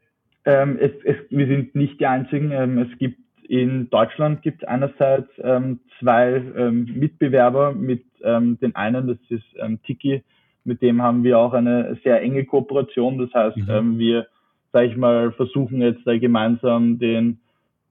Ähm, 0.46 0.78
es, 0.80 0.92
es, 1.04 1.16
wir 1.30 1.46
sind 1.46 1.74
nicht 1.74 2.00
die 2.00 2.06
Einzigen. 2.06 2.52
Ähm, 2.52 2.78
es 2.78 2.98
gibt 2.98 3.18
in 3.46 3.90
Deutschland 3.90 4.40
gibt 4.40 4.62
es 4.62 4.68
einerseits 4.68 5.28
ähm, 5.42 5.80
zwei 6.00 6.42
ähm, 6.56 6.88
Mitbewerber 6.94 7.74
mit 7.74 8.04
ähm, 8.22 8.58
den 8.58 8.74
einen, 8.74 9.06
das 9.06 9.18
ist 9.28 9.44
Tiki, 9.84 10.22
mit 10.64 10.80
dem 10.80 11.02
haben 11.02 11.24
wir 11.24 11.38
auch 11.38 11.52
eine 11.52 11.98
sehr 12.02 12.22
enge 12.22 12.46
Kooperation. 12.46 13.18
Das 13.18 13.32
heißt, 13.34 13.58
mhm. 13.58 13.98
wir, 13.98 14.26
sage 14.72 14.86
ich 14.86 14.96
mal, 14.96 15.30
versuchen 15.32 15.82
jetzt 15.82 16.06
da 16.06 16.16
gemeinsam 16.16 16.98
den 16.98 17.38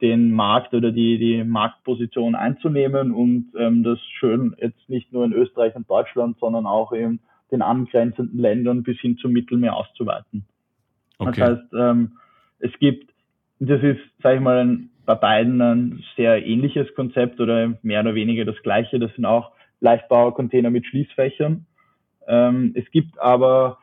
den 0.04 0.32
Markt 0.32 0.76
oder 0.76 0.92
die, 0.92 1.18
die 1.18 1.44
Marktposition 1.44 2.36
einzunehmen 2.36 3.12
und 3.12 3.52
ähm, 3.58 3.84
das 3.84 4.00
schön 4.20 4.56
jetzt 4.60 4.88
nicht 4.90 5.12
nur 5.12 5.26
in 5.26 5.34
Österreich 5.34 5.76
und 5.76 5.90
Deutschland, 5.90 6.38
sondern 6.40 6.68
auch 6.68 6.92
in 6.92 7.20
den 7.52 7.64
angrenzenden 7.64 8.38
Ländern 8.38 8.84
bis 8.84 9.00
hin 9.00 9.18
zum 9.18 9.32
Mittelmeer 9.32 9.76
auszuweiten. 9.76 10.46
Okay. 11.18 11.40
Das 11.40 11.50
heißt, 11.50 11.74
ähm, 11.74 12.12
es 12.60 12.72
gibt, 12.80 13.12
das 13.60 13.82
ist, 13.82 14.02
sage 14.22 14.36
ich 14.36 14.42
mal, 14.42 14.58
ein 14.60 14.90
bei 15.06 15.16
beiden 15.16 15.62
ein 15.62 16.04
sehr 16.16 16.46
ähnliches 16.46 16.94
Konzept 16.96 17.40
oder 17.40 17.74
mehr 17.82 18.02
oder 18.02 18.16
weniger 18.16 18.46
das 18.46 18.62
gleiche. 18.64 19.00
Das 19.00 19.14
sind 19.16 19.26
auch 19.26 19.52
Leichtbaucontainer 19.80 20.70
mit 20.70 20.86
Schließfächern. 20.86 21.66
Ähm, 22.28 22.72
es 22.76 22.90
gibt 22.92 23.20
aber, 23.20 23.80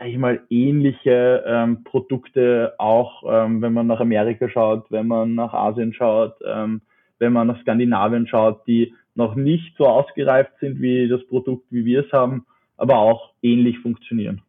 sage 0.00 0.12
ich 0.12 0.18
mal, 0.18 0.40
ähnliche 0.48 1.44
ähm, 1.46 1.84
Produkte 1.84 2.72
auch, 2.78 3.22
ähm, 3.28 3.60
wenn 3.60 3.74
man 3.74 3.86
nach 3.86 4.00
Amerika 4.00 4.48
schaut, 4.48 4.90
wenn 4.90 5.06
man 5.06 5.34
nach 5.34 5.52
Asien 5.52 5.92
schaut, 5.92 6.36
ähm, 6.42 6.80
wenn 7.18 7.34
man 7.34 7.48
nach 7.48 7.60
Skandinavien 7.60 8.26
schaut, 8.26 8.66
die 8.66 8.94
noch 9.14 9.34
nicht 9.34 9.76
so 9.76 9.86
ausgereift 9.86 10.52
sind 10.58 10.80
wie 10.80 11.06
das 11.06 11.20
Produkt, 11.26 11.66
wie 11.68 11.84
wir 11.84 12.06
es 12.06 12.12
haben, 12.12 12.46
aber 12.78 12.96
auch 12.96 13.34
ähnlich 13.42 13.78
funktionieren. 13.80 14.40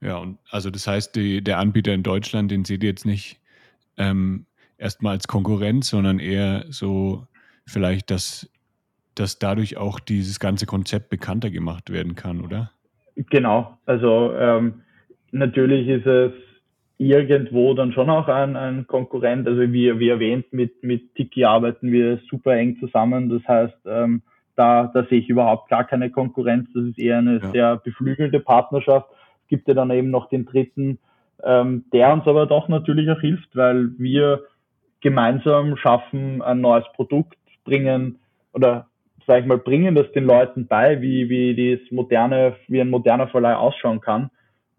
Ja, 0.00 0.16
und 0.16 0.38
also 0.50 0.70
das 0.70 0.86
heißt, 0.86 1.14
die, 1.14 1.44
der 1.44 1.58
Anbieter 1.58 1.92
in 1.92 2.02
Deutschland, 2.02 2.50
den 2.50 2.64
seht 2.64 2.82
ihr 2.82 2.88
jetzt 2.88 3.04
nicht 3.04 3.38
ähm, 3.98 4.46
erstmal 4.78 5.12
als 5.12 5.28
Konkurrenz, 5.28 5.90
sondern 5.90 6.20
eher 6.20 6.64
so 6.70 7.26
vielleicht, 7.66 8.10
dass, 8.10 8.50
dass 9.14 9.38
dadurch 9.38 9.76
auch 9.76 10.00
dieses 10.00 10.40
ganze 10.40 10.64
Konzept 10.64 11.10
bekannter 11.10 11.50
gemacht 11.50 11.90
werden 11.90 12.14
kann, 12.14 12.40
oder? 12.40 12.72
Genau, 13.16 13.78
also 13.86 14.32
ähm, 14.34 14.82
natürlich 15.32 15.88
ist 15.88 16.06
es 16.06 16.32
irgendwo 16.98 17.74
dann 17.74 17.92
schon 17.92 18.08
auch 18.08 18.28
ein, 18.28 18.56
ein 18.56 18.86
Konkurrent. 18.86 19.46
Also 19.46 19.60
wie, 19.60 19.98
wie 19.98 20.08
erwähnt, 20.08 20.52
mit, 20.52 20.82
mit 20.82 21.14
Tiki 21.14 21.44
arbeiten 21.44 21.92
wir 21.92 22.20
super 22.30 22.54
eng 22.54 22.78
zusammen. 22.78 23.28
Das 23.28 23.46
heißt, 23.46 23.78
ähm, 23.86 24.22
da, 24.54 24.90
da 24.92 25.04
sehe 25.04 25.20
ich 25.20 25.28
überhaupt 25.28 25.68
gar 25.68 25.84
keine 25.84 26.10
Konkurrenz. 26.10 26.68
Das 26.74 26.84
ist 26.84 26.98
eher 26.98 27.18
eine 27.18 27.40
ja. 27.40 27.50
sehr 27.50 27.76
beflügelte 27.76 28.40
Partnerschaft. 28.40 29.08
Es 29.42 29.48
gibt 29.48 29.68
ja 29.68 29.74
dann 29.74 29.90
eben 29.90 30.10
noch 30.10 30.28
den 30.28 30.46
dritten 30.46 30.98
ähm, 31.42 31.84
der 31.92 32.12
uns 32.12 32.26
aber 32.26 32.46
doch 32.46 32.68
natürlich 32.68 33.10
auch 33.10 33.20
hilft, 33.20 33.54
weil 33.54 33.90
wir 33.98 34.44
gemeinsam 35.00 35.76
schaffen, 35.76 36.42
ein 36.42 36.60
neues 36.60 36.84
Produkt 36.94 37.36
bringen 37.64 38.18
oder 38.52 38.88
sag 39.26 39.40
ich 39.40 39.46
mal, 39.46 39.58
bringen 39.58 39.94
das 39.94 40.10
den 40.12 40.24
Leuten 40.24 40.66
bei, 40.66 41.00
wie, 41.02 41.28
wie 41.28 41.76
das 41.76 41.90
moderne, 41.90 42.56
wie 42.68 42.80
ein 42.80 42.90
moderner 42.90 43.28
Verleih 43.28 43.56
ausschauen 43.56 44.00
kann. 44.00 44.30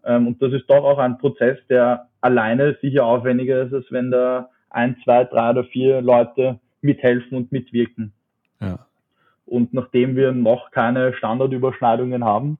Ähm, 0.04 0.26
und 0.26 0.42
das 0.42 0.52
ist 0.52 0.68
doch 0.68 0.84
auch 0.84 0.98
ein 0.98 1.18
Prozess, 1.18 1.58
der 1.68 2.06
alleine 2.20 2.76
sicher 2.80 3.04
aufwendiger 3.04 3.62
ist, 3.62 3.74
als 3.74 3.86
wenn 3.90 4.10
da 4.10 4.48
ein, 4.70 4.96
zwei, 5.04 5.24
drei 5.24 5.50
oder 5.50 5.64
vier 5.64 6.00
Leute 6.00 6.58
mithelfen 6.80 7.36
und 7.36 7.52
mitwirken. 7.52 8.12
Ja. 8.60 8.86
Und 9.46 9.72
nachdem 9.72 10.16
wir 10.16 10.32
noch 10.32 10.70
keine 10.70 11.14
Standardüberschneidungen 11.14 12.24
haben, 12.24 12.58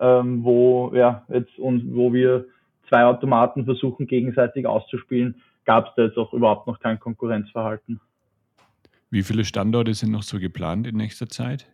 ähm, 0.00 0.44
wo 0.44 0.92
ja 0.94 1.24
jetzt 1.28 1.58
und 1.58 1.94
wo 1.94 2.12
wir 2.12 2.46
zwei 2.88 3.04
Automaten 3.04 3.64
versuchen 3.64 4.06
gegenseitig 4.06 4.66
auszuspielen, 4.66 5.42
gab 5.64 5.88
es 5.88 5.94
da 5.96 6.02
jetzt 6.04 6.18
auch 6.18 6.32
überhaupt 6.32 6.66
noch 6.66 6.80
kein 6.80 6.98
Konkurrenzverhalten. 6.98 8.00
Wie 9.10 9.22
viele 9.22 9.44
Standorte 9.44 9.94
sind 9.94 10.12
noch 10.12 10.22
so 10.22 10.38
geplant 10.38 10.86
in 10.86 10.96
nächster 10.96 11.28
Zeit? 11.28 11.66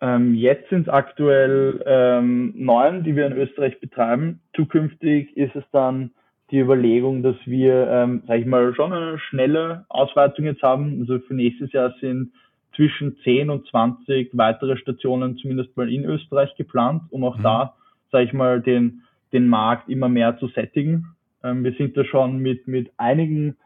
Ähm, 0.00 0.34
jetzt 0.34 0.68
sind 0.70 0.82
es 0.82 0.88
aktuell 0.88 1.82
ähm, 1.86 2.54
neun, 2.56 3.04
die 3.04 3.14
wir 3.14 3.26
in 3.26 3.34
Österreich 3.34 3.78
betreiben. 3.80 4.40
Zukünftig 4.56 5.36
ist 5.36 5.54
es 5.54 5.64
dann 5.70 6.10
die 6.50 6.58
Überlegung, 6.58 7.22
dass 7.22 7.36
wir, 7.46 7.88
ähm, 7.88 8.22
sag 8.26 8.40
ich 8.40 8.46
mal, 8.46 8.74
schon 8.74 8.92
eine 8.92 9.18
schnelle 9.18 9.84
Ausweitung 9.88 10.46
jetzt 10.46 10.62
haben. 10.62 11.00
Also 11.00 11.18
für 11.20 11.34
nächstes 11.34 11.72
Jahr 11.72 11.94
sind 12.00 12.32
zwischen 12.74 13.16
10 13.22 13.50
und 13.50 13.66
20 13.68 14.30
weitere 14.32 14.76
Stationen 14.76 15.36
zumindest 15.36 15.76
mal 15.76 15.92
in 15.92 16.04
Österreich 16.04 16.54
geplant, 16.56 17.02
um 17.10 17.24
auch 17.24 17.38
mhm. 17.38 17.42
da, 17.42 17.74
sag 18.10 18.24
ich 18.24 18.32
mal, 18.32 18.60
den 18.60 19.02
den 19.32 19.48
Markt 19.48 19.88
immer 19.88 20.08
mehr 20.08 20.38
zu 20.38 20.48
sättigen. 20.48 21.16
Ähm, 21.42 21.64
wir 21.64 21.72
sind 21.72 21.96
da 21.96 22.04
schon 22.04 22.38
mit, 22.38 22.68
mit 22.68 22.90
einigen 22.96 23.56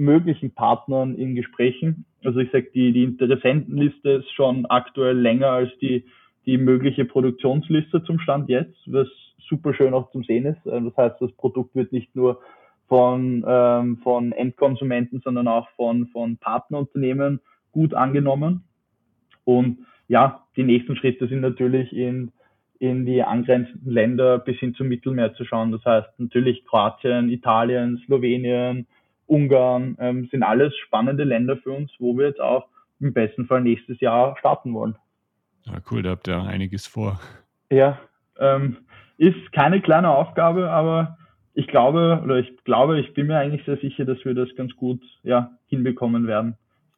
möglichen 0.00 0.52
Partnern 0.52 1.14
in 1.14 1.34
Gesprächen. 1.34 2.04
Also 2.24 2.40
ich 2.40 2.50
sage, 2.50 2.70
die, 2.74 2.92
die 2.92 3.04
Interessentenliste 3.04 4.10
ist 4.10 4.32
schon 4.32 4.66
aktuell 4.66 5.18
länger 5.18 5.48
als 5.48 5.70
die, 5.80 6.06
die 6.46 6.58
mögliche 6.58 7.04
Produktionsliste 7.04 8.02
zum 8.04 8.18
Stand 8.18 8.48
jetzt, 8.48 8.78
was 8.86 9.08
super 9.48 9.74
schön 9.74 9.94
auch 9.94 10.10
zum 10.10 10.24
Sehen 10.24 10.46
ist. 10.46 10.60
Das 10.64 10.96
heißt, 10.96 11.20
das 11.20 11.32
Produkt 11.32 11.74
wird 11.74 11.92
nicht 11.92 12.14
nur 12.16 12.40
von, 12.88 13.44
ähm, 13.46 13.98
von 13.98 14.32
Endkonsumenten, 14.32 15.20
sondern 15.22 15.46
auch 15.48 15.68
von, 15.76 16.06
von 16.08 16.38
Partnerunternehmen 16.38 17.40
gut 17.72 17.94
angenommen. 17.94 18.64
Und 19.44 19.78
ja, 20.08 20.44
die 20.56 20.64
nächsten 20.64 20.96
Schritte 20.96 21.28
sind 21.28 21.40
natürlich 21.40 21.92
in 21.92 22.32
in 22.80 23.04
die 23.04 23.22
angrenzenden 23.22 23.92
Länder 23.92 24.38
bis 24.38 24.58
hin 24.58 24.74
zum 24.74 24.88
Mittelmeer 24.88 25.34
zu 25.34 25.44
schauen. 25.44 25.70
Das 25.70 25.84
heißt 25.84 26.18
natürlich 26.18 26.64
Kroatien, 26.64 27.28
Italien, 27.28 27.98
Slowenien, 28.06 28.86
Ungarn 29.30 29.96
ähm, 30.00 30.28
sind 30.30 30.42
alles 30.42 30.76
spannende 30.76 31.24
Länder 31.24 31.56
für 31.56 31.70
uns, 31.70 31.92
wo 31.98 32.16
wir 32.18 32.26
jetzt 32.26 32.40
auch 32.40 32.66
im 32.98 33.12
besten 33.12 33.46
Fall 33.46 33.62
nächstes 33.62 34.00
Jahr 34.00 34.36
starten 34.38 34.74
wollen. 34.74 34.96
Ja, 35.64 35.74
cool, 35.90 36.02
da 36.02 36.10
habt 36.10 36.28
ihr 36.28 36.42
einiges 36.42 36.86
vor. 36.86 37.20
Ja, 37.70 37.98
ähm, 38.38 38.78
ist 39.18 39.52
keine 39.52 39.80
kleine 39.80 40.10
Aufgabe, 40.10 40.70
aber 40.70 41.16
ich 41.54 41.68
glaube, 41.68 42.20
oder 42.24 42.38
ich 42.38 42.50
glaube, 42.64 42.98
ich 42.98 43.14
bin 43.14 43.28
mir 43.28 43.38
eigentlich 43.38 43.64
sehr 43.64 43.76
sicher, 43.76 44.04
dass 44.04 44.24
wir 44.24 44.34
das 44.34 44.48
ganz 44.56 44.74
gut 44.76 45.00
ja, 45.22 45.52
hinbekommen 45.66 46.26
werden. 46.26 46.56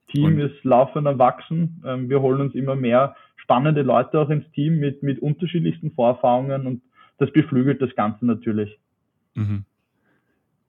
Team 0.08 0.36
Und? 0.36 0.40
ist 0.40 0.64
laufend 0.64 1.06
am 1.06 1.18
Wachsen. 1.18 1.82
Ähm, 1.86 2.08
wir 2.08 2.22
holen 2.22 2.40
uns 2.40 2.54
immer 2.54 2.76
mehr 2.76 3.14
spannende 3.36 3.82
Leute 3.82 4.18
auch 4.20 4.30
ins 4.30 4.50
Team 4.52 4.78
mit, 4.78 5.02
mit 5.02 5.20
unterschiedlichsten 5.20 5.90
Vorerfahrungen 5.92 6.66
und 6.66 6.82
das 7.18 7.30
beflügelt 7.32 7.82
das 7.82 7.94
Ganze 7.94 8.24
natürlich. 8.24 8.78
Mhm. 9.34 9.64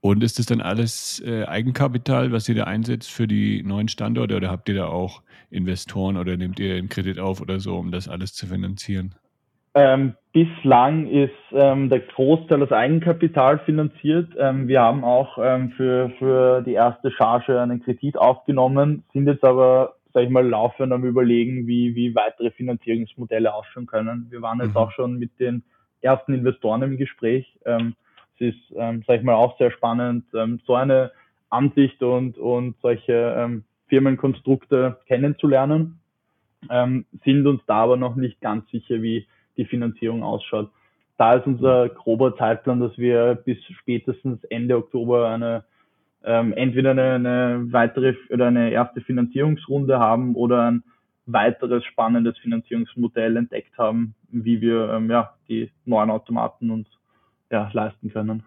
Und 0.06 0.22
ist 0.22 0.38
das 0.38 0.48
dann 0.48 0.60
alles 0.60 1.24
äh, 1.26 1.46
Eigenkapital, 1.46 2.34
was 2.34 2.50
ihr 2.50 2.56
da 2.56 2.66
einsetzt 2.66 3.10
für 3.10 3.26
die 3.26 3.64
neuen 3.64 3.88
Standorte 3.88 4.36
oder 4.36 4.52
habt 4.52 4.68
ihr 4.68 4.76
da 4.76 4.88
auch 4.88 5.22
Investoren 5.50 6.18
oder 6.18 6.36
nehmt 6.36 6.60
ihr 6.60 6.76
einen 6.76 6.90
Kredit 6.90 7.20
auf 7.20 7.40
oder 7.40 7.62
so, 7.62 7.78
um 7.78 7.90
das 7.90 8.10
alles 8.10 8.34
zu 8.34 8.46
finanzieren? 8.46 9.16
Ähm, 9.76 10.16
bislang 10.34 11.08
ist 11.08 11.32
ähm, 11.54 11.90
der 11.90 12.02
Großteil 12.02 12.62
aus 12.62 12.74
Eigenkapital 12.74 13.60
finanziert. 13.60 14.34
Ähm, 14.38 14.68
wir 14.68 14.82
haben 14.82 15.06
auch 15.06 15.38
ähm, 15.42 15.72
für, 15.78 16.10
für 16.20 16.62
die 16.64 16.74
erste 16.74 17.10
Charge 17.10 17.62
einen 17.62 17.82
Kredit 17.82 18.18
aufgenommen, 18.18 19.06
sind 19.14 19.26
jetzt 19.28 19.46
aber, 19.46 19.96
sage 20.14 20.26
ich 20.26 20.32
mal, 20.34 20.46
laufend 20.46 20.92
am 20.92 21.06
Überlegen, 21.06 21.66
wie, 21.66 21.96
wie 21.96 22.14
weitere 22.14 22.52
Finanzierungsmodelle 22.52 23.54
ausschauen 23.54 23.86
können. 23.86 24.28
Wir 24.32 24.42
waren 24.42 24.60
jetzt 24.60 24.72
mhm. 24.72 24.78
auch 24.78 24.92
schon 24.92 25.18
mit 25.18 25.40
den 25.40 25.64
ersten 26.02 26.34
Investoren 26.34 26.82
im 26.82 26.98
Gespräch. 26.98 27.58
Ähm, 27.66 27.96
es 28.36 28.56
ist, 28.56 28.74
ähm, 28.76 29.04
sage 29.06 29.20
ich 29.20 29.26
mal, 29.26 29.36
auch 29.36 29.58
sehr 29.58 29.72
spannend, 29.72 30.26
ähm, 30.34 30.60
so 30.66 30.76
eine 30.76 31.12
Ansicht 31.50 32.02
und, 32.02 32.38
und 32.38 32.76
solche 32.82 33.36
ähm, 33.38 33.64
Firmenkonstrukte 33.88 34.98
kennenzulernen, 35.08 36.00
ähm, 36.70 37.06
sind 37.24 37.46
uns 37.46 37.62
da 37.68 37.84
aber 37.84 37.98
noch 37.98 38.16
nicht 38.16 38.42
ganz 38.42 38.70
sicher, 38.72 39.02
wie 39.02 39.28
die 39.58 39.66
Finanzierung 39.66 40.24
ausschaut. 40.24 40.72
Da 41.18 41.36
ist 41.36 41.46
unser 41.46 41.90
grober 41.90 42.36
Zeitplan, 42.36 42.80
dass 42.80 42.98
wir 42.98 43.36
bis 43.36 43.58
spätestens 43.80 44.44
Ende 44.46 44.78
Oktober 44.78 45.30
eine 45.30 45.64
ähm, 46.26 46.54
entweder 46.54 46.92
eine, 46.92 47.14
eine 47.14 47.68
weitere 47.72 48.16
oder 48.30 48.48
eine 48.48 48.72
erste 48.72 49.02
Finanzierungsrunde 49.02 50.00
haben 50.00 50.36
oder 50.36 50.72
ein 50.72 50.84
weiteres 51.26 51.84
spannendes 51.86 52.38
Finanzierungsmodell 52.40 53.38
entdeckt 53.38 53.78
haben, 53.78 54.16
wie 54.30 54.62
wir 54.62 54.90
ähm, 54.90 55.10
ja, 55.10 55.34
die 55.48 55.70
neuen 55.86 56.10
Automaten 56.10 56.72
uns 56.72 56.88
ja, 57.54 57.70
leisten 57.72 58.12
können. 58.12 58.44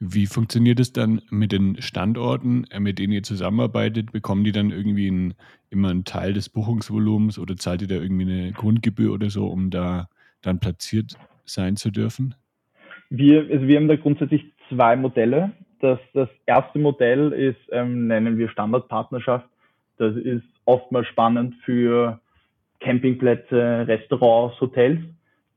Wie 0.00 0.26
funktioniert 0.26 0.80
es 0.80 0.92
dann 0.92 1.22
mit 1.30 1.52
den 1.52 1.80
Standorten, 1.80 2.64
äh, 2.70 2.80
mit 2.80 2.98
denen 2.98 3.12
ihr 3.12 3.22
zusammenarbeitet? 3.22 4.10
Bekommen 4.10 4.42
die 4.42 4.52
dann 4.52 4.70
irgendwie 4.70 5.08
ein, 5.08 5.34
immer 5.70 5.90
einen 5.90 6.04
Teil 6.04 6.32
des 6.32 6.48
Buchungsvolumens 6.48 7.38
oder 7.38 7.56
zahlt 7.56 7.82
ihr 7.82 7.88
da 7.88 7.94
irgendwie 7.94 8.30
eine 8.30 8.52
Grundgebühr 8.52 9.12
oder 9.12 9.30
so, 9.30 9.46
um 9.46 9.70
da 9.70 10.08
dann 10.42 10.58
platziert 10.58 11.14
sein 11.44 11.76
zu 11.76 11.90
dürfen? 11.90 12.34
Wir, 13.10 13.46
also 13.50 13.66
wir 13.66 13.76
haben 13.76 13.88
da 13.88 13.96
grundsätzlich 13.96 14.44
zwei 14.68 14.96
Modelle. 14.96 15.52
Das, 15.80 15.98
das 16.14 16.28
erste 16.46 16.78
Modell 16.78 17.32
ist, 17.32 17.60
ähm, 17.70 18.06
nennen 18.06 18.38
wir 18.38 18.48
Standardpartnerschaft. 18.48 19.46
Das 19.98 20.16
ist 20.16 20.44
oftmals 20.64 21.06
spannend 21.08 21.54
für 21.64 22.20
Campingplätze, 22.80 23.86
Restaurants, 23.86 24.60
Hotels 24.60 25.00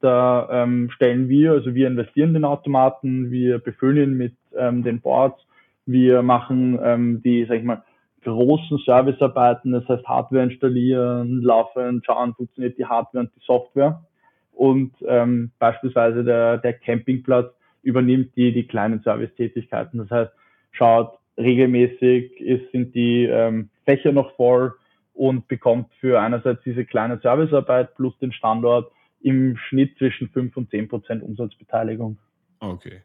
da 0.02 0.48
ähm, 0.52 0.90
stellen 0.92 1.30
wir, 1.30 1.52
also 1.52 1.76
wir 1.76 1.88
investieren 1.88 2.34
den 2.34 2.46
Automaten, 2.46 3.32
wir 3.32 3.60
befüllen 3.60 4.12
ihn 4.12 4.18
mit 4.18 4.36
ähm, 4.58 4.84
den 4.84 5.02
Boards, 5.02 5.40
wir 5.86 6.22
machen 6.22 6.80
ähm, 6.84 7.22
die, 7.24 7.46
sag 7.46 7.58
ich 7.58 7.64
mal, 7.64 7.84
großen 8.24 8.78
Servicearbeiten, 8.80 9.72
das 9.72 9.88
heißt 9.88 10.06
Hardware 10.06 10.44
installieren, 10.44 11.42
laufen, 11.42 12.02
schauen, 12.06 12.34
funktioniert 12.36 12.78
die 12.78 12.86
Hardware 12.86 13.26
und 13.26 13.32
die 13.36 13.46
Software. 13.46 14.04
Und 14.52 14.92
ähm, 15.08 15.52
beispielsweise 15.58 16.24
der, 16.24 16.58
der 16.58 16.74
Campingplatz 16.74 17.54
übernimmt 17.82 18.36
die, 18.36 18.52
die 18.52 18.68
kleinen 18.68 19.02
Servicetätigkeiten. 19.02 20.00
Das 20.00 20.12
heißt, 20.12 20.32
schaut 20.72 21.18
regelmäßig, 21.38 22.40
ist, 22.42 22.72
sind 22.72 22.94
die 22.94 23.26
ähm, 23.26 23.70
Fächer 23.86 24.12
noch 24.12 24.36
voll 24.36 24.74
und 25.14 25.48
bekommt 25.48 25.88
für 26.00 26.20
einerseits 26.20 26.62
diese 26.64 26.86
kleine 26.86 27.20
Servicearbeit 27.20 27.96
plus 27.96 28.18
den 28.20 28.32
Standort 28.32 28.92
im 29.22 29.58
Schnitt 29.58 29.98
zwischen 29.98 30.30
5 30.30 30.56
und 30.58 30.70
10 30.70 30.88
Prozent 30.88 31.24
Umsatzbeteiligung. 31.24 32.20
Okay. 32.60 33.02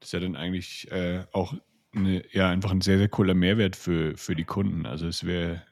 Das 0.00 0.08
ist 0.08 0.12
ja 0.12 0.20
dann 0.20 0.36
eigentlich 0.36 0.90
äh, 0.90 1.24
auch 1.32 1.54
eine, 1.94 2.22
ja, 2.32 2.50
einfach 2.50 2.70
ein 2.70 2.80
sehr, 2.80 2.98
sehr 2.98 3.08
cooler 3.08 3.34
Mehrwert 3.34 3.76
für, 3.76 4.16
für 4.16 4.34
die 4.34 4.44
Kunden. 4.44 4.86
Also 4.86 5.06
es 5.06 5.24
wäre 5.24 5.62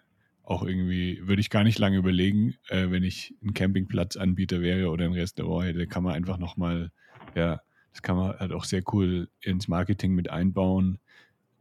auch 0.42 0.62
irgendwie, 0.62 1.26
würde 1.26 1.40
ich 1.40 1.50
gar 1.50 1.64
nicht 1.64 1.78
lange 1.78 1.96
überlegen, 1.96 2.54
äh, 2.68 2.90
wenn 2.90 3.02
ich 3.02 3.34
ein 3.42 3.52
Campingplatzanbieter 3.52 4.60
wäre 4.60 4.90
oder 4.90 5.04
ein 5.04 5.12
Restaurant 5.12 5.66
hätte, 5.66 5.86
kann 5.86 6.04
man 6.04 6.14
einfach 6.14 6.38
nochmal, 6.38 6.90
ja, 7.34 7.60
das 7.92 8.02
kann 8.02 8.16
man 8.16 8.38
halt 8.38 8.52
auch 8.52 8.64
sehr 8.64 8.82
cool 8.92 9.28
ins 9.40 9.68
Marketing 9.68 10.14
mit 10.14 10.30
einbauen, 10.30 10.98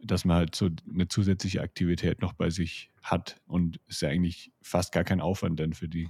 dass 0.03 0.23
man 0.23 0.37
halt 0.37 0.55
so 0.55 0.69
eine 0.91 1.07
zusätzliche 1.07 1.61
Aktivität 1.61 2.21
noch 2.21 2.33
bei 2.33 2.49
sich 2.49 2.91
hat 3.01 3.41
und 3.47 3.79
ist 3.87 4.01
ja 4.01 4.09
eigentlich 4.09 4.51
fast 4.61 4.91
gar 4.91 5.03
kein 5.03 5.21
Aufwand 5.21 5.59
dann 5.59 5.73
für 5.73 5.87
die. 5.87 6.09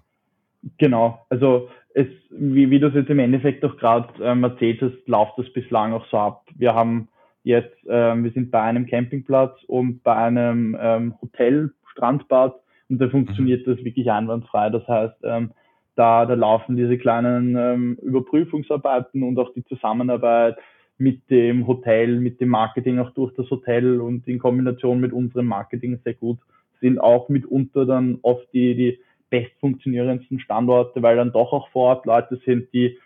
Genau, 0.77 1.25
also 1.29 1.69
es, 1.95 2.07
wie, 2.29 2.69
wie 2.69 2.79
du 2.79 2.87
es 2.87 2.93
jetzt 2.93 3.09
im 3.09 3.19
Endeffekt 3.19 3.63
auch 3.63 3.77
gerade 3.77 4.09
ähm, 4.21 4.43
erzählt 4.43 4.81
hast, 4.81 5.07
läuft 5.07 5.37
das 5.37 5.51
bislang 5.53 5.93
auch 5.93 6.05
so 6.07 6.17
ab. 6.17 6.43
Wir 6.57 6.75
haben 6.75 7.07
jetzt, 7.43 7.77
ähm, 7.87 8.25
wir 8.25 8.31
sind 8.31 8.51
bei 8.51 8.61
einem 8.61 8.85
Campingplatz 8.85 9.57
und 9.67 10.03
bei 10.03 10.13
einem 10.13 10.77
ähm, 10.79 11.15
Hotel, 11.21 11.71
Strandbad 11.91 12.53
und 12.89 12.99
da 12.99 13.07
funktioniert 13.07 13.65
mhm. 13.65 13.75
das 13.75 13.85
wirklich 13.85 14.11
einwandfrei. 14.11 14.69
Das 14.71 14.85
heißt, 14.89 15.15
ähm, 15.23 15.51
da, 15.95 16.25
da 16.25 16.33
laufen 16.33 16.75
diese 16.75 16.97
kleinen 16.97 17.55
ähm, 17.55 17.97
Überprüfungsarbeiten 18.01 19.23
und 19.23 19.39
auch 19.39 19.53
die 19.53 19.63
Zusammenarbeit 19.63 20.57
mit 20.97 21.29
dem 21.29 21.65
Hotel, 21.65 22.19
mit 22.19 22.41
dem 22.41 22.49
Marketing 22.49 22.99
auch 22.99 23.11
durch 23.11 23.33
das 23.35 23.49
Hotel 23.49 24.01
und 24.01 24.27
in 24.27 24.39
Kombination 24.39 24.99
mit 24.99 25.13
unserem 25.13 25.45
Marketing 25.45 25.97
sehr 26.03 26.15
gut, 26.15 26.39
sind 26.81 26.99
auch 26.99 27.29
mitunter 27.29 27.85
dann 27.85 28.19
oft 28.21 28.51
die, 28.53 28.75
die 28.75 28.99
bestfunktionierendsten 29.29 30.39
Standorte, 30.39 31.01
weil 31.01 31.15
dann 31.15 31.31
doch 31.31 31.51
auch 31.51 31.69
vor 31.69 31.89
Ort 31.89 32.05
Leute 32.05 32.39
sind, 32.45 32.71
die 32.73 32.97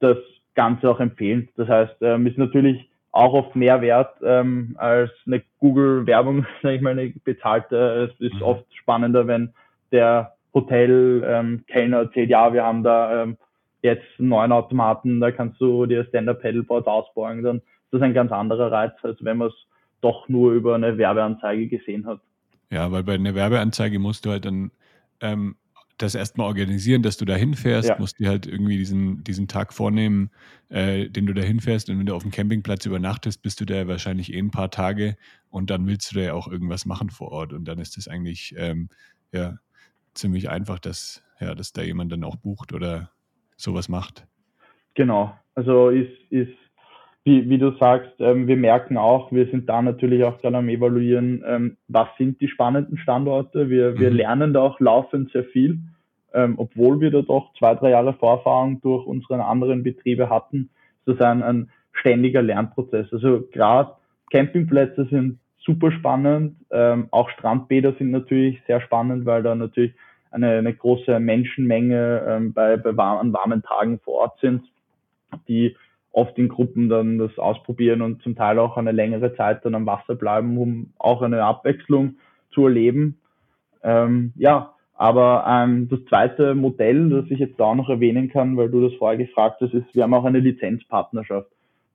das 0.00 0.18
Ganze 0.54 0.90
auch 0.90 1.00
empfehlen. 1.00 1.48
Das 1.56 1.68
heißt, 1.68 1.96
ähm, 2.02 2.26
ist 2.26 2.38
natürlich 2.38 2.88
auch 3.12 3.32
oft 3.32 3.56
mehr 3.56 3.80
wert 3.80 4.16
ähm, 4.24 4.74
als 4.78 5.10
eine 5.26 5.42
Google-Werbung, 5.60 6.46
sage 6.62 6.76
ich 6.76 6.82
mal, 6.82 6.90
eine 6.90 7.12
bezahlte. 7.24 8.10
Es 8.10 8.20
ist 8.20 8.34
mhm. 8.34 8.42
oft 8.42 8.64
spannender, 8.74 9.26
wenn 9.26 9.52
der 9.92 10.34
Hotel-Kellner 10.52 12.00
ähm, 12.00 12.06
erzählt, 12.06 12.30
ja, 12.30 12.52
wir 12.52 12.64
haben 12.64 12.82
da 12.82 13.22
ähm, 13.22 13.36
jetzt 13.82 14.06
einen 14.18 14.28
neuen 14.28 14.52
Automaten, 14.52 15.20
da 15.20 15.30
kannst 15.30 15.60
du 15.60 15.86
dir 15.86 16.04
Stand-Up-Pedalboards 16.06 16.86
ausbauen, 16.86 17.42
dann 17.42 17.56
ist 17.58 17.92
das 17.92 18.02
ein 18.02 18.14
ganz 18.14 18.32
anderer 18.32 18.72
Reiz, 18.72 18.92
als 19.02 19.22
wenn 19.24 19.38
man 19.38 19.48
es 19.48 19.54
doch 20.00 20.28
nur 20.28 20.52
über 20.52 20.74
eine 20.74 20.98
Werbeanzeige 20.98 21.68
gesehen 21.68 22.06
hat. 22.06 22.20
Ja, 22.70 22.90
weil 22.90 23.02
bei 23.02 23.14
einer 23.14 23.34
Werbeanzeige 23.34 23.98
musst 23.98 24.26
du 24.26 24.30
halt 24.30 24.44
dann 24.44 24.70
ähm, 25.24 25.56
das 25.98 26.14
erstmal 26.14 26.48
organisieren, 26.48 27.02
dass 27.02 27.16
du 27.16 27.24
da 27.24 27.34
hinfährst, 27.36 27.88
ja. 27.88 27.98
musst 27.98 28.18
dir 28.18 28.28
halt 28.28 28.46
irgendwie 28.46 28.76
diesen, 28.76 29.22
diesen 29.22 29.46
Tag 29.46 29.72
vornehmen, 29.72 30.30
äh, 30.68 31.08
den 31.08 31.26
du 31.26 31.34
da 31.34 31.42
hinfährst. 31.42 31.88
Und 31.88 31.98
wenn 31.98 32.06
du 32.06 32.14
auf 32.14 32.22
dem 32.22 32.32
Campingplatz 32.32 32.84
übernachtest, 32.84 33.42
bist 33.42 33.60
du 33.60 33.64
da 33.64 33.86
wahrscheinlich 33.86 34.32
eh 34.32 34.38
ein 34.38 34.50
paar 34.50 34.70
Tage 34.70 35.16
und 35.50 35.70
dann 35.70 35.86
willst 35.86 36.10
du 36.10 36.16
da 36.16 36.24
ja 36.24 36.34
auch 36.34 36.48
irgendwas 36.48 36.84
machen 36.84 37.10
vor 37.10 37.30
Ort. 37.30 37.52
Und 37.52 37.66
dann 37.66 37.78
ist 37.78 37.96
es 37.96 38.08
eigentlich 38.08 38.54
ähm, 38.56 38.88
ja, 39.32 39.58
ziemlich 40.14 40.50
einfach, 40.50 40.80
dass, 40.80 41.22
ja, 41.40 41.54
dass 41.54 41.72
da 41.72 41.82
jemand 41.82 42.10
dann 42.10 42.24
auch 42.24 42.36
bucht 42.36 42.72
oder 42.72 43.12
sowas 43.56 43.88
macht. 43.88 44.26
Genau. 44.94 45.38
Also 45.54 45.90
ist, 45.90 46.10
ist 46.30 46.56
wie, 47.24 47.48
wie 47.48 47.58
du 47.58 47.72
sagst, 47.78 48.12
ähm, 48.18 48.46
wir 48.46 48.56
merken 48.56 48.98
auch, 48.98 49.32
wir 49.32 49.46
sind 49.46 49.68
da 49.68 49.80
natürlich 49.80 50.24
auch 50.24 50.38
gerade 50.40 50.58
am 50.58 50.68
Evaluieren, 50.68 51.42
ähm, 51.46 51.76
was 51.88 52.08
sind 52.18 52.40
die 52.40 52.48
spannenden 52.48 52.98
Standorte. 52.98 53.70
Wir, 53.70 53.98
wir 53.98 54.10
mhm. 54.10 54.16
lernen 54.16 54.52
da 54.52 54.60
auch 54.60 54.78
laufend 54.78 55.32
sehr 55.32 55.44
viel, 55.44 55.78
ähm, 56.34 56.54
obwohl 56.58 57.00
wir 57.00 57.10
da 57.10 57.22
doch 57.22 57.54
zwei, 57.58 57.74
drei 57.74 57.90
Jahre 57.90 58.12
Vorerfahrung 58.12 58.80
durch 58.82 59.06
unsere 59.06 59.42
anderen 59.42 59.82
Betriebe 59.82 60.28
hatten. 60.28 60.68
Das 61.06 61.16
ist 61.16 61.22
ein, 61.22 61.42
ein 61.42 61.70
ständiger 61.92 62.42
Lernprozess. 62.42 63.06
Also 63.10 63.48
gerade 63.52 63.92
Campingplätze 64.30 65.06
sind 65.06 65.38
super 65.58 65.92
spannend. 65.92 66.56
Ähm, 66.70 67.08
auch 67.10 67.30
Strandbäder 67.30 67.94
sind 67.94 68.10
natürlich 68.10 68.60
sehr 68.66 68.82
spannend, 68.82 69.24
weil 69.24 69.42
da 69.42 69.54
natürlich 69.54 69.94
eine, 70.30 70.58
eine 70.58 70.74
große 70.74 71.18
Menschenmenge 71.20 72.22
ähm, 72.28 72.52
bei, 72.52 72.76
bei 72.76 72.94
warmen, 72.94 73.32
warmen 73.32 73.62
Tagen 73.62 73.98
vor 74.00 74.14
Ort 74.14 74.40
sind, 74.40 74.62
die 75.48 75.74
oft 76.14 76.38
in 76.38 76.48
Gruppen 76.48 76.88
dann 76.88 77.18
das 77.18 77.36
ausprobieren 77.38 78.00
und 78.00 78.22
zum 78.22 78.36
Teil 78.36 78.58
auch 78.58 78.76
eine 78.76 78.92
längere 78.92 79.34
Zeit 79.34 79.64
dann 79.64 79.74
am 79.74 79.86
Wasser 79.86 80.14
bleiben, 80.14 80.56
um 80.58 80.92
auch 80.98 81.22
eine 81.22 81.42
Abwechslung 81.42 82.16
zu 82.52 82.66
erleben. 82.66 83.18
Ähm, 83.82 84.32
ja, 84.36 84.74
aber 84.96 85.44
ähm, 85.48 85.88
das 85.88 86.04
zweite 86.08 86.54
Modell, 86.54 87.10
das 87.10 87.30
ich 87.30 87.40
jetzt 87.40 87.60
auch 87.60 87.74
noch 87.74 87.88
erwähnen 87.88 88.30
kann, 88.30 88.56
weil 88.56 88.70
du 88.70 88.88
das 88.88 88.96
vorher 88.96 89.18
gefragt 89.18 89.60
hast, 89.60 89.74
ist, 89.74 89.92
wir 89.92 90.04
haben 90.04 90.14
auch 90.14 90.24
eine 90.24 90.38
Lizenzpartnerschaft. 90.38 91.50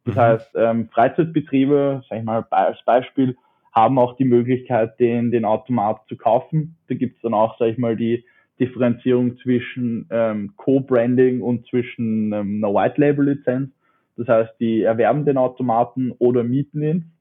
Das 0.05 0.15
mhm. 0.15 0.19
heißt, 0.19 0.51
ähm, 0.55 0.89
Freizeitbetriebe, 0.89 2.03
sag 2.09 2.19
ich 2.19 2.25
mal 2.25 2.45
als 2.49 2.83
Beispiel, 2.83 3.37
haben 3.71 3.97
auch 3.97 4.17
die 4.17 4.25
Möglichkeit, 4.25 4.99
den, 4.99 5.31
den 5.31 5.45
Automat 5.45 6.01
zu 6.09 6.17
kaufen. 6.17 6.75
Da 6.89 6.95
gibt 6.95 7.15
es 7.15 7.21
dann 7.21 7.33
auch, 7.33 7.57
sag 7.57 7.67
ich 7.67 7.77
mal, 7.77 7.95
die 7.95 8.25
Differenzierung 8.59 9.37
zwischen 9.37 10.07
ähm, 10.11 10.53
Co-Branding 10.57 11.41
und 11.41 11.65
zwischen 11.67 12.33
ähm, 12.33 12.61
einer 12.61 12.73
White-Label-Lizenz. 12.73 13.71
Das 14.19 14.27
heißt, 14.27 14.59
die 14.59 14.83
erwerben 14.83 15.25
den 15.25 15.37
Automaten 15.37 16.11
oder 16.19 16.43
mieten 16.43 16.83
ihn. 16.83 17.11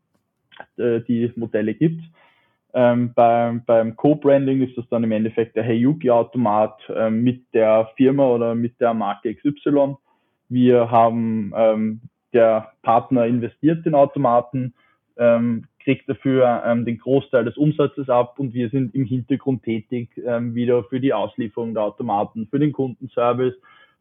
Äh, 0.77 1.01
die 1.01 1.33
Modelle 1.37 1.75
gibt 1.75 2.03
ähm, 2.75 3.13
beim, 3.15 3.65
beim 3.65 3.97
Co-Branding 3.97 4.63
ist 4.63 4.77
das 4.77 4.89
dann 4.91 5.05
im 5.05 5.13
Endeffekt 5.13 5.57
der 5.57 5.65
Heyuki-Automat 5.65 6.79
äh, 6.91 7.11
mit 7.11 7.43
der 7.55 7.91
Firma 7.97 8.27
oder 8.29 8.55
mit 8.55 8.79
der 8.81 8.95
Marke 8.95 9.35
XY. 9.35 9.97
Wir 10.49 10.91
haben 10.91 11.53
ähm, 11.57 12.01
der 12.33 12.73
Partner 12.83 13.27
investiert 13.27 13.87
den 13.87 13.95
Automaten, 13.95 14.75
ähm, 15.17 15.65
kriegt 15.83 16.09
dafür 16.09 16.63
ähm, 16.67 16.85
den 16.85 16.99
Großteil 16.99 17.45
des 17.45 17.57
Umsatzes 17.57 18.11
ab 18.11 18.39
und 18.39 18.53
wir 18.53 18.69
sind 18.69 18.95
im 18.95 19.05
Hintergrund 19.05 19.63
tätig, 19.63 20.11
ähm, 20.25 20.55
wieder 20.55 20.85
für 20.85 21.01
die 21.01 21.15
Auslieferung 21.15 21.73
der 21.73 21.85
Automaten, 21.85 22.49
für 22.51 22.59
den 22.59 22.73
Kundenservice, 22.73 23.55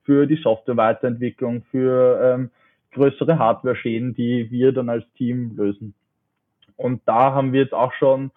für 0.04 0.28
die 0.28 0.36
Software-Weiterentwicklung, 0.36 1.64
für 1.72 2.20
ähm, 2.22 2.50
größere 2.98 3.40
Hardware-Schäden, 3.40 4.14
die 4.14 4.52
wir 4.52 4.72
dann 4.72 4.90
als 4.90 5.06
Team 5.14 5.56
lösen. 5.56 5.94
Und 6.76 7.02
da 7.06 7.34
haben 7.34 7.54
wir 7.54 7.62
jetzt 7.62 7.74
auch 7.74 7.94
schon 7.94 8.32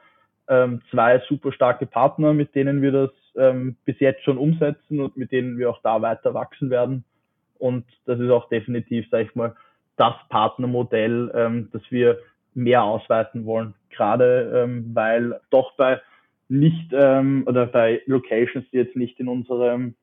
ähm, 0.49 0.81
zwei 0.91 1.21
super 1.29 1.53
starke 1.53 1.87
Partner, 1.87 2.33
mit 2.33 2.55
denen 2.55 2.83
wir 2.83 2.93
das 2.93 3.11
ähm, 3.37 3.77
bis 3.85 3.99
jetzt 4.01 4.25
schon 4.25 4.39
umsetzen 4.39 5.01
und 5.01 5.17
mit 5.17 5.33
denen 5.33 5.59
wir 5.59 5.71
auch 5.71 5.81
da 5.83 6.03
weiter 6.03 6.35
wachsen 6.35 6.71
werden. 6.71 7.05
Und 7.59 7.85
das 8.07 8.19
ist 8.19 8.31
auch 8.31 8.49
definitiv, 8.49 9.09
sage 9.11 9.25
ich 9.25 9.35
mal, 9.35 9.55
das 9.97 10.15
Partnermodell, 10.29 11.31
ähm, 11.35 11.69
das 11.73 11.83
wir 11.91 12.19
mehr 12.55 12.83
ausweiten 12.83 13.45
wollen. 13.45 13.75
Gerade 13.91 14.65
ähm, 14.65 14.91
weil 14.95 15.41
doch 15.51 15.77
bei 15.77 16.01
nicht 16.49 16.91
ähm, 16.93 17.45
oder 17.47 17.67
bei 17.67 18.03
Locations, 18.07 18.65
die 18.73 18.79
jetzt 18.79 18.97
nicht 18.97 19.21
in 19.21 19.29
unserem 19.29 19.95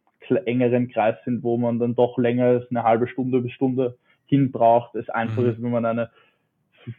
engeren 0.45 0.89
Kreis 0.89 1.15
sind, 1.25 1.43
wo 1.43 1.57
man 1.57 1.79
dann 1.79 1.95
doch 1.95 2.17
länger 2.17 2.45
als 2.45 2.69
eine 2.69 2.83
halbe 2.83 3.07
Stunde 3.07 3.41
bis 3.41 3.51
Stunde 3.51 3.97
hin 4.27 4.51
braucht, 4.51 4.95
es 4.95 5.09
einfach 5.09 5.41
mhm. 5.41 5.49
ist, 5.49 5.61
wenn 5.61 5.71
man 5.71 5.85
eine 5.85 6.09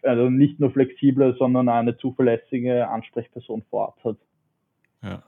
also 0.03 0.31
nicht 0.31 0.61
nur 0.61 0.71
flexible, 0.71 1.35
sondern 1.39 1.69
eine 1.69 1.97
zuverlässige 1.97 2.89
Ansprechperson 2.89 3.63
vor 3.71 3.89
Ort 3.89 4.05
hat. 4.05 4.17
Ja. 5.03 5.23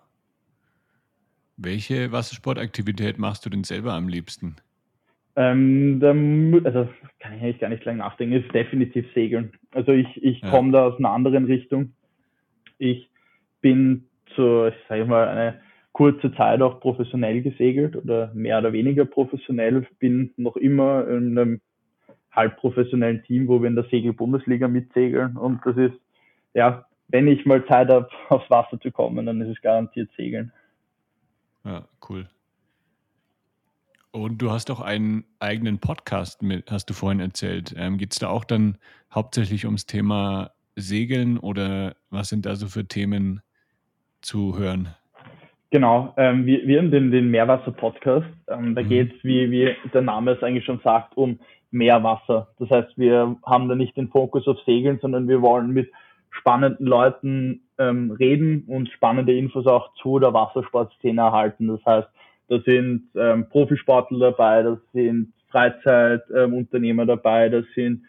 Welche 1.57 2.13
Wassersportaktivität 2.13 3.19
machst 3.19 3.45
du 3.45 3.51
denn 3.51 3.65
selber 3.65 3.93
am 3.95 4.09
liebsten? 4.09 4.57
Ähm, 5.37 6.01
der, 6.01 6.11
also 6.65 6.89
kann 7.21 7.35
ich 7.35 7.43
eigentlich 7.43 7.61
gar 7.61 7.69
nicht 7.69 7.85
lange 7.85 7.99
nachdenken, 7.99 8.35
ist 8.35 8.53
definitiv 8.53 9.07
Segeln. 9.15 9.53
Also 9.73 9.93
ich, 9.93 10.23
ich 10.23 10.41
ja. 10.41 10.51
komme 10.51 10.73
da 10.73 10.87
aus 10.87 10.99
einer 10.99 11.11
anderen 11.11 11.45
Richtung. 11.45 11.93
Ich 12.79 13.11
bin 13.61 14.07
zu, 14.35 14.67
ich 14.67 14.75
sage 14.89 15.05
mal, 15.05 15.29
eine 15.29 15.61
kurze 15.93 16.33
Zeit 16.35 16.63
auch 16.63 16.81
professionell 16.81 17.43
gesegelt 17.43 17.95
oder 17.97 18.33
mehr 18.35 18.59
oder 18.59 18.73
weniger 18.73 19.05
professionell, 19.05 19.87
bin 19.99 20.33
noch 20.37 20.57
immer 20.57 21.07
in 21.09 21.39
einem 21.39 21.61
halbprofessionellen 22.33 23.23
Team, 23.25 23.49
wo 23.49 23.61
wir 23.61 23.69
in 23.69 23.75
der 23.75 23.85
Segel-Bundesliga 23.85 24.69
mitsegeln. 24.69 25.37
Und 25.37 25.61
das 25.65 25.77
ist, 25.77 25.95
ja, 26.55 26.87
wenn 27.09 27.29
ich 27.29 27.45
mal 27.47 27.65
Zeit 27.67 27.89
habe, 27.89 28.09
aufs 28.29 28.49
Wasser 28.51 28.81
zu 28.81 28.91
kommen, 28.91 29.27
dann 29.27 29.41
ist 29.41 29.57
es 29.57 29.63
garantiert 29.63 30.11
Segeln. 30.17 30.53
Ja, 31.65 31.85
cool. 32.09 32.29
Und 34.13 34.39
du 34.43 34.51
hast 34.51 34.71
auch 34.71 34.81
einen 34.81 35.25
eigenen 35.39 35.79
Podcast 35.79 36.43
mit, 36.43 36.71
hast 36.71 36.87
du 36.87 36.95
vorhin 36.95 37.21
erzählt. 37.21 37.75
Ähm, 37.77 37.97
Geht 37.97 38.13
es 38.13 38.19
da 38.19 38.29
auch 38.29 38.45
dann 38.45 38.77
hauptsächlich 39.13 39.67
ums 39.67 39.87
Thema 39.87 40.51
Segeln 40.75 41.39
oder 41.39 41.95
was 42.11 42.29
sind 42.29 42.45
da 42.45 42.57
so 42.57 42.67
für 42.67 42.87
Themen 42.87 43.41
zu 44.21 44.59
hören? 44.59 44.89
Genau, 45.71 46.13
ähm, 46.17 46.45
wir, 46.47 46.67
wir 46.67 46.79
haben 46.79 46.91
den, 46.91 47.13
den 47.13 47.31
Meerwasser-Podcast. 47.31 48.27
Ähm, 48.49 48.75
da 48.75 48.83
mhm. 48.83 48.89
geht 48.89 49.15
es, 49.15 49.25
wie, 49.25 49.51
wie 49.53 49.77
der 49.95 50.03
Name 50.03 50.33
es 50.33 50.43
eigentlich 50.43 50.65
schon 50.65 50.81
sagt, 50.83 51.17
um 51.17 51.39
Meerwasser. 51.71 52.49
Das 52.59 52.71
heißt, 52.71 52.97
wir 52.97 53.37
haben 53.45 53.69
da 53.69 53.75
nicht 53.75 53.97
den 53.97 54.09
Fokus 54.09 54.47
auf 54.49 54.59
Segeln, 54.67 54.99
sondern 55.01 55.29
wir 55.29 55.43
wollen 55.43 55.71
mit 55.71 55.91
spannenden 56.31 56.87
Leuten 56.87 57.63
ähm, 57.79 58.11
reden 58.13 58.65
und 58.67 58.89
spannende 58.91 59.37
Infos 59.37 59.67
auch 59.67 59.93
zu 59.95 60.19
der 60.19 60.33
Wassersportszene 60.33 61.21
erhalten. 61.21 61.69
Das 61.69 61.85
heißt, 61.85 62.09
da 62.49 62.61
sind 62.61 63.09
ähm, 63.15 63.49
Profisportler 63.49 64.31
dabei, 64.31 64.63
da 64.63 64.79
sind 64.93 65.33
Freizeitunternehmer 65.51 67.03
ähm, 67.03 67.09
dabei, 67.09 67.49
da 67.49 67.63
sind 67.75 68.05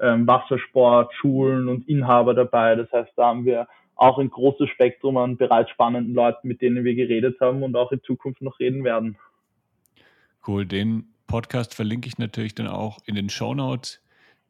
ähm, 0.00 0.26
Wassersport, 0.26 1.12
Schulen 1.14 1.68
und 1.68 1.88
Inhaber 1.88 2.34
dabei. 2.34 2.76
Das 2.76 2.90
heißt, 2.92 3.12
da 3.16 3.26
haben 3.26 3.44
wir 3.44 3.68
auch 3.96 4.18
ein 4.18 4.30
großes 4.30 4.68
Spektrum 4.70 5.16
an 5.16 5.36
bereits 5.36 5.70
spannenden 5.70 6.14
Leuten, 6.14 6.48
mit 6.48 6.60
denen 6.60 6.84
wir 6.84 6.94
geredet 6.94 7.40
haben 7.40 7.62
und 7.62 7.76
auch 7.76 7.92
in 7.92 8.02
Zukunft 8.02 8.42
noch 8.42 8.58
reden 8.58 8.82
werden. 8.82 9.16
Cool, 10.46 10.66
den 10.66 11.13
Podcast 11.34 11.74
verlinke 11.74 12.06
ich 12.06 12.16
natürlich 12.16 12.54
dann 12.54 12.68
auch 12.68 13.00
in 13.06 13.16
den 13.16 13.28
Show 13.28 13.56
Notes. 13.56 14.00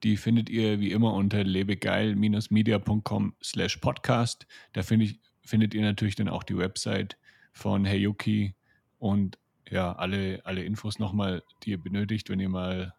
Die 0.02 0.18
findet 0.18 0.50
ihr 0.50 0.80
wie 0.80 0.92
immer 0.92 1.14
unter 1.14 1.42
lebegeil-media.com 1.42 3.34
slash 3.42 3.78
podcast. 3.78 4.46
Da 4.74 4.82
ich, 4.90 5.18
findet 5.46 5.72
ihr 5.72 5.80
natürlich 5.80 6.14
dann 6.14 6.28
auch 6.28 6.42
die 6.42 6.58
Website 6.58 7.16
von 7.54 7.86
Herr 7.86 7.96
Yuki 7.96 8.54
und 8.98 9.38
ja, 9.70 9.94
alle, 9.94 10.42
alle 10.44 10.62
Infos 10.62 10.98
nochmal, 10.98 11.42
die 11.62 11.70
ihr 11.70 11.82
benötigt, 11.82 12.28
wenn 12.28 12.38
ihr 12.38 12.50
mal 12.50 12.92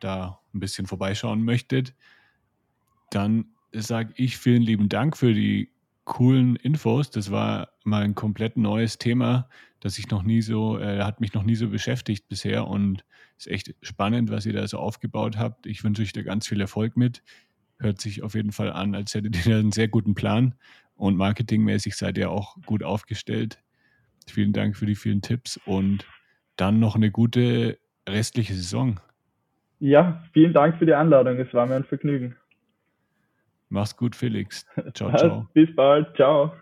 da 0.00 0.40
ein 0.54 0.60
bisschen 0.60 0.86
vorbeischauen 0.86 1.42
möchtet. 1.42 1.92
Dann 3.10 3.48
sage 3.74 4.14
ich 4.16 4.38
vielen 4.38 4.62
lieben 4.62 4.88
Dank 4.88 5.14
für 5.14 5.34
die 5.34 5.70
coolen 6.04 6.56
Infos. 6.56 7.10
Das 7.10 7.30
war 7.30 7.68
mal 7.84 8.02
ein 8.02 8.14
komplett 8.14 8.56
neues 8.56 8.96
Thema, 8.96 9.50
das 9.80 9.98
ich 9.98 10.08
noch 10.08 10.22
nie 10.22 10.40
so, 10.40 10.78
äh, 10.78 11.02
hat 11.02 11.20
mich 11.20 11.34
noch 11.34 11.42
nie 11.42 11.54
so 11.54 11.68
beschäftigt 11.68 12.30
bisher 12.30 12.66
und 12.66 13.04
ist 13.38 13.48
echt 13.48 13.74
spannend, 13.82 14.30
was 14.30 14.46
ihr 14.46 14.52
da 14.52 14.66
so 14.66 14.78
aufgebaut 14.78 15.36
habt. 15.36 15.66
Ich 15.66 15.84
wünsche 15.84 16.02
euch 16.02 16.12
da 16.12 16.22
ganz 16.22 16.46
viel 16.48 16.60
Erfolg 16.60 16.96
mit. 16.96 17.22
Hört 17.78 18.00
sich 18.00 18.22
auf 18.22 18.34
jeden 18.34 18.52
Fall 18.52 18.72
an, 18.72 18.94
als 18.94 19.14
hättet 19.14 19.46
ihr 19.46 19.56
einen 19.56 19.72
sehr 19.72 19.88
guten 19.88 20.14
Plan 20.14 20.54
und 20.94 21.16
marketingmäßig 21.16 21.96
seid 21.96 22.16
ihr 22.18 22.30
auch 22.30 22.56
gut 22.64 22.82
aufgestellt. 22.82 23.62
Vielen 24.26 24.52
Dank 24.52 24.76
für 24.76 24.86
die 24.86 24.94
vielen 24.94 25.22
Tipps 25.22 25.60
und 25.66 26.06
dann 26.56 26.80
noch 26.80 26.96
eine 26.96 27.10
gute 27.10 27.78
restliche 28.08 28.54
Saison. 28.54 28.98
Ja, 29.78 30.24
vielen 30.32 30.54
Dank 30.54 30.78
für 30.78 30.86
die 30.86 30.94
Einladung. 30.94 31.36
Es 31.38 31.52
war 31.52 31.66
mir 31.66 31.76
ein 31.76 31.84
Vergnügen. 31.84 32.36
Mach's 33.68 33.96
gut, 33.96 34.16
Felix. 34.16 34.66
Ciao, 34.94 35.12
ciao. 35.16 35.48
Bis 35.52 35.74
bald. 35.74 36.14
Ciao. 36.16 36.52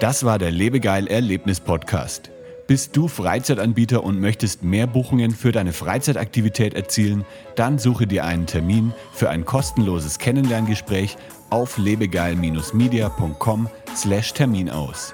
Das 0.00 0.24
war 0.24 0.38
der 0.38 0.50
Lebegeil 0.50 1.06
Erlebnis 1.06 1.60
Podcast. 1.60 2.30
Bist 2.72 2.96
du 2.96 3.06
Freizeitanbieter 3.06 4.02
und 4.02 4.18
möchtest 4.18 4.62
mehr 4.62 4.86
Buchungen 4.86 5.32
für 5.32 5.52
deine 5.52 5.74
Freizeitaktivität 5.74 6.72
erzielen? 6.72 7.26
Dann 7.54 7.78
suche 7.78 8.06
dir 8.06 8.24
einen 8.24 8.46
Termin 8.46 8.94
für 9.12 9.28
ein 9.28 9.44
kostenloses 9.44 10.18
Kennenlerngespräch 10.18 11.18
auf 11.50 11.76
lebegeil-media.com/termin 11.76 14.70
aus. 14.70 15.12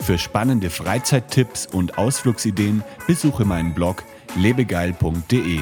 Für 0.00 0.18
spannende 0.18 0.68
Freizeittipps 0.68 1.66
und 1.66 1.96
Ausflugsideen 1.96 2.84
besuche 3.06 3.46
meinen 3.46 3.72
Blog 3.72 4.04
lebegeil.de. 4.36 5.60